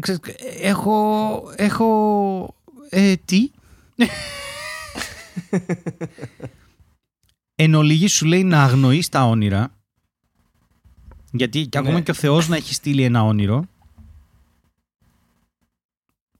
Ξέρεις, 0.00 0.20
Έχω. 0.60 1.42
Έχω. 1.56 2.54
Ε, 2.88 3.14
τι; 3.24 3.50
Εν 7.54 7.74
ολίγη 7.74 8.06
σου 8.06 8.26
λέει 8.26 8.44
να 8.44 8.62
αγνοείς 8.62 9.08
τα 9.08 9.24
όνειρα 9.24 9.76
γιατί 11.32 11.66
και 11.66 11.78
ακόμα 11.78 11.94
Ναι. 11.94 12.00
και 12.00 12.10
ο 12.10 12.14
Θεός 12.14 12.48
να 12.48 12.56
έχει 12.56 12.74
στείλει 12.74 13.02
ένα 13.02 13.22
όνειρο 13.24 13.64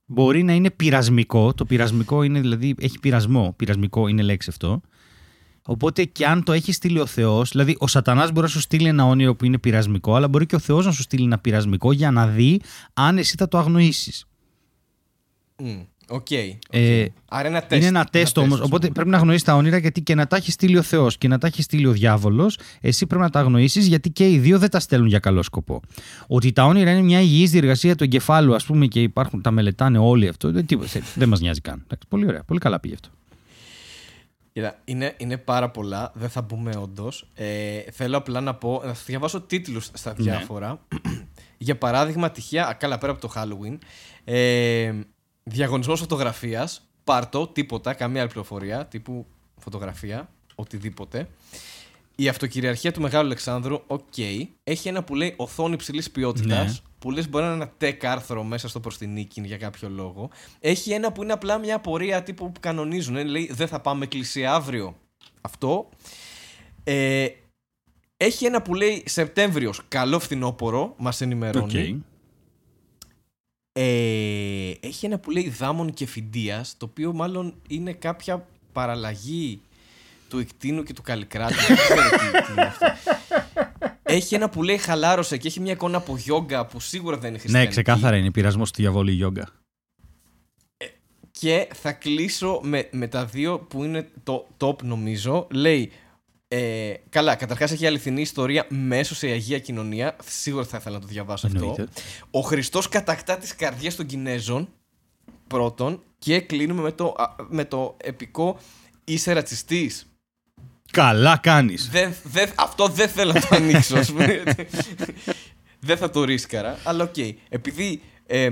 μπορεί 0.06 0.42
να 0.42 0.52
είναι 0.52 0.70
πειρασμικό. 0.70 1.54
Το 1.54 1.64
πειρασμικό 1.64 2.22
είναι 2.22 2.40
δηλαδή, 2.40 2.74
έχει 2.78 2.98
πειρασμό. 2.98 3.52
Πειρασμικό 3.56 4.08
είναι 4.08 4.22
λέξη 4.22 4.50
αυτό. 4.50 4.80
Οπότε 5.64 6.04
και 6.04 6.26
αν 6.26 6.42
το 6.42 6.52
έχεις 6.52 6.76
στείλει 6.76 6.98
ο 7.00 7.06
Θεός, 7.06 7.50
δηλαδή 7.50 7.76
ο 7.78 7.86
Σατανάς 7.86 8.30
μπορεί 8.32 8.40
να 8.46 8.52
σου 8.52 8.60
στείλει 8.60 8.88
ένα 8.88 9.04
όνειρο 9.06 9.34
που 9.34 9.44
είναι 9.44 9.58
πειρασμικό, 9.58 10.14
αλλά 10.14 10.28
μπορεί 10.28 10.46
και 10.46 10.54
ο 10.54 10.58
Θεός 10.58 10.86
να 10.86 10.92
σου 10.92 11.02
στείλει 11.02 11.24
ένα 11.24 11.38
πειρασμικό 11.38 11.92
για 11.92 12.10
να 12.10 12.26
δει 12.26 12.60
αν 12.94 13.18
εσύ 13.18 13.34
θα 13.38 13.48
το 13.48 13.58
αγνοήσεις. 13.58 14.24
Μμ, 15.62 15.80
Οκ. 16.08 16.30
Ε, 16.30 17.06
Άρα 17.28 17.48
ένα 17.48 17.60
τεστ. 17.60 17.72
είναι 17.80 17.86
ένα 17.86 18.04
τεστ 18.04 18.38
όμως. 18.38 18.58
ας 18.60 18.66
Οπότε 18.66 18.78
πούμε. 18.80 18.92
πρέπει 18.92 19.08
να 19.10 19.18
γνωρίσει 19.18 19.44
τα 19.44 19.54
όνειρα 19.54 19.76
γιατί 19.76 20.02
και 20.02 20.14
να 20.14 20.26
τα 20.26 20.36
έχεις 20.36 20.54
στείλει 20.54 20.78
ο 20.78 20.82
Θεός 20.82 21.18
και 21.18 21.28
να 21.28 21.38
τα 21.38 21.46
έχεις 21.46 21.64
στείλει 21.64 21.86
ο 21.86 21.92
διάβολος, 21.92 22.58
εσύ 22.80 23.06
πρέπει 23.06 23.22
να 23.22 23.30
τα 23.30 23.40
αγνοήσεις 23.40 23.86
γιατί 23.86 24.10
και 24.10 24.30
οι 24.30 24.38
δύο 24.38 24.58
δεν 24.58 24.70
τα 24.70 24.80
στέλνουν 24.80 25.08
για 25.08 25.18
καλό 25.18 25.42
σκοπό. 25.42 25.80
Ότι 26.26 26.52
τα 26.52 26.64
όνειρα 26.64 26.90
είναι 26.90 27.02
μια 27.02 27.20
υγιής 27.20 27.50
διεργασία 27.50 27.94
του 27.96 28.04
εγκεφάλου, 28.04 28.54
ας 28.54 28.64
πούμε, 28.64 28.86
και 28.86 29.02
υπάρχουν, 29.02 29.42
τα 29.42 29.50
μελετάνε 29.50 29.98
όλοι 29.98 30.28
αυτό. 30.28 30.50
Δεν, 30.52 30.66
τίποτα, 30.66 31.00
δεν 31.14 31.28
μας 31.28 31.40
νοιάζει 31.40 31.60
καν. 31.60 31.80
Εντάξει, 31.84 32.08
πολύ 32.08 32.26
ωραία. 32.26 32.42
Πολύ 32.44 32.60
καλά 32.60 32.80
πήγε 32.80 32.94
αυτό. 32.94 33.08
Κοίτα, 34.52 34.80
είναι, 34.84 35.14
είναι 35.16 35.36
πάρα 35.36 35.70
πολλά, 35.70 36.10
δεν 36.14 36.28
θα 36.28 36.40
μπούμε 36.42 36.76
όντως. 36.76 37.30
Ε, 37.34 37.80
θέλω 37.92 38.16
απλά 38.16 38.40
να 38.40 38.54
πω, 38.54 38.80
να 38.84 38.94
σας 38.94 39.04
διαβάσω 39.04 39.40
τίτλους 39.40 39.90
στα 39.92 40.14
Ναι. 40.16 40.22
διάφορα. 40.22 40.80
Για 41.58 41.78
παράδειγμα, 41.78 42.30
τυχαία, 42.30 42.66
α, 42.66 42.74
καλά 42.74 42.98
πέρα 42.98 43.12
από 43.12 43.20
το 43.20 43.32
Halloween, 43.36 43.78
ε, 44.24 44.92
διαγωνισμός 45.42 46.00
φωτογραφίας, 46.00 46.88
πάρ' 47.04 47.28
το, 47.28 47.46
τίποτα, 47.46 47.94
καμία 47.94 48.20
άλλη 48.20 48.30
πληροφορία, 48.30 48.86
τύπου 48.86 49.26
φωτογραφία, 49.58 50.28
οτιδήποτε. 50.54 51.28
Η 52.16 52.28
αυτοκυριαρχία 52.28 52.92
του 52.92 53.00
Μεγάλου 53.00 53.24
Αλεξάνδρου, 53.24 53.80
οκ. 53.86 54.18
Έχει 54.64 54.88
ένα 54.88 55.04
που 55.04 55.14
λέει 55.14 55.34
οθόνη 55.36 55.72
υψηλής 55.74 56.10
ποιότητας. 56.10 56.82
Ναι. 56.82 56.90
Που 57.02 57.10
λες 57.10 57.28
μπορεί 57.28 57.44
να 57.44 57.52
είναι 57.52 57.62
ένα 57.62 57.72
tech 57.80 58.04
άρθρο 58.04 58.42
μέσα 58.42 58.68
στο 58.68 58.80
προς 58.80 58.98
την 58.98 59.12
νίκη 59.12 59.40
για 59.44 59.56
κάποιο 59.56 59.88
λόγο. 59.88 60.30
Έχει 60.60 60.92
ένα 60.92 61.12
που 61.12 61.22
είναι 61.22 61.32
απλά 61.32 61.58
μια 61.58 61.74
απορία 61.74 62.22
τύπου 62.22 62.52
που 62.52 62.60
κανονίζουν. 62.60 63.16
ε, 63.16 63.24
Λέει 63.24 63.50
δεν 63.52 63.68
θα 63.68 63.80
πάμε 63.80 64.04
εκκλησία 64.04 64.52
αύριο. 64.52 64.96
Αυτό. 65.40 65.88
Ε, 66.84 67.26
έχει 68.16 68.44
ένα 68.44 68.62
που 68.62 68.74
λέει 68.74 69.02
Σεπτέμβριος, 69.06 69.80
καλό 69.88 70.18
φθινόπωρο, 70.18 70.94
μας 70.98 71.20
ενημερώνει. 71.20 72.04
Ε, 73.72 74.72
έχει 74.80 75.06
ένα 75.06 75.18
που 75.18 75.30
λέει 75.30 75.48
Δάμων 75.48 75.92
και 75.92 76.06
Φιντίας, 76.06 76.74
το 76.78 76.86
οποίο 76.90 77.12
μάλλον 77.12 77.54
είναι 77.68 77.92
κάποια 77.92 78.46
παραλλαγή 78.72 79.60
του 80.28 80.38
Εκτίνου 80.38 80.82
και 80.82 80.92
του 80.92 81.02
Καλλικράτη. 81.02 81.54
Δεν 81.54 81.76
ξέρω 81.76 82.08
τι, 82.08 82.42
τι 82.46 82.52
είναι 82.52 82.62
αυτό. 82.62 82.86
Έχει 84.14 84.34
ένα 84.34 84.48
που 84.48 84.62
λέει 84.62 84.78
χαλάρωσε 84.78 85.36
και 85.36 85.48
έχει 85.48 85.60
μια 85.60 85.72
εικόνα 85.72 85.96
από 85.96 86.16
γιόγκα 86.16 86.66
που 86.66 86.80
σίγουρα 86.80 87.16
δεν 87.16 87.24
είναι 87.24 87.32
Ναι, 87.32 87.38
χριστιανική. 87.40 87.70
ξεκάθαρα 87.70 88.16
είναι 88.16 88.30
πειρασμός 88.30 88.70
του 88.70 88.80
διαβόλου 88.82 89.10
η 89.10 89.14
γιόγκα. 89.14 89.48
Και 91.30 91.68
θα 91.74 91.92
κλείσω 91.92 92.60
με, 92.62 92.88
με 92.92 93.08
τα 93.08 93.24
δύο 93.24 93.58
που 93.58 93.84
είναι 93.84 94.10
το 94.22 94.46
top 94.58 94.82
νομίζω. 94.82 95.46
Λέει, 95.50 95.92
ε, 96.48 96.92
καλά, 97.08 97.34
καταρχάς 97.34 97.70
έχει 97.70 97.86
αληθινή 97.86 98.20
ιστορία 98.20 98.66
μέσω 98.68 99.14
σε 99.14 99.26
Αγία 99.26 99.58
Κοινωνία. 99.58 100.16
Σίγουρα 100.24 100.64
θα 100.64 100.76
ήθελα 100.76 100.94
να 100.94 101.00
το 101.00 101.06
διαβάσω 101.06 101.46
Εννοείται. 101.46 101.82
αυτό. 101.82 102.00
Ο 102.30 102.40
Χριστός 102.40 102.88
κατακτά 102.88 103.36
τις 103.38 103.54
καρδιές 103.56 103.96
των 103.96 104.06
Κινέζων, 104.06 104.68
πρώτον. 105.46 106.02
Και 106.18 106.40
κλείνουμε 106.40 106.82
με 106.82 106.92
το, 106.92 107.14
α, 107.16 107.34
με 107.48 107.64
το 107.64 107.96
επικό 108.04 108.58
είσαι 109.04 109.32
ρατσιστής. 109.32 110.06
Καλά 110.92 111.36
κάνεις. 111.42 111.88
Δεν, 111.92 112.14
δεν, 112.22 112.50
αυτό 112.54 112.88
δεν 112.88 113.08
θέλω 113.08 113.32
να 113.32 113.40
το 113.40 113.48
ανοίξω, 113.50 113.96
ας 113.96 114.10
πούμε. 114.10 114.42
δεν 115.80 115.96
θα 115.96 116.10
το 116.10 116.24
ρίσκαρα, 116.24 116.78
αλλά 116.84 117.04
οκ. 117.04 117.16
Επειδή 117.48 118.02
ε, 118.26 118.50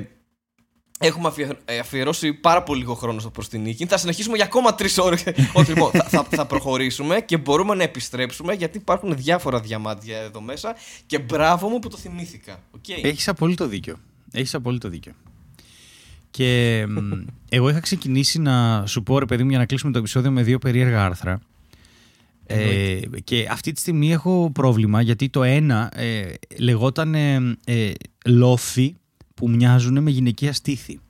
έχουμε 1.01 1.29
αφιε- 1.29 1.57
ε, 1.65 1.79
αφιερώσει 1.79 2.33
πάρα 2.35 2.63
πολύ 2.63 2.81
λίγο 2.81 2.95
χρόνο 2.95 3.21
στο 3.21 3.31
προς 3.31 3.49
την 3.49 3.61
νίκη, 3.63 3.87
θα 3.87 3.97
συνεχίσουμε 3.99 4.37
για 4.37 4.45
ακόμα 4.45 4.75
τρεις 4.75 4.99
ώρες. 4.99 5.25
Όχι, 5.53 5.73
λοιπόν, 5.73 5.91
θα, 5.91 6.03
θα, 6.05 6.27
θα 6.31 6.47
προχωρήσουμε 6.47 7.21
και 7.21 7.37
μπορούμε 7.37 7.75
να 7.75 7.83
επιστρέψουμε 7.83 8.53
γιατί 8.55 8.79
υπάρχουν 8.79 9.17
διάφορα 9.17 9.61
διαμάντια 9.61 10.19
εδώ 10.19 10.41
μέσα 10.41 10.75
και 11.07 11.19
μπράβο 11.19 11.69
μου 11.69 11.79
που 11.79 11.89
το 11.89 11.97
θυμήθηκα. 11.97 12.63
οκ. 12.71 12.89
Έχεις 12.89 13.29
απόλυτο 13.29 13.67
δίκιο. 13.67 13.97
Έχεις 14.33 14.55
απόλυτο 14.55 14.89
δίκιο. 14.89 15.13
Και 16.31 16.85
μ, 16.89 16.99
εγώ 17.49 17.69
είχα 17.69 17.81
ξεκινήσει 17.81 18.39
να 18.39 18.87
σου 18.87 19.03
πω, 19.03 19.19
ρε 19.19 19.25
παιδί 19.25 19.43
μου, 19.43 19.49
για 19.51 19.59
να 19.59 19.67
κλείσουμε 19.67 19.93
το 19.93 19.99
επεισόδιο 19.99 20.31
με 20.31 20.43
δύο 20.43 20.59
περίεργα 20.59 21.05
άρθρα. 21.05 21.41
Ε, 22.53 23.01
και 23.25 23.49
αυτή 23.51 23.73
τη 23.73 23.81
στιγμή 23.81 24.13
έχω 24.13 24.51
πρόβλημα 24.55 25.01
γιατί 25.03 25.29
το 25.29 25.43
ένα 25.43 25.91
ε, 26.01 26.33
λεγόταν 26.59 27.15
ε, 27.15 27.57
ε, 27.65 27.93
λόφοι 28.27 28.95
που 29.35 29.51
μοιάζουν 29.51 30.03
με 30.03 30.11
γυναικεία 30.11 30.53
στήθη. 30.53 31.01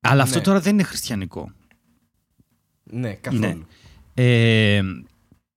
Αλλά 0.00 0.22
αυτό 0.22 0.38
Ναι. 0.38 0.44
τώρα 0.44 0.60
δεν 0.60 0.72
είναι 0.72 0.82
χριστιανικό. 0.82 1.52
Ναι, 2.82 3.12
καθόλου. 3.14 3.66
Ε, 4.14 4.80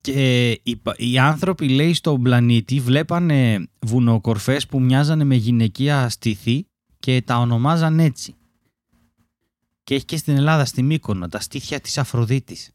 και 0.00 0.50
οι, 0.62 0.76
πα- 0.76 0.94
οι 0.98 1.18
άνθρωποι, 1.18 1.68
λέει, 1.68 1.94
στον 1.94 2.22
πλανήτη 2.22 2.80
βλέπανε 2.80 3.68
βουνοκορφές 3.78 4.66
που 4.66 4.80
μοιάζανε 4.80 5.24
με 5.24 5.34
γυναικεία 5.34 6.08
στήθη 6.08 6.66
και 6.98 7.22
τα 7.22 7.38
ονομάζαν 7.38 7.98
έτσι. 8.00 8.34
Και 9.84 9.94
έχει 9.94 10.04
και 10.04 10.16
στην 10.16 10.36
Ελλάδα, 10.36 10.64
στη 10.64 10.82
Μύκονο, 10.82 11.28
τα 11.28 11.40
στήθια 11.40 11.80
της 11.80 11.98
Αφροδίτης. 11.98 12.70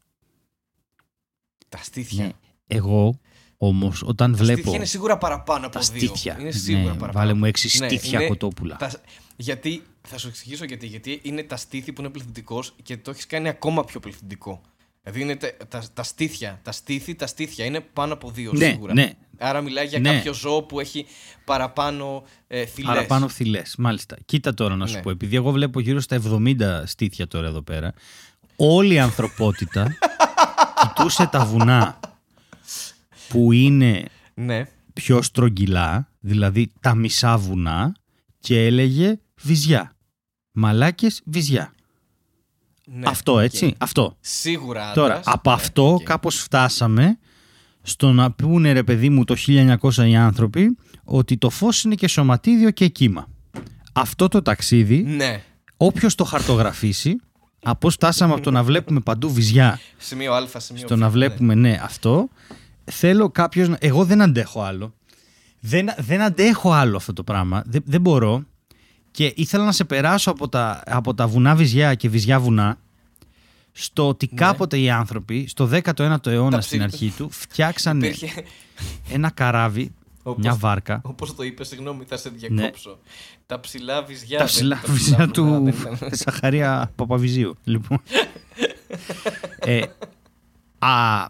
Τα 1.68 1.78
στήθια. 1.82 2.24
Ναι. 2.24 2.30
Εγώ, 2.66 3.20
όμως, 3.56 4.02
όταν 4.06 4.30
Τα 4.32 4.36
βλέπω 4.38 4.58
στήθια 4.58 4.76
είναι 4.76 4.84
σίγουρα 4.84 5.18
παραπάνω 5.18 5.66
από 5.66 5.78
τα 5.78 5.80
δύο. 5.92 6.08
στήθια, 6.08 6.36
Είναι 6.40 6.50
σίγουρα 6.50 6.92
ναι, 6.92 6.98
παραπάνω. 6.98 7.12
βάλε 7.12 7.32
μου 7.38 7.44
έξι 7.44 7.78
Ναι, 7.78 7.88
στήθια 7.88 8.18
είναι 8.18 8.28
κοτόπουλα. 8.28 8.76
τα- 8.76 8.90
γιατί, 9.36 9.82
θα 10.08 10.18
σου 10.18 10.28
εξηγήσω 10.28 10.64
γιατί. 10.64 10.86
Γιατί 10.86 11.20
είναι 11.22 11.42
τα 11.42 11.56
στήθη 11.56 11.92
που 11.92 12.00
είναι 12.00 12.10
πληθυντικός 12.10 12.74
και 12.82 12.96
το 12.96 13.10
έχεις 13.10 13.26
κάνει 13.26 13.48
ακόμα 13.48 13.84
πιο 13.84 14.00
πληθυντικό. 14.00 14.60
Δηλαδή 15.02 15.22
είναι 15.22 15.36
τα, 15.36 15.50
τα, 15.68 15.82
τα 15.94 16.02
στήθια. 16.02 16.60
Τα 16.62 16.72
στήθη, 16.72 17.14
τα 17.14 17.26
στήθια 17.26 17.64
είναι 17.64 17.80
πάνω 17.80 18.12
από 18.12 18.30
δύο 18.30 18.52
Ναι, 18.54 18.68
σίγουρα. 18.70 18.92
ναι. 18.92 19.10
Άρα 19.38 19.60
μιλάει 19.60 19.86
για 19.86 19.98
Ναι. 19.98 20.14
κάποιο 20.14 20.32
ζώο 20.34 20.62
που 20.62 20.80
έχει 20.80 21.06
παραπάνω 21.44 22.24
ε, 22.46 22.64
θηλές. 22.66 22.94
Παραπάνω 22.94 23.28
φθηλέ, 23.28 23.62
μάλιστα. 23.78 24.16
Κοίτα 24.24 24.54
τώρα 24.54 24.76
να 24.76 24.86
σου 24.86 24.94
Ναι. 24.94 25.02
πω, 25.02 25.10
επειδή 25.10 25.36
εγώ 25.36 25.50
βλέπω 25.50 25.80
γύρω 25.80 26.00
στα 26.00 26.16
70 26.16 26.82
στήθια 26.86 27.26
τώρα 27.26 27.46
εδώ 27.46 27.62
πέρα, 27.62 27.92
όλη 28.56 28.94
η 28.94 28.98
ανθρωπότητα 28.98 29.96
κοιτούσε 30.94 31.26
τα 31.26 31.44
βουνά 31.44 32.00
που 33.28 33.52
είναι 33.52 34.04
Ναι. 34.34 34.64
πιο 34.92 35.22
στρογγυλά, 35.22 36.08
δηλαδή 36.20 36.72
τα 36.80 36.94
μισά 36.94 37.36
βουνά, 37.38 37.94
και 38.40 38.64
έλεγε 38.66 39.18
βυζιά. 39.42 39.96
Μαλάκες 40.52 41.22
βυζιά. 41.24 41.72
ναι. 42.86 43.08
Αυτό 43.08 43.32
οκ. 43.32 43.40
έτσι, 43.42 43.74
αυτό. 43.78 44.16
Σίγουρα. 44.20 44.92
Τώρα, 44.92 45.14
άντρας. 45.14 45.34
από 45.34 45.50
Ναι, 45.50 45.56
αυτό 45.56 45.92
οκ. 45.94 46.02
κάπως 46.02 46.40
φτάσαμε 46.40 47.18
στο 47.82 48.12
να 48.12 48.32
πούνε 48.32 48.72
ρε 48.72 48.82
παιδί 48.82 49.08
μου 49.08 49.24
το 49.24 49.34
1900 49.46 50.08
οι 50.08 50.16
άνθρωποι 50.16 50.76
ότι 51.04 51.36
το 51.36 51.50
φως 51.50 51.84
είναι 51.84 51.94
και 51.94 52.08
σωματίδιο 52.08 52.70
και 52.70 52.88
κύμα. 52.88 53.28
Αυτό 53.92 54.28
το 54.28 54.42
ταξίδι, 54.42 55.02
Ναι. 55.02 55.42
όποιος 55.76 56.14
το 56.14 56.24
χαρτογραφήσει, 56.24 57.16
από 57.62 57.90
φτάσαμε 57.90 58.32
από 58.32 58.42
το 58.42 58.50
να 58.50 58.62
βλέπουμε 58.62 59.00
παντού 59.00 59.32
βυζιά 59.32 59.80
Σημείο 59.96 60.32
Α, 60.34 60.46
σημείο 60.56 60.82
στο 60.86 60.94
Β, 60.96 60.98
να 60.98 61.06
ναι. 61.06 61.12
βλέπουμε 61.12 61.54
ναι 61.54 61.80
αυτό, 61.82 62.28
θέλω 62.84 63.30
κάποιος 63.30 63.68
να... 63.68 63.76
Εγώ 63.80 64.04
δεν 64.04 64.22
αντέχω 64.22 64.62
άλλο. 64.62 64.94
Δεν, 65.60 65.88
δεν 65.98 66.20
αντέχω 66.20 66.72
άλλο 66.72 66.96
αυτό 66.96 67.12
το 67.12 67.22
πράγμα. 67.22 67.62
Δεν, 67.66 67.82
δεν 67.86 68.00
μπορώ. 68.00 68.42
Και 69.10 69.32
ήθελα 69.36 69.64
να 69.64 69.72
σε 69.72 69.84
περάσω 69.84 70.30
από 70.30 70.48
τα, 70.48 70.82
από 70.86 71.14
τα 71.14 71.26
βουνά 71.26 71.54
βυζιά 71.54 71.94
και 71.94 72.08
βυζιά 72.08 72.40
βουνά 72.40 72.78
στο 73.72 74.08
ότι 74.08 74.26
κάποτε 74.26 74.78
οι 74.78 74.90
άνθρωποι 74.90 75.46
στο 75.48 75.70
19ο 75.72 76.26
αιώνα 76.26 76.50
Τα 76.50 76.60
στην 76.60 76.78
ψήλ- 76.78 76.82
αρχή 76.82 77.12
του 77.16 77.30
φτιάξανε 77.30 78.06
Υπήρχε. 78.06 78.44
ένα 79.10 79.30
καράβι, 79.30 79.92
Όπως- 80.30 80.42
μια 80.44 80.54
βάρκα. 80.54 81.00
Όπως 81.04 81.34
το 81.34 81.42
είπες, 81.42 81.68
συγγνώμη, 81.68 82.04
θα 82.04 82.16
σε 82.16 82.28
διακόψω. 82.30 82.98
Τα 83.46 83.60
ψηλά 83.60 84.02
βυζιά. 84.02 84.38
τα 84.38 84.44
δεν- 84.44 84.54
ψηλά 84.54 84.80
τα 84.86 84.92
βυζιά 84.92 85.16
βουνά 85.16 85.30
του 85.30 85.44
δεν 85.44 85.66
ήταν. 85.96 85.98
Σαχαρία 86.16 86.92
Παπαβυζίου. 86.96 87.56
Λοιπόν. 87.64 88.02
ε, 89.58 89.82
α, 90.78 91.26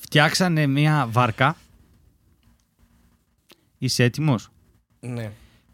φτιάξανε 0.00 0.66
μια 0.66 1.08
βάρκα. 1.10 1.56
Είσαι 3.78 4.04
έτοιμος; 4.04 4.48
Ναι. 5.00 5.32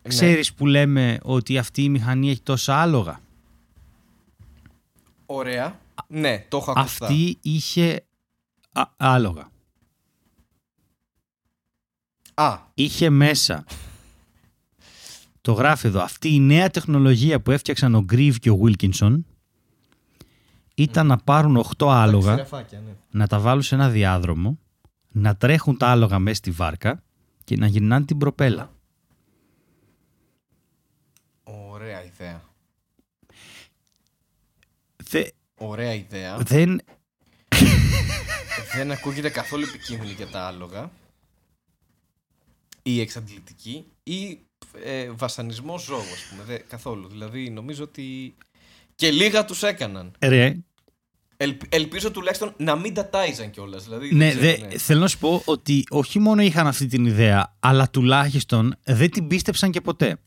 Ξέρεις 0.08 0.54
που 0.54 0.66
λέμε 0.66 1.18
ότι 1.22 1.58
αυτή 1.58 1.82
η 1.82 1.88
μηχανή 1.88 2.30
έχει 2.30 2.40
τόσα 2.40 2.80
άλογα; 2.80 3.20
Ωραία. 5.26 5.78
Ναι, 6.06 6.44
το 6.48 6.56
έχω 6.56 6.70
ακούσει. 6.70 6.96
Αυτή 7.00 7.38
είχε 7.42 8.04
α- 8.72 8.82
άλογα. 8.96 9.48
Α, 12.38 12.58
Είχε 12.74 13.10
μέσα. 13.10 13.64
Το 15.40 15.52
γράφει 15.52 15.86
εδώ. 15.86 16.00
Αυτή 16.00 16.34
η 16.34 16.40
νέα 16.40 16.70
τεχνολογία 16.70 17.40
που 17.40 17.50
έφτιαξαν 17.50 17.94
ο 17.94 18.00
Γκρίβ 18.00 18.36
και 18.36 18.50
ο 18.50 18.60
Wilkinson 18.62 19.20
ήταν 20.74 21.06
να 21.06 21.16
πάρουν 21.16 21.64
8 21.78 21.88
άλογα, 21.88 22.32
ξηραφάκια, 22.32 22.80
ναι. 22.80 22.92
να 23.10 23.26
τα 23.26 23.38
βάλουν 23.38 23.62
σε 23.62 23.74
ένα 23.74 23.88
διάδρομο, 23.88 24.58
να 25.08 25.36
τρέχουν 25.36 25.76
τα 25.76 25.86
άλογα 25.86 26.18
μέσα 26.18 26.36
στη 26.36 26.50
βάρκα 26.50 27.02
και 27.44 27.56
να 27.56 27.66
γυρνάνε 27.66 28.04
την 28.04 28.18
προπέλα. 28.18 28.72
Ωραία 31.42 32.04
ιδέα. 32.04 32.42
Δε, 34.96 35.24
Ωραία 35.54 35.94
ιδέα. 35.94 36.36
δεν, 36.36 36.80
δεν 38.74 38.90
ακούγεται 38.90 39.30
καθόλου 39.30 39.64
επικίνδυνη 39.68 40.12
για 40.12 40.26
τα 40.26 40.46
άλογα 40.46 40.90
ή 42.92 43.00
εξαντλητική 43.00 43.84
ή 44.02 44.38
ε, 44.84 45.10
βασανισμός 45.10 45.82
ζώου, 45.82 45.98
ας 45.98 46.26
πούμε. 46.30 46.42
Δε, 46.46 46.58
καθόλου. 46.58 47.08
Δηλαδή, 47.08 47.50
νομίζω 47.50 47.82
ότι 47.82 48.34
και 48.94 49.10
λίγα 49.10 49.44
τους 49.44 49.62
έκαναν. 49.62 50.12
Ρε, 50.18 50.56
Ελ, 51.40 51.56
ελπίζω 51.68 52.10
τουλάχιστον 52.10 52.54
να 52.56 52.76
μην 52.76 52.94
τα 52.94 53.08
τάιζαν 53.08 53.50
κιόλας. 53.50 53.84
Δηλαδή, 53.84 54.14
ναι, 54.14 54.28
δεν 54.32 54.40
δε, 54.40 54.52
ξέρω, 54.52 54.68
ναι. 54.68 54.78
θέλω 54.78 55.00
να 55.00 55.08
σου 55.08 55.18
πω 55.18 55.42
ότι 55.44 55.84
όχι 55.90 56.18
μόνο 56.18 56.42
είχαν 56.42 56.66
αυτή 56.66 56.86
την 56.86 57.06
ιδέα, 57.06 57.56
αλλά 57.60 57.90
τουλάχιστον 57.90 58.76
δεν 58.84 59.10
την 59.10 59.26
πίστεψαν 59.26 59.70
και 59.70 59.80
ποτέ. 59.80 60.20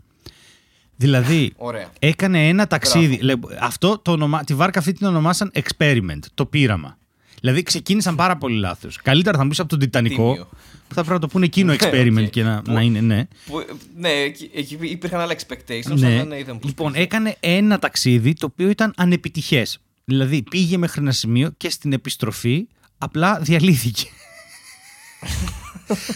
Δηλαδή, 0.96 1.54
Ωραία. 1.58 1.92
έκανε 2.00 2.48
ένα 2.48 2.68
ταξίδι. 2.68 3.18
Λε- 3.18 3.38
αυτό 3.60 4.00
το 4.00 4.12
ονομα... 4.12 4.44
Τη 4.44 4.54
βάρκα 4.54 4.80
αυτή 4.80 4.94
την 4.94 5.08
ονομάσαν 5.08 5.52
experiment, 5.54 6.20
το 6.34 6.46
πείραμα. 6.46 6.98
Δηλαδή 7.42 7.64
ξεκίνησαν 7.64 8.16
πάρα 8.16 8.38
πολύ 8.38 8.60
λάθος. 8.60 8.98
Καλύτερα 9.04 9.38
θα 9.38 9.44
μου 9.44 9.50
πεις 9.50 9.60
από 9.60 9.70
τον 9.70 9.80
Τιτανικό, 9.80 10.32
Τίμιο. 10.32 10.48
που 10.88 10.94
θα 10.94 11.04
πρέπει 11.04 11.10
να 11.12 11.20
το 11.20 11.28
πούνε 11.28 11.46
εκείνο 11.46 11.74
experiment 11.74 12.24
OK. 12.26 12.30
και 12.30 12.44
να, 12.44 12.62
Που- 12.62 12.72
να 12.72 12.82
είναι, 12.82 13.02
ναι. 13.02 13.28
Που, 13.46 13.64
ναι, 13.98 14.10
εκεί, 14.10 14.50
εκεί 14.54 14.78
υπήρχαν 14.82 15.20
άλλα 15.20 15.34
expectations, 15.36 15.96
ναι. 15.98 16.08
αλλά 16.14 16.24
ναι, 16.24 16.38
είδαμε 16.40 16.60
πώς 16.60 16.70
λοιπόν, 16.70 16.92
πήγε. 16.92 17.04
έκανε 17.04 17.36
ένα 17.40 17.80
ταξίδι 17.80 18.34
το 18.34 18.46
οποίο 18.46 18.70
ήταν 18.70 18.94
ανεπιτυχές. 18.98 19.80
Δηλαδή 20.06 20.42
πήγε 20.42 20.78
μέχρι 20.78 21.02
ένα 21.02 21.12
σημείο 21.12 21.52
και 21.58 21.70
στην 21.70 21.94
επιστροφή 21.94 22.68
απλά 22.98 23.40
διαλύθηκε. 23.40 24.08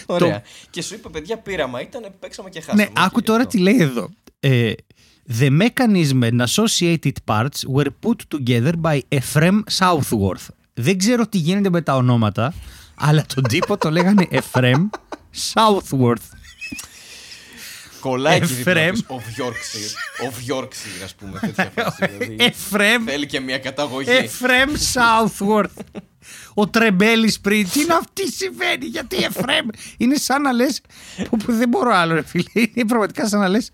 Ωραία. 0.06 0.42
Και 0.70 0.82
σου 0.82 0.94
είπε, 0.94 1.08
παιδιά, 1.08 1.38
πείραμα 1.38 1.80
ήταν, 1.80 2.02
παίξαμε 2.20 2.48
και 2.50 2.60
χάσαμε. 2.60 2.82
Ναι, 2.82 2.88
άκου 2.92 3.22
τώρα 3.22 3.46
τι 3.46 3.58
λέει 3.58 3.80
εδώ. 3.80 4.10
Ε, 4.40 4.72
The 5.40 5.58
mechanism 5.60 6.22
and 6.22 6.40
associated 6.46 7.12
parts 7.24 7.64
were 7.74 7.86
put 8.06 8.38
together 8.38 8.72
by 8.82 9.00
Ephraim 9.08 9.60
Southworth. 9.78 10.46
Δεν 10.78 10.98
ξέρω 10.98 11.26
τι 11.26 11.38
γίνεται 11.38 11.70
με 11.70 11.80
τα 11.80 11.96
ονόματα, 11.96 12.54
αλλά 12.94 13.24
τον 13.34 13.42
τύπο 13.42 13.76
το 13.76 13.90
λέγανε 13.90 14.28
Ephraim 14.30 14.88
Southworth. 15.52 16.26
Κολλάει 18.00 18.40
και 18.40 18.46
δίπλα 18.46 18.72
Εφρέμ. 18.72 18.86
να 18.86 18.92
πεις 18.92 19.04
of 19.08 19.42
Yorkshire. 19.42 20.26
Of 20.28 20.54
Yorkshire, 20.54 21.04
ας 21.04 21.14
πούμε. 21.14 21.38
Τέτοια 21.40 21.70
φάση. 21.74 22.06
δηλαδή. 22.18 22.36
Ephraim, 22.38 23.02
Θέλει 23.06 23.26
και 23.26 23.40
μια 23.40 23.58
καταγωγή. 23.58 24.08
Ephraim 24.10 24.70
Southworth. 24.94 26.00
Ο 26.54 26.68
Τρεμπέλης 26.68 27.40
πριν. 27.40 27.70
Τι 27.70 27.80
είναι 27.80 27.94
αυτή 27.94 28.32
συμβαίνει, 28.32 28.84
γιατί 28.86 29.16
Ephraim. 29.32 29.68
Είναι 29.96 30.16
σαν 30.16 30.42
να 30.42 30.52
λες. 30.52 30.80
Που, 31.28 31.36
που 31.36 31.52
δεν 31.52 31.68
μπορώ 31.68 31.94
άλλο, 31.94 32.14
ρε 32.14 32.22
φίλε. 32.22 32.44
Είναι 32.52 32.86
πραγματικά 32.86 33.28
σαν 33.28 33.40
να 33.40 33.48
λες. 33.48 33.70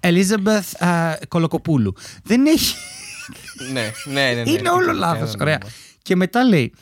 Elizabeth 0.00 0.86
α, 0.86 1.18
Κολοκοπούλου. 1.28 1.94
Δεν 2.22 2.46
έχει. 2.46 2.74
ναι, 3.72 3.92
ναι, 4.04 4.32
ναι, 4.34 4.42
ναι. 4.42 4.50
Είναι 4.50 4.68
όλο 4.68 4.78
τίποτα, 4.80 4.92
λάθος. 4.92 5.36
κανένα 5.36 5.42
Ωραία. 5.42 5.58
Νόημα. 6.02 6.08
Και 6.08 6.16
μετά 6.16 6.44
λέει. 6.44 6.72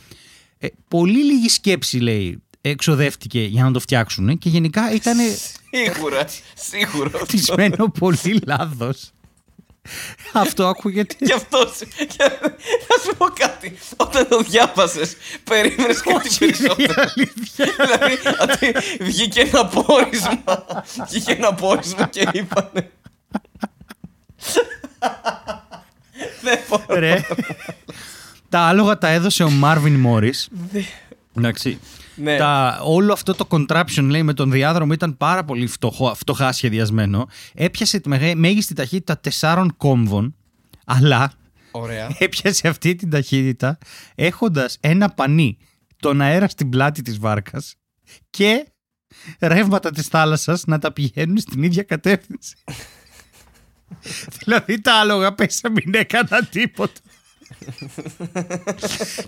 ε, 0.59 0.67
πολύ 0.89 1.25
λίγη 1.25 1.49
σκέψη 1.49 1.99
λέει 1.99 2.43
εξοδεύτηκε 2.61 3.41
για 3.43 3.63
να 3.65 3.71
το 3.73 3.81
φτιάξουν 3.81 4.39
και 4.39 4.49
γενικά 4.49 4.93
ήταν 4.93 5.17
Σίγουρα, 5.71 6.27
σίγουρα. 6.55 7.19
χτισμένο 7.19 7.89
πολύ 7.99 8.41
λάθος. 8.47 9.11
Αυτό 10.33 10.67
ακούγεται. 10.67 11.15
Γι' 11.19 11.33
αυτό. 11.33 11.67
Θα 12.89 13.01
σου 13.05 13.17
πω 13.17 13.25
κάτι. 13.27 13.79
Όταν 13.97 14.29
το 14.29 14.41
διάβασες, 14.43 15.17
περίμενες 15.45 16.01
κάτι 16.01 16.29
Όχι, 16.29 16.45
είναι 16.45 16.53
η 16.53 16.57
περισσότερο. 16.57 16.95
αλήθεια. 17.17 17.67
δηλαδή, 17.85 18.19
ότι 18.41 18.75
βγήκε 19.05 19.41
ένα 19.41 19.67
πόρισμα. 19.67 20.65
Βγήκε 21.09 21.33
ένα 21.33 21.55
πόρισμα 21.55 22.07
και 22.09 22.29
είπανε. 22.33 22.91
Δεν 26.43 26.59
μπορώ. 26.69 27.21
Ρε. 28.51 28.59
τα 28.59 28.61
άλογα 28.61 28.99
τα 28.99 29.09
έδωσε 29.09 29.43
ο 29.43 29.51
Μάρβιν 29.51 29.95
Μόρις. 29.95 30.49
Εντάξει. 31.37 31.79
Ναι. 32.17 32.37
Τα, 32.37 32.81
όλο 32.85 33.13
αυτό 33.13 33.35
το 33.35 33.47
contraption 33.51 34.03
λέει 34.09 34.23
με 34.23 34.35
τον 34.35 34.51
διάδρομο 34.51 34.93
ήταν 34.93 35.17
πάρα 35.17 35.45
πολύ 35.45 35.67
φτωχό, 35.67 36.15
φτωχά 36.15 36.53
σχεδιασμένο. 36.53 37.29
Έπιασε 37.55 38.01
τη 38.01 38.09
μεγέ- 38.09 38.37
μέγιστη 38.37 38.75
ταχύτητα 38.75 39.19
τεσσάρων 39.19 39.77
κόμβων, 39.77 40.37
αλλά 40.87 41.33
Ωραία. 41.71 42.11
έπιασε 42.19 42.69
αυτή 42.69 42.95
την 42.95 43.11
ταχύτητα 43.11 43.79
έχοντας 44.15 44.77
ένα 44.81 45.09
πανί 45.09 45.59
τον 45.97 46.21
αέρα 46.21 46.49
στην 46.49 46.69
πλάτη 46.69 47.03
της 47.03 47.19
βάρκας 47.19 47.75
και 48.31 48.67
ρεύματα 49.41 49.91
της 49.91 50.07
θάλασσας 50.07 50.65
να 50.67 50.79
τα 50.79 50.93
πηγαίνουν 50.93 51.39
στην 51.39 51.63
ίδια 51.63 51.83
κατεύθυνση. 51.83 52.55
δηλαδή 54.39 54.81
τα 54.81 54.95
άλογα 54.95 55.35
πέσα 55.35 55.71
μην 55.71 55.95
έκανα 55.95 56.45
τίποτα. 56.45 57.01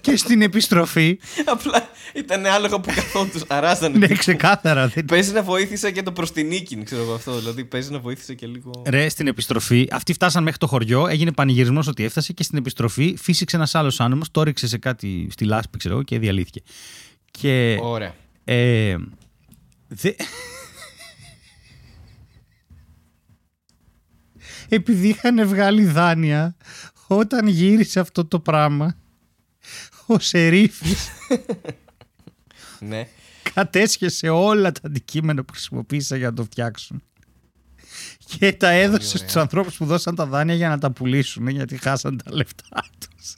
Και 0.01 0.17
στην 0.17 0.43
επιστροφή, 0.43 1.19
Απλά 1.45 1.89
ήταν 2.15 2.47
άλογα 2.47 2.81
που 2.81 2.93
καθόντουσαν. 2.95 3.47
Αράζανε. 3.49 3.99
ναι 3.99 4.07
ξεκάθαρα, 4.07 4.89
δεν 4.89 5.05
Παίζει 5.05 5.33
να 5.33 5.43
βοήθησε 5.43 5.91
και 5.91 6.03
το 6.03 6.13
προς 6.13 6.33
την 6.33 6.47
νίκη, 6.47 6.83
ξέρω 6.83 7.03
εγώ 7.03 7.15
αυτό. 7.15 7.39
Δηλαδή 7.39 7.65
παίζει 7.65 7.91
να 7.91 7.99
βοήθησε 7.99 8.35
και 8.35 8.47
λίγο. 8.47 8.83
Ρε, 8.87 9.09
στην 9.09 9.27
επιστροφή, 9.27 9.89
αυτοί 9.91 10.13
φτάσαν 10.13 10.43
μέχρι 10.43 10.59
το 10.59 10.67
χωριό, 10.67 11.07
έγινε 11.07 11.33
πανηγυρισμός 11.33 11.87
ότι 11.87 12.05
έφτασε 12.05 12.33
και 12.33 12.43
στην 12.43 12.59
επιστροφή 12.59 13.17
φύσηξε 13.19 13.57
ένας 13.57 13.75
άλλος 13.75 14.01
άνεμος, 14.01 14.31
το 14.31 14.43
ρίξε 14.43 14.69
σε 14.69 14.79
κάτι 14.79 15.29
στη 15.31 15.45
λάσπη, 15.45 15.79
ξέρω 15.79 15.95
εγώ, 15.95 16.03
και 16.03 16.19
διαλύθηκε. 16.19 16.63
Και. 17.31 17.79
Ωραία. 17.83 18.15
Ε, 18.45 18.97
δε... 19.89 20.11
Επειδή 24.69 25.09
είχαν 25.09 25.49
βγάλει 25.49 25.85
δάνεια, 25.85 26.57
όταν 27.17 27.47
γύρισε 27.47 28.01
αυτό 28.01 28.25
το 28.25 28.41
πράγμα, 28.41 28.97
ο 30.07 30.19
Σερίφης 30.19 31.09
Ναι. 32.81 33.09
κατέσχεσε 33.55 34.29
όλα 34.29 34.73
τα 34.73 34.81
αντικείμενα 34.85 35.45
που 35.45 35.53
χρησιμοποίησαν 35.53 36.19
για 36.19 36.29
να 36.29 36.35
το 36.35 36.45
φτιάξουν. 36.45 37.03
Και 38.39 38.53
τα 38.53 38.71
έδωσε 38.71 39.07
ωραία. 39.07 39.19
στους 39.19 39.37
ανθρώπους 39.37 39.77
που 39.77 39.85
δώσαν 39.85 40.15
τα 40.15 40.27
δάνεια 40.27 40.55
για 40.55 40.69
να 40.69 40.79
τα 40.79 40.91
πουλήσουν 40.91 41.49
γιατί 41.49 41.77
χάσαν 41.77 42.21
τα 42.25 42.35
λεφτά 42.35 42.85
τους. 42.99 43.35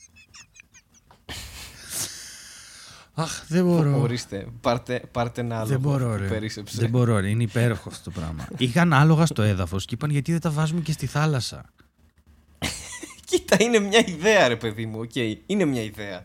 Αχ, 3.17 3.45
δεν 3.49 3.65
μπορώ. 3.65 4.01
Ορίστε. 4.01 4.47
Πάρτε, 4.61 5.03
πάρτε 5.13 5.41
ένα 5.41 5.57
άλλο. 5.59 5.67
Δεν 5.67 5.81
μπορώ, 5.81 6.11
που 6.11 6.17
ρε. 6.17 6.29
περίσσεψε. 6.29 6.77
Δεν 6.81 6.91
μπορώ, 6.91 7.19
ρε. 7.21 7.29
Είναι 7.29 7.43
υπέροχο 7.43 7.89
αυτό 7.89 8.11
το 8.11 8.21
πράγμα. 8.21 8.47
Είχαν 8.57 8.93
άλογα 8.93 9.27
στο 9.27 9.43
έδαφος 9.43 9.85
και 9.85 9.95
είπαν 9.95 10.11
γιατί 10.11 10.33
δεν 10.33 10.41
τα 10.41 10.51
βάζουμε 10.51 10.81
και 10.81 10.93
στη 10.93 11.07
θάλασσα; 11.07 11.65
Κοίτα, 13.35 13.57
είναι 13.63 13.79
μια 13.79 14.05
ιδέα, 14.07 14.49
ρε 14.49 14.57
παιδί 14.57 14.87
μου. 14.87 14.99
Οκ, 15.01 15.15
είναι 15.47 15.65
μια 15.65 15.83
ιδέα. 15.83 16.25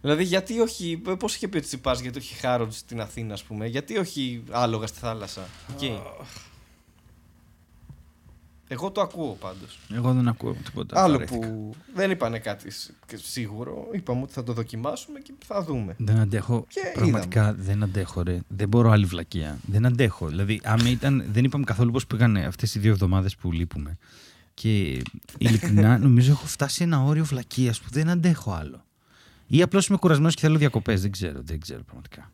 Δηλαδή, 0.00 0.24
γιατί 0.24 0.60
όχι. 0.60 1.02
Πώς 1.18 1.34
είχε 1.34 1.48
πει 1.48 1.56
ο 1.56 1.60
Τσιπάς, 1.60 2.00
γιατί 2.00 2.18
όχι 2.18 2.34
Χάροντ 2.34 2.72
στην 2.72 3.00
Αθήνα, 3.00 3.32
ας 3.34 3.42
πούμε. 3.42 3.66
Γιατί 3.66 3.98
όχι 3.98 4.42
άλογα 4.50 4.86
στη 4.86 4.98
θάλασσα. 4.98 5.46
Οκ. 5.74 5.82
Εγώ 8.68 8.90
το 8.90 9.00
ακούω 9.00 9.32
πάντως. 9.40 9.78
Εγώ 9.94 10.12
δεν 10.12 10.28
ακούω 10.28 10.56
τίποτα. 10.64 11.02
Άλλο 11.02 11.12
βαρέθηκα. 11.12 11.46
που 11.46 11.74
δεν 11.94 12.10
είπανε 12.10 12.38
κάτι 12.38 12.70
σ- 12.70 12.90
σίγουρο. 13.14 13.86
Είπαμε 13.92 14.22
ότι 14.22 14.32
θα 14.32 14.42
το 14.42 14.52
δοκιμάσουμε 14.52 15.20
και 15.20 15.32
θα 15.46 15.62
δούμε. 15.62 15.94
Δεν 15.98 16.16
αντέχω. 16.18 16.64
Και 16.68 16.80
πραγματικά 16.94 17.54
δεν 17.58 17.82
αντέχω, 17.82 18.22
ρε. 18.22 18.40
Δεν 18.48 18.68
μπορώ 18.68 18.90
άλλη 18.90 19.04
βλακεία. 19.04 19.58
Δεν 19.66 19.86
αντέχω. 19.86 20.26
Δηλαδή, 20.26 20.60
άμα 20.64 20.88
ήταν. 20.90 21.24
Δεν 21.32 21.44
είπαμε 21.44 21.64
καθόλου 21.64 21.90
πώς 21.90 22.06
πήγαν 22.06 22.36
αυτές 22.36 22.74
οι 22.74 22.78
δύο 22.78 22.90
εβδομάδες 22.90 23.36
που 23.36 23.52
λείπουμε. 23.52 23.98
Και 24.54 25.02
ειλικρινά 25.38 25.98
νομίζω 26.06 26.30
έχω 26.30 26.46
φτάσει 26.46 26.74
σε 26.74 26.84
ένα 26.84 27.02
όριο 27.04 27.24
βλακείας 27.24 27.80
που 27.80 27.88
δεν 27.90 28.08
αντέχω 28.08 28.52
άλλο. 28.52 28.84
Ή 29.46 29.62
απλώς 29.62 29.86
είμαι 29.86 29.98
κουρασμένος 29.98 30.34
και 30.34 30.40
θέλω 30.40 30.58
διακοπές. 30.58 31.00
Δεν 31.02 31.10
ξέρω, 31.10 31.40
δεν 31.42 31.60
ξέρω 31.60 31.82
πραγματικά. 31.82 32.32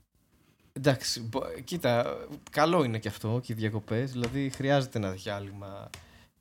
Εντάξει, 0.72 1.20
μπο- 1.20 1.46
κοίτα, 1.64 2.16
καλό 2.50 2.84
είναι 2.84 2.98
και 2.98 3.08
αυτό 3.08 3.40
και 3.44 3.52
οι 3.52 3.56
διακοπές. 3.56 4.10
Δηλαδή, 4.12 4.50
χρειάζεται 4.54 4.98
ένα 4.98 5.10
διάλειμμα 5.10 5.90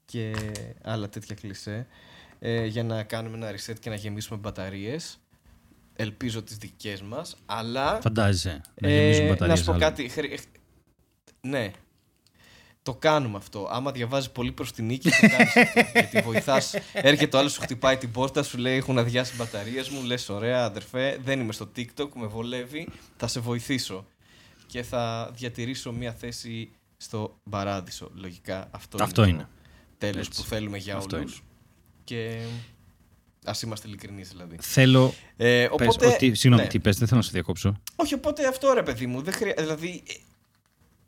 και 0.06 0.36
άλλα 0.84 1.10
τέτοια 1.10 1.36
κλισέ 1.36 1.88
ε, 2.40 2.66
για 2.66 2.84
να 2.84 3.04
κάνουμε 3.04 3.38
ένα 3.38 3.52
reset 3.58 3.76
και 3.80 3.90
να 3.90 3.96
γεμίσουμε 3.96 4.40
μπαταρίες. 4.40 5.20
Ελπίζω 5.96 6.44
τις 6.44 6.58
δικές 6.58 7.02
μας. 7.02 7.36
Αλλά. 7.46 8.00
Φαντάζεσαι 8.02 8.62
να 8.82 8.88
ε, 8.90 9.00
γεμίζουν 9.02 9.24
να 9.24 9.30
μπαταρίες 9.30 9.60
σου 9.60 9.66
πω 9.66 9.72
άλλο. 9.72 9.80
κάτι. 9.82 10.10
χρει- 10.10 10.40
Ναι. 11.42 11.72
Το 12.82 12.96
κάνουμε 12.96 13.38
αυτό. 13.38 13.68
Άμα 13.72 13.92
διαβάζει 13.92 14.32
πολύ 14.32 14.52
προς 14.52 14.72
την 14.72 14.86
νίκη, 14.86 15.10
το 15.10 15.28
κάνεις 15.30 15.56
αυτό. 15.58 15.80
Γιατί 15.94 16.20
βοηθάς. 16.22 16.74
Έρχεται 16.94 17.36
ο 17.36 17.40
άλλος, 17.40 17.52
σου 17.52 17.62
χτυπάει 17.62 17.98
την 17.98 18.12
πόρτα, 18.12 18.44
σου 18.44 18.58
λέει: 18.58 18.78
Έχουν 18.78 18.98
αδειάσει 18.98 19.34
οι 19.34 19.36
μπαταρίες 19.38 19.90
μου. 19.90 20.04
Λες: 20.04 20.30
Ωραία, 20.30 20.66
αδερφέ, 20.66 21.20
δεν 21.24 21.40
είμαι 21.40 21.54
στο 21.54 21.72
TikTok, 21.76 22.10
με 22.16 22.26
βολεύει. 22.28 22.88
Θα 23.18 23.28
σε 23.28 23.40
βοηθήσω. 23.40 24.06
Και 24.66 24.84
θα 24.84 25.32
διατηρήσω 25.34 25.92
μια 25.92 26.14
θέση 26.14 26.72
στο 26.98 27.40
παράδεισο. 27.50 28.12
Λογικά 28.16 28.68
αυτό, 28.72 29.04
Αυτό 29.04 29.22
είναι. 29.22 29.32
είναι. 29.32 29.48
Τέλος 29.98 30.28
Έτσι. 30.28 30.42
που 30.42 30.48
θέλουμε 30.48 30.78
για 30.78 30.96
Αυτό 30.96 31.18
όλους. 31.18 31.32
είναι. 31.34 31.42
Και 32.04 32.40
ας 33.46 33.62
είμαστε 33.62 33.88
ειλικρινείς 33.88 34.30
δηλαδή. 34.30 34.58
Θέλω. 34.62 35.14
Ε, 35.38 35.68
Πες, 35.78 35.88
οπότε, 35.88 36.06
ότι, 36.08 36.34
συγγνώμη, 36.36 36.64
ναι. 36.64 36.70
τι 36.70 36.80
πες, 36.80 36.98
δεν 36.98 37.08
θέλω 37.08 37.20
να 37.20 37.26
σε 37.26 37.32
διακόψω. 37.34 37.82
Όχι, 37.96 38.14
οπότε 38.14 38.48
αυτό 38.48 38.74
ρε 38.74 38.84
παιδί 38.84 39.06
μου. 39.08 39.22
Δεν 39.22 39.34
χρεια... 39.34 39.54
Δηλαδή, 39.58 40.04
ε, 40.08 40.14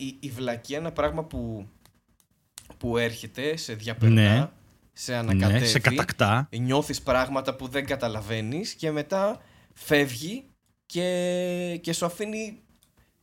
η, 0.05 0.17
η 0.19 0.29
βλακία 0.29 0.77
είναι 0.77 0.85
ένα 0.85 0.95
πράγμα 0.95 1.23
που, 1.23 1.67
που 2.77 2.97
έρχεται, 2.97 3.57
σε 3.57 3.73
διαπερνά, 3.73 4.35
Ναι. 4.39 4.49
σε 4.93 5.15
ανακατεύει. 5.15 5.59
Ναι, 5.59 5.65
σε 5.65 5.79
κατακτά. 5.79 6.49
Νιώθεις 6.51 7.01
πράγματα 7.01 7.55
που 7.55 7.67
δεν 7.67 7.85
καταλαβαίνεις 7.85 8.73
και 8.73 8.91
μετά 8.91 9.41
φεύγει, 9.73 10.45
και, 10.85 11.79
και 11.81 11.93
σου 11.93 12.05
αφήνει 12.05 12.59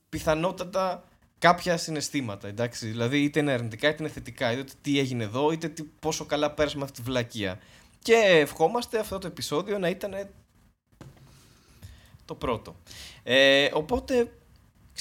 πιθανότατα 0.09 1.05
κάποια 1.39 1.77
συναισθήματα. 1.77 2.49
Εντάξει; 2.49 2.87
Δηλαδή, 2.87 3.23
είτε 3.23 3.41
είναι 3.41 3.53
αρνητικά 3.53 3.89
είτε 3.89 4.03
είναι 4.03 4.13
θετικά. 4.13 4.53
Είτε 4.53 4.73
τι 4.81 4.99
έγινε 4.99 5.25
εδώ, 5.25 5.53
είτε 5.53 5.69
τι, 5.69 5.83
πόσο 5.83 6.25
καλά 6.25 6.51
πέρασαμε 6.51 6.85
αυτή 6.85 6.97
τη 6.97 7.03
βλακεία. 7.03 7.59
Και 7.99 8.15
ευχόμαστε 8.15 8.99
αυτό 8.99 9.19
το 9.19 9.27
επεισόδιο 9.27 9.79
να 9.79 9.89
ήταν 9.89 10.29
το 12.25 12.35
πρώτο. 12.35 12.77
Ε, 13.23 13.69
οπότε, 13.73 14.33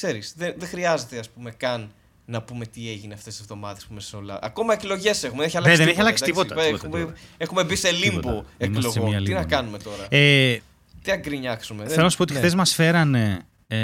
ξέρεις, 0.01 0.33
δεν, 0.37 0.53
δεν 0.57 0.67
χρειάζεται 0.67 1.19
ας 1.19 1.29
πούμε 1.29 1.51
καν 1.51 1.91
να 2.25 2.41
πούμε 2.41 2.65
τι 2.65 2.89
έγινε 2.89 3.13
αυτές 3.13 3.33
τις 3.33 3.41
εβδομάδες 3.41 3.85
που 3.85 3.93
μέσα 3.93 4.07
σε 4.07 4.15
όλα. 4.15 4.39
Ακόμα 4.41 4.73
εκλογές 4.73 5.23
έχουμε, 5.23 5.37
δεν 5.39 5.47
έχει 5.47 5.57
αλλάξει 5.57 5.79
Ναι, 5.79 5.85
δεν 5.85 5.87
τίποτα. 5.87 5.91
έχει 5.91 5.99
αλλάξει 6.01 6.23
εντάξει. 6.23 6.47
τίποτα, 6.47 6.61
τίποτα, 6.61 6.85
Έχουμε, 6.85 6.99
τίποτα. 6.99 7.19
έχουμε 7.37 7.63
μπει 7.63 7.75
σε 7.75 7.91
λίμπο 7.91 8.19
Τίποτα. 8.19 8.45
Είμαστε 8.57 8.81
σε 8.81 8.87
εκλογών. 8.87 9.09
μια 9.09 9.17
Τι 9.17 9.23
λίμπο, 9.23 9.35
να 9.35 9.41
ναι. 9.43 9.49
κάνουμε 9.51 9.77
τώρα; 9.77 10.05
Ε, 10.09 10.57
Τι 11.01 11.09
να 11.09 11.15
γκρινιάξουμε. 11.17 11.87
Θέλω 11.87 12.03
να 12.03 12.09
σου 12.09 12.17
πω 12.17 12.23
ότι 12.23 12.33
Ναι. 12.33 12.39
χθες 12.39 12.55
μας 12.55 12.73
φέρανε. 12.73 13.39
Ε, 13.67 13.77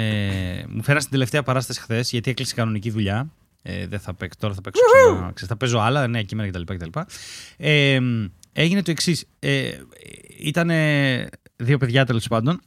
μου 0.68 0.82
φέραν 0.82 1.00
στην 1.00 1.12
τελευταία 1.12 1.42
παράσταση 1.42 1.80
χθες, 1.80 2.10
γιατί 2.10 2.30
έκλεισε 2.30 2.52
η 2.52 2.56
κανονική 2.56 2.90
δουλειά. 2.90 3.26
Ε, 3.62 3.86
δεν 3.86 3.98
θα 4.00 4.14
παίξω, 4.14 4.38
τώρα 4.40 4.54
θα 4.54 4.60
παίξω 4.60 4.80
ξανά. 5.04 5.20
Ξέρεις, 5.20 5.46
θα 5.46 5.56
παίζω 5.56 5.78
άλλα, 5.78 6.06
νέα 6.06 6.22
κείμενα 6.22 6.50
κτλ. 6.50 6.74
κτλ. 6.74 6.98
Ε, 7.56 7.98
έγινε 8.52 8.82
το 8.82 8.90
εξής. 8.90 9.24
Ε, 9.38 9.70
ήταν 10.40 10.68
δύο 11.56 11.78
παιδιά 11.78 12.04
τέλος 12.04 12.26
πάντων, 12.28 12.60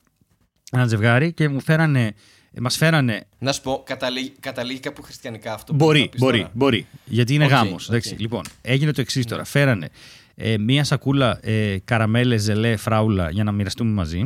ένα 0.72 0.88
ζευγάρι 0.88 1.34
και 1.34 1.50
μου 1.50 1.62
φέρανε. 1.62 2.14
Μας 2.62 2.78
φέρανε. 2.78 3.28
Να 3.40 3.52
σου 3.52 3.62
πω, 3.62 3.84
καταλήγει, 3.86 4.30
καταλήγει 4.40 4.80
κάπου 4.80 5.02
χριστιανικά 5.02 5.54
αυτό. 5.54 5.74
που 5.74 5.80
θα 5.80 5.86
Μπορεί, 5.86 6.08
πεις 6.10 6.20
μπορεί, 6.20 6.38
τώρα. 6.38 6.52
μπορεί. 6.54 6.88
Γιατί 7.06 7.34
είναι 7.34 7.44
Οκ, 7.46 7.50
γάμος. 7.52 7.84
οκ. 7.84 7.90
εντάξει. 7.90 8.16
Λοιπόν, 8.20 8.42
έγινε 8.62 8.92
το 8.92 9.02
εξής 9.02 9.26
τώρα. 9.26 9.44
Φέρανε 9.44 9.90
ε, 10.36 10.58
μία 10.58 10.84
σακούλα 10.84 11.40
ε, 11.42 11.78
καραμέλες, 11.86 12.42
ζελέ, 12.42 12.76
φράουλα 12.76 13.30
για 13.30 13.44
να 13.44 13.52
μοιραστούμε 13.52 13.92
μαζί. 13.92 14.22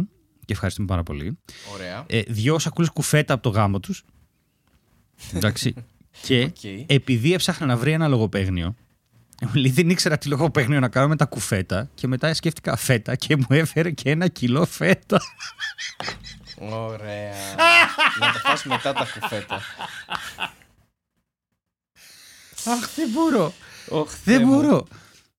Και 0.45 0.53
ευχαριστούμε 0.53 0.87
πάρα 0.87 1.03
πολύ. 1.03 1.37
Ωραία. 1.73 2.03
ε, 2.07 2.21
δυο 2.27 2.59
σακούλες 2.59 2.89
κουφέτα 2.89 3.33
από 3.33 3.43
το 3.43 3.49
γάμο 3.49 3.79
τους. 3.79 4.03
Εντάξει. 5.33 5.73
και 6.27 6.41
Οκ. 6.41 6.63
επειδή 6.85 7.33
έψαχνα 7.33 7.65
να 7.65 7.77
βρει 7.77 7.91
ένα 7.91 8.07
λογοπαίγνιο, 8.07 8.75
μου 9.41 9.53
λέει 9.53 9.71
δεν 9.71 9.89
ήξερα 9.89 10.17
τι 10.17 10.27
λογοπαίγνιο 10.29 10.79
να 10.79 10.89
κάνω 10.89 11.07
με 11.07 11.15
τα 11.15 11.25
κουφέτα. 11.25 11.89
Και 11.93 12.07
μετά 12.07 12.33
σκέφτηκα 12.33 12.75
φέτα 12.75 13.15
και 13.15 13.35
μου 13.35 13.45
έφερε 13.49 13.91
και 13.91 14.09
ένα 14.09 14.27
κιλό 14.27 14.65
φέτα. 14.65 15.21
Ωραία. 16.69 17.33
να 18.19 18.31
τα 18.31 18.39
φας 18.43 18.63
μετά 18.65 18.93
τα 18.93 19.07
κουφέτα. 19.19 19.61
Αχ, 22.65 22.93
δεν 22.95 23.09
μπορώ. 23.09 23.53
Ωχ, 23.89 24.09
Δεν 24.23 24.35
Θεέ 24.37 24.45
μου. 24.45 24.53
μπορώ. 24.55 24.87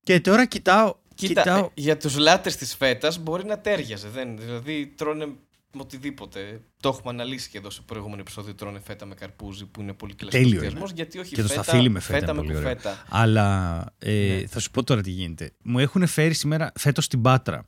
Και 0.03 0.21
τώρα 0.21 0.47
κοιτάω. 0.47 0.95
Κοίτα, 1.15 1.43
κοιτάω 1.43 1.65
ε, 1.65 1.69
για 1.75 1.97
τους 1.97 2.17
λάτρες 2.17 2.57
της 2.57 2.75
φέτας 2.77 3.19
μπορεί 3.19 3.45
να 3.45 3.59
τέριαζε. 3.59 4.09
Δεν, 4.09 4.39
δηλαδή 4.39 4.87
τρώνε 4.97 5.27
με 5.75 5.81
οτιδήποτε. 5.81 6.61
Το 6.81 6.89
έχουμε 6.89 7.11
αναλύσει 7.13 7.51
και 7.51 7.59
εδώ 7.59 7.71
σε 7.71 7.83
προηγούμενο 7.87 8.21
επεισόδιο. 8.21 8.55
Τρώνε 8.55 8.81
φέτα 8.85 9.07
με 9.07 9.15
καρπούζι 9.15 9.67
που 9.67 9.81
είναι 9.81 9.93
πολύ 9.93 10.15
κλασικό 10.15 10.43
Τέλειο 10.43 10.61
συνδυασμός, 10.61 10.91
είναι. 10.91 10.99
Γιατί 11.03 11.19
όχι 11.19 11.35
και 11.35 11.43
το 11.43 11.49
φέτα, 11.49 11.63
σταφύλι 11.63 11.89
με 11.89 12.01
φέτα, 12.01 12.19
φέτα 12.19 12.33
είναι 12.33 12.41
με 12.41 12.47
πολύ 12.47 12.57
ωραίο. 12.59 12.75
κουφέτα. 12.75 13.03
Αλλά 13.09 13.85
ε, 13.99 14.11
Ναι. 14.41 14.47
θα 14.47 14.61
σου 14.61 14.71
πω 14.71 14.85
τώρα 14.85 15.01
τι 15.01 15.11
γίνεται. 15.11 15.53
Μου 15.63 15.79
έχουν 15.79 16.07
φέρει 16.07 16.35
σήμερα 16.35 16.73
φέτος 16.79 17.05
στην 17.05 17.23
Πάτρα 17.23 17.65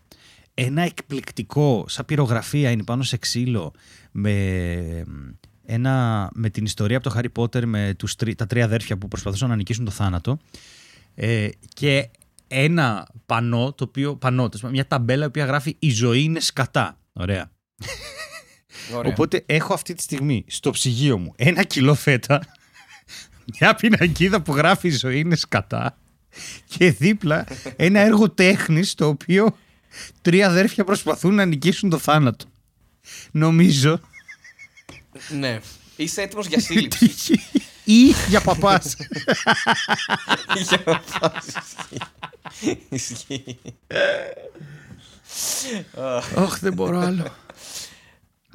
ένα 0.54 0.82
εκπληκτικό, 0.82 1.84
σαν 1.88 2.04
πυρογραφία 2.04 2.70
είναι 2.70 2.84
πάνω 2.84 3.02
σε 3.02 3.16
ξύλο, 3.16 3.72
με, 4.12 5.04
ένα, 5.64 6.28
με 6.34 6.50
την 6.50 6.64
ιστορία 6.64 6.96
από 6.96 7.10
το 7.10 7.18
Harry 7.18 7.42
Potter 7.42 7.64
με 7.64 7.94
τους, 7.98 8.14
τρι- 8.14 8.36
τα 8.36 8.46
τρία 8.46 8.64
αδέρφια 8.64 8.98
που 8.98 9.08
προσπαθούσαν 9.08 9.48
να 9.48 9.56
νικήσουν 9.56 9.84
το 9.84 9.90
θάνατο 9.90 10.38
ε, 11.14 11.48
και 11.68 12.10
ένα 12.48 13.08
πανό, 13.26 13.72
το 13.72 13.84
οποίο, 13.84 14.16
πανό, 14.16 14.42
τέλος 14.42 14.60
πάντων, 14.60 14.70
μια 14.70 14.86
ταμπέλα 14.86 15.24
η 15.24 15.26
οποία 15.26 15.44
γράφει 15.44 15.76
«Η 15.78 15.90
ζωή 15.90 16.22
είναι 16.22 16.40
σκατά». 16.40 16.98
Ωραία. 17.12 17.50
Ωραία. 18.94 19.12
Οπότε 19.12 19.42
έχω 19.46 19.74
αυτή 19.74 19.94
τη 19.94 20.02
στιγμή 20.02 20.44
στο 20.48 20.70
ψυγείο 20.70 21.18
μου 21.18 21.32
ένα 21.36 21.62
κιλό 21.62 21.94
φέτα, 21.94 22.42
μια 23.60 23.74
πινακίδα 23.74 24.42
που 24.42 24.54
γράφει 24.54 24.88
«Η 24.88 24.90
ζωή 24.90 25.18
είναι 25.18 25.36
σκατά» 25.36 25.98
και 26.64 26.90
δίπλα 26.90 27.46
ένα 27.76 28.00
έργο 28.00 28.30
τέχνης 28.30 28.94
το 28.94 29.06
οποίο 29.06 29.56
τρία 30.22 30.46
αδέρφια 30.48 30.84
προσπαθούν 30.84 31.34
να 31.34 31.44
νικήσουν 31.44 31.90
το 31.90 31.98
θάνατο. 31.98 32.44
Νομίζω 33.30 34.00
Ναι. 35.38 35.60
Είσαι 35.96 36.22
έτοιμος 36.22 36.46
για 36.46 36.60
σύλληψη. 36.66 37.40
ή 37.84 38.12
για 38.28 38.40
παπάς. 38.40 38.96
Για 40.68 40.82
να 40.86 41.00
φας. 41.00 41.44
Ισχύει. 42.88 43.58
Αχ. 45.98 46.32
Όχι, 46.36 46.58
δεν 46.60 46.72
μπορώ 46.72 46.98
άλλο. 46.98 47.34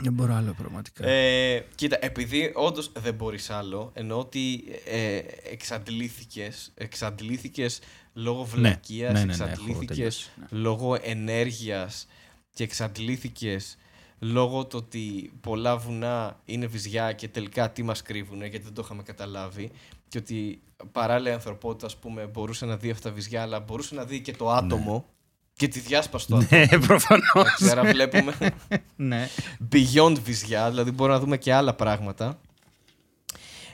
Δεν 0.01 0.13
μπορώ 0.13 0.33
άλλο 0.33 0.53
πραγματικά. 0.57 1.07
Ε, 1.07 1.65
κοίτα, 1.75 1.97
επειδή 2.01 2.51
όντως 2.55 2.91
δεν 2.99 3.13
μπορείς 3.13 3.49
άλλο, 3.49 3.91
ενώ 3.93 4.19
ότι 4.19 4.63
ε, 4.85 5.19
εξαντλήθηκες, 5.51 6.71
εξαντλήθηκες 6.75 7.79
λόγω 8.19 8.43
βλακείας, 8.43 9.13
ναι, 9.13 9.19
ναι, 9.19 9.25
ναι, 9.25 9.33
έχω 9.33 9.43
εξαντλήθηκες 9.43 9.95
τελειώσει, 9.95 10.29
ναι. 10.39 10.45
λόγω 10.59 10.97
ενέργειας 11.01 12.07
και 12.53 12.63
εξαντλήθηκες 12.63 13.77
λόγω 14.19 14.65
του 14.65 14.79
ότι 14.83 15.31
πολλά 15.41 15.77
βουνά 15.77 16.39
είναι 16.45 16.65
βυζιά 16.65 17.11
και 17.11 17.27
τελικά 17.27 17.71
τι 17.71 17.83
μας 17.83 18.01
κρύβουνε 18.01 18.47
γιατί 18.47 18.65
δεν 18.65 18.73
το 18.73 18.81
είχαμε 18.85 19.03
καταλάβει 19.03 19.71
και 20.07 20.17
ότι 20.17 20.61
παράλληλα 20.91 21.29
η 21.29 21.33
ανθρωπότητα 21.33 21.85
ας 21.85 21.97
πούμε 21.97 22.25
μπορούσε 22.25 22.65
να 22.65 22.77
δει 22.77 22.89
αυτά 22.89 23.09
τα 23.09 23.15
βυζιά 23.15 23.41
αλλά 23.41 23.59
μπορούσε 23.59 23.95
να 23.95 24.03
δει 24.03 24.21
και 24.21 24.31
το 24.31 24.51
άτομο 24.51 25.05
και 25.53 25.67
τη 25.67 25.79
διάσπαση 25.79 26.27
του 26.27 26.35
άτομου. 26.37 26.67
Ναι, 26.71 26.79
προφανώς. 26.87 27.25
Εντάξει, 27.33 27.69
Άρα 27.69 27.83
βλέπουμε 27.83 28.33
ναι. 28.95 29.27
beyond 29.71 30.17
βυζιά, 30.23 30.69
δηλαδή 30.69 30.91
μπορούμε 30.91 31.17
να 31.17 31.23
δούμε 31.23 31.37
και 31.37 31.53
άλλα 31.53 31.73
πράγματα. 31.73 32.39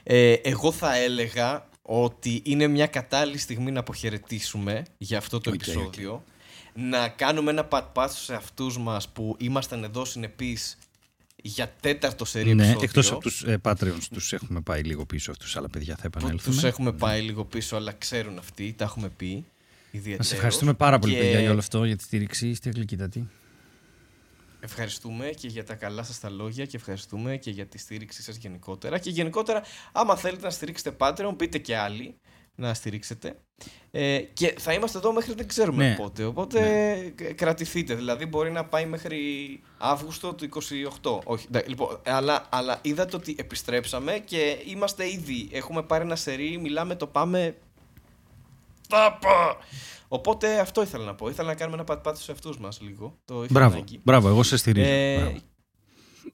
Ε, 0.04 0.34
εγώ 0.34 0.72
θα 0.72 0.96
έλεγα 0.96 1.68
ότι 1.88 2.42
είναι 2.46 2.68
μια 2.68 2.88
κατάλληλη 2.88 3.38
στιγμή 3.38 3.72
να 3.72 3.80
αποχαιρετήσουμε 3.80 4.84
για 4.98 5.18
αυτό 5.18 5.40
το 5.40 5.50
Οκ, 5.50 5.56
επεισόδιο. 5.56 6.24
Να 6.74 7.08
κάνουμε 7.08 7.52
ένα 7.52 7.64
pat 7.64 7.98
σε 8.10 8.36
αυτούς 8.36 8.78
μας 8.78 9.10
που 9.10 9.36
ήμασταν 9.40 9.84
εδώ 9.84 10.06
συνεπείς 10.06 10.78
για 11.36 11.74
τέταρτο 11.82 12.26
σερί 12.26 12.54
ναι, 12.54 12.64
επεισόδιο. 12.64 12.82
εκτός 12.84 13.12
από 13.12 13.20
τους 13.22 13.44
ε, 13.44 13.60
Patreons 13.64 14.04
τους 14.14 14.34
έχουμε 14.34 14.62
πάει 14.62 14.82
λίγο 14.82 15.06
πίσω 15.06 15.32
αυτούς, 15.32 15.58
αλλά 15.58 15.70
παιδιά 15.70 15.96
θα 15.96 16.10
που 16.10 16.18
επανέλθουμε. 16.18 16.56
τους 16.56 16.64
έχουμε 16.64 16.92
πάει 16.92 17.22
λίγο 17.22 17.46
πίσω, 17.46 17.76
αλλά 17.76 17.92
ξέρουν 17.92 18.38
αυτοί, 18.38 18.74
τα 18.78 18.84
έχουμε 18.84 19.10
πει. 19.10 19.34
Να 19.34 20.00
Ιδιαιτέρως. 20.00 20.28
σε 20.28 20.36
ευχαριστούμε 20.36 20.74
πάρα 20.74 21.00
πολύ, 21.00 21.14
Και 21.14 21.20
παιδιά, 21.20 21.40
για 21.40 21.50
όλο 21.50 21.60
αυτό, 21.60 21.86
για 21.86 21.96
τη 21.96 22.04
στήριξη. 22.04 22.48
Είστε 22.48 22.70
γλυκύτατοι. 22.70 23.30
Ευχαριστούμε 24.66 25.30
και 25.30 25.48
για 25.48 25.64
τα 25.64 25.74
καλά 25.76 26.04
σας 26.04 26.20
τα 26.20 26.30
λόγια 26.30 26.66
και 26.66 26.78
ευχαριστούμε 26.78 27.38
και 27.38 27.52
για 27.52 27.66
τη 27.66 27.78
στήριξή 27.78 28.24
σας 28.24 28.36
γενικότερα. 28.36 29.00
Και 29.00 29.10
γενικότερα, 29.10 29.62
άμα 29.92 30.16
θέλετε 30.16 30.44
να 30.46 30.50
στηρίξετε 30.50 30.96
Patreon, 31.00 31.34
μπείτε 31.36 31.58
και 31.58 31.78
άλλοι 31.78 32.16
να 32.56 32.74
στηρίξετε. 32.74 33.36
Ε, 33.92 34.20
και 34.20 34.56
θα 34.60 34.74
είμαστε 34.74 34.98
εδώ 34.98 35.14
μέχρι 35.14 35.34
δεν 35.34 35.48
ξέρουμε 35.48 35.90
Ναι. 35.90 35.96
πότε. 35.96 36.24
Οπότε 36.24 36.60
κ- 37.16 37.34
κρατηθείτε. 37.34 37.94
Δηλαδή, 37.96 38.26
μπορεί 38.26 38.52
να 38.52 38.66
πάει 38.66 38.86
μέχρι 38.86 39.20
Αύγουστο 39.78 40.34
του 40.34 40.44
28. 41.02 41.22
Όχι, 41.24 41.46
εντάξει, 41.48 41.70
λοιπόν, 41.70 42.02
αλλά, 42.06 42.46
αλλά 42.50 42.80
είδατε 42.82 43.16
ότι 43.16 43.36
επιστρέψαμε 43.40 44.22
και 44.26 44.58
είμαστε 44.66 45.10
ήδη. 45.10 45.50
Έχουμε 45.52 45.84
πάρει 45.84 46.04
ένα 46.04 46.16
σερί, 46.16 46.58
μιλάμε, 46.58 46.96
το 46.96 47.08
πάμε. 47.08 47.56
Τάπα! 48.90 49.58
Οπότε 50.08 50.60
αυτό 50.60 50.82
ήθελα 50.82 51.06
να 51.06 51.16
πω. 51.16 51.30
Ήθελα 51.30 51.48
να 51.48 51.56
κάνουμε 51.56 51.76
ένα 51.78 51.86
πατ-πατ 51.86 52.18
σε 52.18 52.32
αυτούς 52.32 52.58
μας 52.58 52.82
λίγο. 52.82 53.20
Το 53.26 53.36
είχα 53.44 53.54
Μπράβο, 53.54 53.74
ανάγκη. 53.76 54.00
μπράβο, 54.04 54.28
εγώ 54.28 54.44
σε 54.44 54.58
στηρίζω. 54.58 54.90
Ε, 54.92 55.18
Μπράβο. 55.20 55.38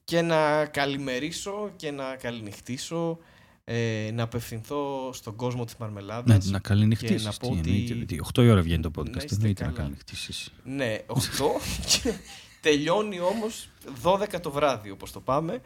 και 0.03 0.21
να 0.21 0.65
καλημερίσω 0.65 1.71
και 1.75 1.91
να 1.91 2.15
καληνυχτήσω, 2.15 3.17
ε, 3.63 4.09
να 4.13 4.23
απευθυνθώ 4.23 5.09
στον 5.13 5.35
κόσμο 5.35 5.65
της 5.65 5.73
Ναι, 5.79 5.85
Μαρμελάδας. 5.85 6.45
να 6.45 6.59
καληνυχτήσεις. 6.59 7.15
και 7.21 7.23
να 7.23 7.33
πω 7.33 7.47
τι 7.53 7.59
ότι- 7.59 7.69
εννοείται, 7.69 7.93
ότι 8.03 8.19
8 8.19 8.43
η 8.43 8.49
ώρα 8.49 8.61
βγαίνει 8.61 8.81
το 8.81 8.91
Να 8.95 9.01
podcast. 9.03 9.15
είστε 9.23 9.35
Εννοείται 9.35 9.61
να 9.63 9.69
καλά. 9.69 9.79
καληνυχτήσεις. 9.81 10.53
Ναι, 10.63 10.97
8 11.07 11.45
και 12.03 12.13
τελειώνει 12.61 13.19
όμως 13.19 13.69
12 14.03 14.39
το 14.41 14.51
βράδυ 14.51 14.89
όπως 14.91 15.11
το 15.11 15.19
πάμε. 15.19 15.61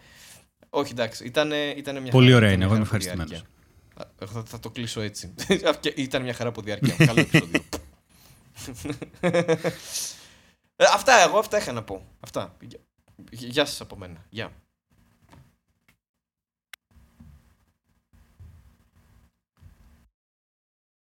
Όχι 0.69 0.91
εντάξει, 0.91 1.25
ήταν, 1.25 1.51
ήταν 1.77 2.01
μια 2.01 2.11
Πολύ 2.11 2.25
χαρά, 2.25 2.37
ωραία 2.37 2.51
ήταν 2.51 2.61
είναι, 2.61 2.65
μια 2.65 2.65
εγώ 2.65 2.75
είμαι 2.75 2.85
χαρά 2.85 2.97
που 2.99 3.05
ευχαριστημένος. 3.05 3.29
διάρκεια. 3.29 3.49
Α, 3.97 4.05
Εγώ 4.19 4.31
θα, 4.31 4.43
θα 4.49 4.59
το 4.59 4.69
κλείσω 4.69 5.01
έτσι. 5.01 5.33
Και 5.79 5.93
ήταν 5.95 6.21
μια 6.21 6.33
χαρά 6.33 6.51
που 6.51 6.61
διάρκεια. 6.61 7.05
Καλό 7.05 7.19
επεισόδιο. 7.31 7.59
Ε, 10.77 10.85
αυτά 10.93 11.13
εγώ, 11.13 11.37
αυτά 11.37 11.57
είχα 11.57 11.71
να 11.71 11.83
πω. 11.83 12.05
Αυτά. 12.19 12.55
Γεια- 12.61 12.79
Γεια 13.31 13.65
σας 13.65 13.81
από 13.81 13.97
μένα. 13.97 14.25
Γεια. 14.29 14.51